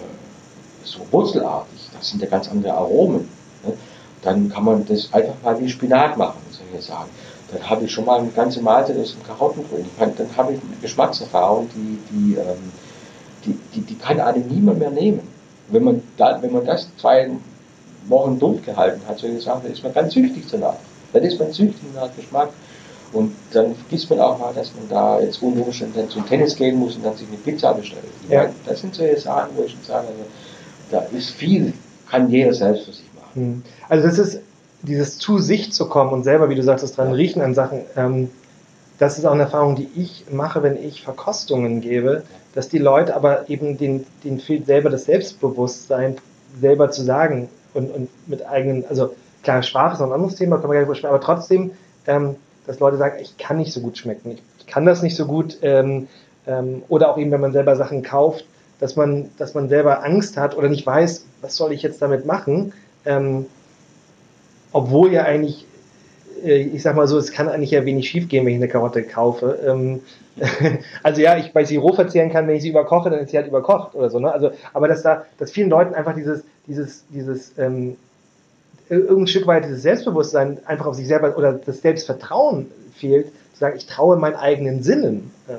so 0.84 1.00
wurzelartig. 1.10 1.90
Das 1.98 2.10
sind 2.10 2.22
ja 2.22 2.28
ganz 2.28 2.50
andere 2.50 2.74
Aromen. 2.74 3.30
Ne? 3.66 3.76
Dann 4.24 4.50
kann 4.50 4.66
man 4.66 4.86
das 4.86 5.08
einfach 5.14 5.36
mal 5.42 5.58
wie 5.62 5.70
Spinat 5.70 6.18
machen, 6.18 6.42
soll 6.52 6.66
ich 6.72 6.76
jetzt 6.76 6.88
sagen. 6.88 7.10
Dann 7.54 7.70
habe 7.70 7.86
ich 7.86 7.92
schon 7.94 8.04
mal 8.04 8.20
eine 8.20 8.32
ganze 8.32 8.62
Mahlzeit 8.62 8.98
aus 8.98 9.14
dem 9.14 9.24
Karottengrün. 9.24 9.86
Ich 9.86 9.98
kann, 9.98 10.12
dann 10.18 10.36
habe 10.36 10.52
ich 10.52 10.60
eine 10.60 10.76
Geschmackserfahrung, 10.82 11.70
die, 11.74 11.98
die, 12.12 12.36
ähm, 12.36 12.74
die, 13.46 13.58
die, 13.74 13.82
die 13.84 13.96
kann 13.96 14.20
einem 14.20 14.46
niemand 14.50 14.80
mehr 14.80 14.92
nehmen. 14.92 15.22
Wenn 15.70 15.86
man, 15.86 16.04
da, 16.18 16.42
wenn 16.42 16.52
man 16.52 16.66
das 16.66 16.90
zwei 16.98 17.30
Wochen 18.10 18.40
durchgehalten 18.40 19.02
hat, 19.08 19.20
so 19.20 19.28
gesagt, 19.28 19.64
dann 19.66 19.72
ist 19.72 19.84
man 19.84 19.94
ganz 19.94 20.14
süchtig 20.14 20.44
danach. 20.52 20.76
Dann 21.14 21.24
ist 21.24 21.40
man 21.40 21.52
süchtig 21.52 21.82
nach 21.96 22.10
Geschmack. 22.16 22.50
Und 23.12 23.34
dann 23.54 23.74
vergisst 23.76 24.10
man 24.12 24.20
auch 24.20 24.38
mal, 24.38 24.54
dass 24.54 24.72
man 24.76 24.88
da 24.88 25.20
jetzt 25.20 25.42
unter 25.42 25.66
Umständen 25.66 26.08
zum 26.10 26.28
Tennis 26.28 26.56
gehen 26.56 26.78
muss 26.78 26.96
und 26.96 27.04
dann 27.04 27.16
sich 27.16 27.28
eine 27.28 27.38
Pizza 27.38 27.74
bestellt. 27.74 28.04
Ja. 28.30 28.44
meine, 28.44 28.54
Das 28.66 28.82
sind 28.82 28.94
so 28.94 29.04
Sachen, 29.16 29.50
wo 29.56 29.64
ich 29.64 29.72
schon 29.72 29.84
sage, 29.84 30.08
also, 30.08 30.20
da 30.92 31.00
ist 31.18 31.32
viel, 31.32 31.74
kann 32.10 32.30
jeder 32.30 32.54
selbst 32.54 32.86
für 32.86 32.92
sich 32.92 33.06
machen. 33.16 33.42
Mhm. 33.42 33.64
Also 33.88 34.08
das 34.08 34.20
ist 34.20 34.42
dieses 34.84 35.18
zu 35.18 35.40
sich 35.40 35.74
zu 35.74 35.90
kommen 35.90 36.12
und 36.14 36.24
selber, 36.24 36.50
wie 36.50 36.56
du 36.56 36.64
sagtest, 36.64 36.98
dran 36.98 37.10
Ja. 37.10 37.14
riechen 37.16 37.42
an 37.42 37.56
Sachen. 37.56 37.82
Ähm, 37.98 38.30
das 39.00 39.18
ist 39.18 39.26
auch 39.26 39.32
eine 39.32 39.44
Erfahrung, 39.44 39.76
die 39.76 39.88
ich 39.96 40.26
mache, 40.32 40.62
wenn 40.62 40.82
ich 40.82 41.02
Verkostungen 41.02 41.82
gebe, 41.82 42.24
dass 42.54 42.70
die 42.70 42.78
Leute 42.78 43.16
aber 43.16 43.50
eben 43.50 43.78
den, 43.78 44.06
den 44.24 44.40
fehlt 44.40 44.66
selber 44.68 44.90
das 44.90 45.06
Selbstbewusstsein, 45.06 46.18
selber 46.60 46.92
zu 46.92 47.04
sagen 47.04 47.50
und, 47.74 47.92
und 47.92 48.10
mit 48.28 48.46
eigenen, 48.48 48.86
also 48.88 49.16
klar, 49.44 49.64
Sprache 49.64 49.94
ist 49.94 50.00
noch 50.00 50.08
ein 50.08 50.14
anderes 50.14 50.36
Thema, 50.36 50.58
können 50.58 50.72
wir 50.72 50.76
gar 50.76 50.82
nicht 50.82 50.90
besprechen, 50.90 51.16
aber 51.16 51.24
trotzdem, 51.24 51.72
ähm, 52.08 52.36
dass 52.66 52.80
Leute 52.80 52.98
sagen, 52.98 53.18
ich 53.22 53.38
kann 53.38 53.58
nicht 53.58 53.74
so 53.74 53.82
gut 53.82 53.98
schmecken, 53.98 54.32
ich, 54.32 54.42
ich 54.60 54.68
kann 54.68 54.86
das 54.86 55.02
nicht 55.02 55.16
so 55.16 55.26
gut, 55.26 55.58
ähm, 55.62 56.08
ähm, 56.48 56.84
oder 56.90 57.12
auch 57.12 57.18
eben, 57.18 57.32
wenn 57.32 57.42
man 57.42 57.54
selber 57.54 57.76
Sachen 57.76 58.04
kauft, 58.04 58.46
dass 58.80 58.96
man, 58.96 59.30
dass 59.38 59.54
man 59.54 59.70
selber 59.70 60.04
Angst 60.04 60.38
hat 60.38 60.58
oder 60.58 60.70
nicht 60.70 60.86
weiß, 60.86 61.26
was 61.42 61.56
soll 61.56 61.74
ich 61.74 61.82
jetzt 61.82 62.02
damit 62.02 62.26
machen, 62.26 62.74
ähm, 63.06 63.46
obwohl 64.72 65.12
ja 65.12 65.24
eigentlich, 65.24 65.66
ich 66.44 66.82
sag 66.82 66.96
mal 66.96 67.08
so, 67.08 67.18
es 67.18 67.32
kann 67.32 67.48
eigentlich 67.50 67.72
ja 67.72 67.86
wenig 67.86 68.10
schief 68.10 68.28
gehen, 68.28 68.46
wenn 68.46 68.54
ich 68.54 68.60
eine 68.60 68.68
Karotte 68.68 69.04
kaufe. 69.04 69.60
Ähm, 69.66 70.02
also 71.04 71.22
ja, 71.22 71.38
ich 71.38 71.52
bei 71.54 71.66
sie 71.66 71.78
roh 71.78 71.94
verzehren 71.94 72.32
kann, 72.32 72.48
wenn 72.48 72.56
ich 72.56 72.62
sie 72.62 72.70
überkoche, 72.70 73.10
dann 73.10 73.20
ist 73.20 73.32
sie 73.32 73.38
halt 73.38 73.48
überkocht 73.48 73.96
oder 73.96 74.10
so. 74.10 74.20
Ne? 74.20 74.32
Also, 74.32 74.52
aber 74.74 74.88
dass 74.88 75.02
da, 75.02 75.26
dass 75.38 75.52
vielen 75.52 75.70
Leuten 75.70 75.94
einfach 75.94 76.16
dieses, 76.16 76.44
dieses, 76.68 77.04
dieses 77.10 77.58
ähm, 77.58 77.98
irgendein 78.90 79.28
Stück 79.28 79.48
weit 79.48 79.66
dieses 79.66 79.82
Selbstbewusstsein 79.84 80.60
einfach 80.66 80.86
auf 80.88 80.96
sich 80.96 81.08
selber 81.08 81.38
oder 81.38 81.54
das 81.54 81.82
Selbstvertrauen 81.82 82.68
fehlt, 82.96 83.28
zu 83.54 83.60
sagen, 83.60 83.76
ich 83.78 83.86
traue 83.86 84.18
meinen 84.18 84.36
eigenen 84.36 84.82
Sinnen. 84.84 85.32
Ähm, 85.50 85.58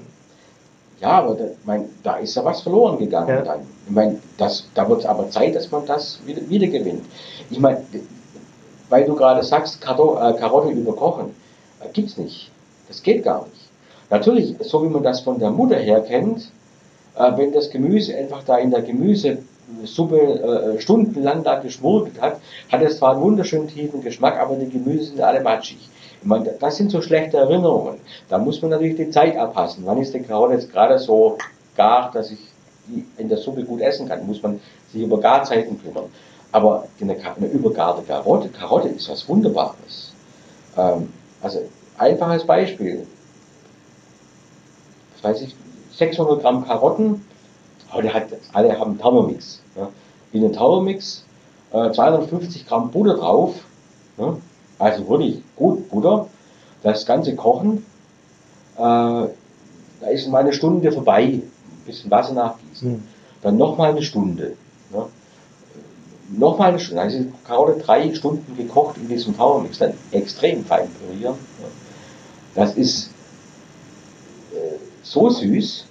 Ja, 1.00 1.10
aber 1.10 1.34
da, 1.34 1.44
mein, 1.64 1.84
da 2.02 2.16
ist 2.16 2.34
ja 2.34 2.44
was 2.44 2.62
verloren 2.62 2.98
gegangen 2.98 3.28
Ja. 3.28 3.42
dann. 3.42 3.60
Ich 3.86 3.94
meine, 3.94 4.18
das, 4.38 4.66
da 4.74 4.88
wird 4.88 5.00
es 5.00 5.06
aber 5.06 5.30
Zeit, 5.30 5.54
dass 5.54 5.70
man 5.70 5.86
das 5.86 6.20
wieder, 6.26 6.42
wieder 6.48 6.66
gewinnt. 6.66 7.04
Ich 7.50 7.58
meine, 7.58 7.82
weil 8.90 9.06
du 9.06 9.14
gerade 9.14 9.42
sagst, 9.42 9.80
Karto, 9.80 10.18
äh, 10.18 10.34
Karotte 10.34 10.70
überkochen, 10.70 11.34
äh, 11.80 11.88
gibt's 11.92 12.18
nicht. 12.18 12.50
Das 12.88 13.02
geht 13.02 13.24
gar 13.24 13.46
nicht. 13.46 13.70
Natürlich, 14.10 14.56
so 14.60 14.82
wie 14.82 14.88
man 14.88 15.02
das 15.02 15.20
von 15.20 15.38
der 15.38 15.50
Mutter 15.50 15.76
her 15.76 16.00
kennt, 16.00 16.50
äh, 17.16 17.30
wenn 17.36 17.52
das 17.52 17.70
Gemüse 17.70 18.14
einfach 18.16 18.42
da 18.44 18.58
in 18.58 18.70
der 18.70 18.82
Gemüsesuppe 18.82 20.18
äh, 20.18 20.80
stundenlang 20.80 21.44
da 21.44 21.60
geschmorgelt 21.60 22.20
hat, 22.20 22.40
hat 22.70 22.82
es 22.82 22.98
zwar 22.98 23.12
einen 23.12 23.22
wunderschönen 23.22 23.68
tiefen 23.68 24.02
Geschmack, 24.02 24.38
aber 24.38 24.56
die 24.56 24.68
Gemüse 24.68 25.10
sind 25.10 25.20
alle 25.20 25.40
matschig. 25.40 25.78
Ich 26.20 26.26
meine, 26.26 26.50
das 26.58 26.76
sind 26.76 26.90
so 26.90 27.00
schlechte 27.00 27.38
Erinnerungen. 27.38 27.98
Da 28.28 28.36
muss 28.36 28.60
man 28.60 28.72
natürlich 28.72 28.96
die 28.96 29.10
Zeit 29.10 29.36
abpassen. 29.38 29.84
Wann 29.86 29.98
ist 29.98 30.12
die 30.12 30.20
Karotte 30.20 30.54
jetzt 30.54 30.70
gerade 30.70 30.98
so 30.98 31.38
gar, 31.76 32.10
dass 32.12 32.30
ich 32.30 32.40
die 32.88 33.06
in 33.16 33.28
der 33.28 33.38
Suppe 33.38 33.64
gut 33.64 33.80
essen 33.80 34.08
kann? 34.08 34.26
Muss 34.26 34.42
man 34.42 34.60
sich 34.92 35.02
über 35.02 35.18
Garzeiten 35.18 35.80
kümmern. 35.80 36.10
Aber 36.52 36.88
eine, 37.00 37.16
eine 37.36 37.46
übergarte 37.46 38.02
Karotte, 38.02 38.48
Karotte 38.48 38.88
ist 38.88 39.08
was 39.08 39.28
Wunderbares. 39.28 40.12
Ähm, 40.76 41.12
also 41.42 41.60
einfaches 41.98 42.44
Beispiel. 42.44 43.06
Was 45.14 45.30
weiß 45.30 45.42
ich, 45.42 45.54
600 45.96 46.40
Gramm 46.40 46.64
Karotten, 46.66 47.24
heute 47.92 48.12
hat, 48.12 48.28
alle 48.52 48.78
haben 48.78 48.98
Thermomix. 48.98 49.60
Ne? 49.76 49.88
In 50.32 50.42
den 50.42 50.52
Thermomix 50.52 51.24
äh, 51.72 51.90
250 51.90 52.66
Gramm 52.66 52.90
Butter 52.90 53.16
drauf, 53.16 53.54
ne? 54.16 54.38
also 54.78 55.08
wirklich 55.08 55.42
gut 55.56 55.88
Butter, 55.90 56.26
das 56.82 57.04
Ganze 57.06 57.36
kochen, 57.36 57.84
äh, 58.76 58.80
da 58.80 60.06
ist 60.10 60.28
mal 60.28 60.38
eine 60.38 60.52
Stunde 60.52 60.90
vorbei, 60.90 61.24
ein 61.24 61.52
bisschen 61.84 62.10
Wasser 62.10 62.32
nachgießen, 62.32 62.92
hm. 62.92 63.02
dann 63.42 63.56
nochmal 63.58 63.90
eine 63.90 64.02
Stunde. 64.02 64.56
Ne? 64.90 65.06
Nochmal 66.36 66.70
eine 66.70 66.78
Stunde, 66.78 67.02
also 67.02 67.18
die 67.18 67.32
Karotte 67.44 67.80
drei 67.80 68.14
Stunden 68.14 68.56
gekocht 68.56 68.96
in 68.98 69.08
diesem 69.08 69.36
Thermomix, 69.36 69.78
dann 69.78 69.94
extrem 70.12 70.64
fein 70.64 70.88
pürieren. 70.88 71.34
Das 72.54 72.74
ist 72.74 73.10
äh, 74.52 74.76
so 75.02 75.28
süß, 75.28 75.86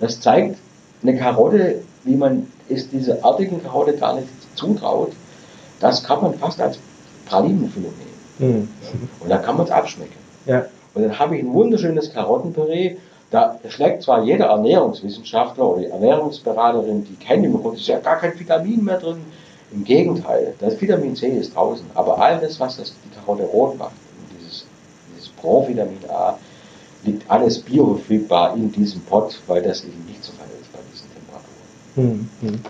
das 0.00 0.20
zeigt 0.20 0.58
eine 1.02 1.16
Karotte, 1.16 1.82
wie 2.04 2.16
man 2.16 2.46
es 2.68 2.88
dieser 2.88 3.24
artigen 3.24 3.62
Karotte 3.62 3.96
gar 3.96 4.14
nicht 4.16 4.28
zutraut, 4.54 5.12
das 5.80 6.02
kann 6.02 6.22
man 6.22 6.34
fast 6.34 6.60
als 6.60 6.78
Pralinenfüllung 7.26 7.92
nehmen. 8.38 8.68
Hm. 8.82 9.02
Und 9.20 9.28
da 9.28 9.38
kann 9.38 9.56
man 9.56 9.66
es 9.66 9.72
abschmecken. 9.72 10.18
Ja. 10.46 10.66
Und 10.94 11.02
dann 11.02 11.18
habe 11.18 11.36
ich 11.36 11.42
ein 11.42 11.52
wunderschönes 11.52 12.12
Karottenpüree. 12.12 12.96
Da 13.30 13.58
schlägt 13.68 14.02
zwar 14.02 14.22
jeder 14.24 14.46
Ernährungswissenschaftler 14.46 15.66
oder 15.66 15.80
die 15.80 15.86
Ernährungsberaterin, 15.86 17.04
die 17.04 17.14
kennt 17.14 17.44
immer 17.44 17.58
gut, 17.58 17.74
es 17.74 17.80
ist 17.80 17.86
ja 17.86 17.98
gar 17.98 18.16
kein 18.16 18.38
Vitamin 18.38 18.84
mehr 18.84 18.98
drin. 18.98 19.24
Im 19.72 19.84
Gegenteil, 19.84 20.54
das 20.58 20.80
Vitamin 20.80 21.16
C 21.16 21.28
ist 21.28 21.54
draußen. 21.54 21.86
Aber 21.94 22.18
all 22.20 22.40
das, 22.40 22.60
was 22.60 22.76
das, 22.76 22.92
die 23.04 23.14
Karotte 23.14 23.44
rot 23.44 23.78
macht, 23.78 23.92
und 23.92 24.38
dieses, 24.38 24.66
dieses 25.14 25.28
Provitamin 25.30 25.98
A, 26.08 26.38
liegt 27.04 27.28
alles 27.30 27.58
bioverfügbar 27.58 28.54
in 28.54 28.70
diesem 28.70 29.00
Pot, 29.02 29.40
weil 29.46 29.62
das 29.62 29.82
eben 29.84 30.04
nicht 30.06 30.22
zu 30.22 30.32
verhält 30.32 30.72
bei 30.72 30.78
diesen 30.92 31.08
Temperaturen. 31.14 32.28
Hm. 32.40 32.48
Hm. 32.48 32.60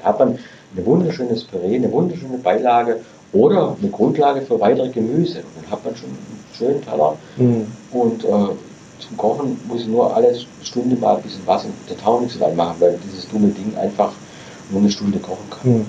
Da 0.00 0.08
hat 0.08 0.18
man 0.18 0.38
ein 0.76 0.86
wunderschönes 0.86 1.44
Püree, 1.44 1.76
eine 1.76 1.90
wunderschöne 1.90 2.38
Beilage 2.38 3.00
Oder 3.32 3.76
eine 3.80 3.90
Grundlage 3.90 4.42
für 4.42 4.60
weitere 4.60 4.88
Gemüse. 4.90 5.42
Dann 5.56 5.70
hat 5.70 5.84
man 5.84 5.96
schon 5.96 6.08
einen 6.08 6.44
schönen 6.56 6.84
Teller. 6.84 7.16
Mhm. 7.36 7.66
Und 7.90 8.24
äh, 8.24 8.28
zum 8.28 9.16
Kochen 9.16 9.60
muss 9.66 9.82
ich 9.82 9.88
nur 9.88 10.14
alle 10.14 10.34
Stunde 10.62 10.94
mal 10.96 11.16
ein 11.16 11.22
bisschen 11.22 11.44
Wasser, 11.46 11.68
der 11.88 11.98
Tauch 11.98 12.20
nicht 12.20 12.32
so 12.32 12.40
weit 12.40 12.54
machen, 12.54 12.76
weil 12.78 12.98
dieses 13.04 13.28
dumme 13.28 13.48
Ding 13.48 13.76
einfach 13.76 14.12
nur 14.70 14.80
eine 14.80 14.90
Stunde 14.90 15.18
kochen 15.18 15.50
kann. 15.50 15.72
Mhm. 15.72 15.86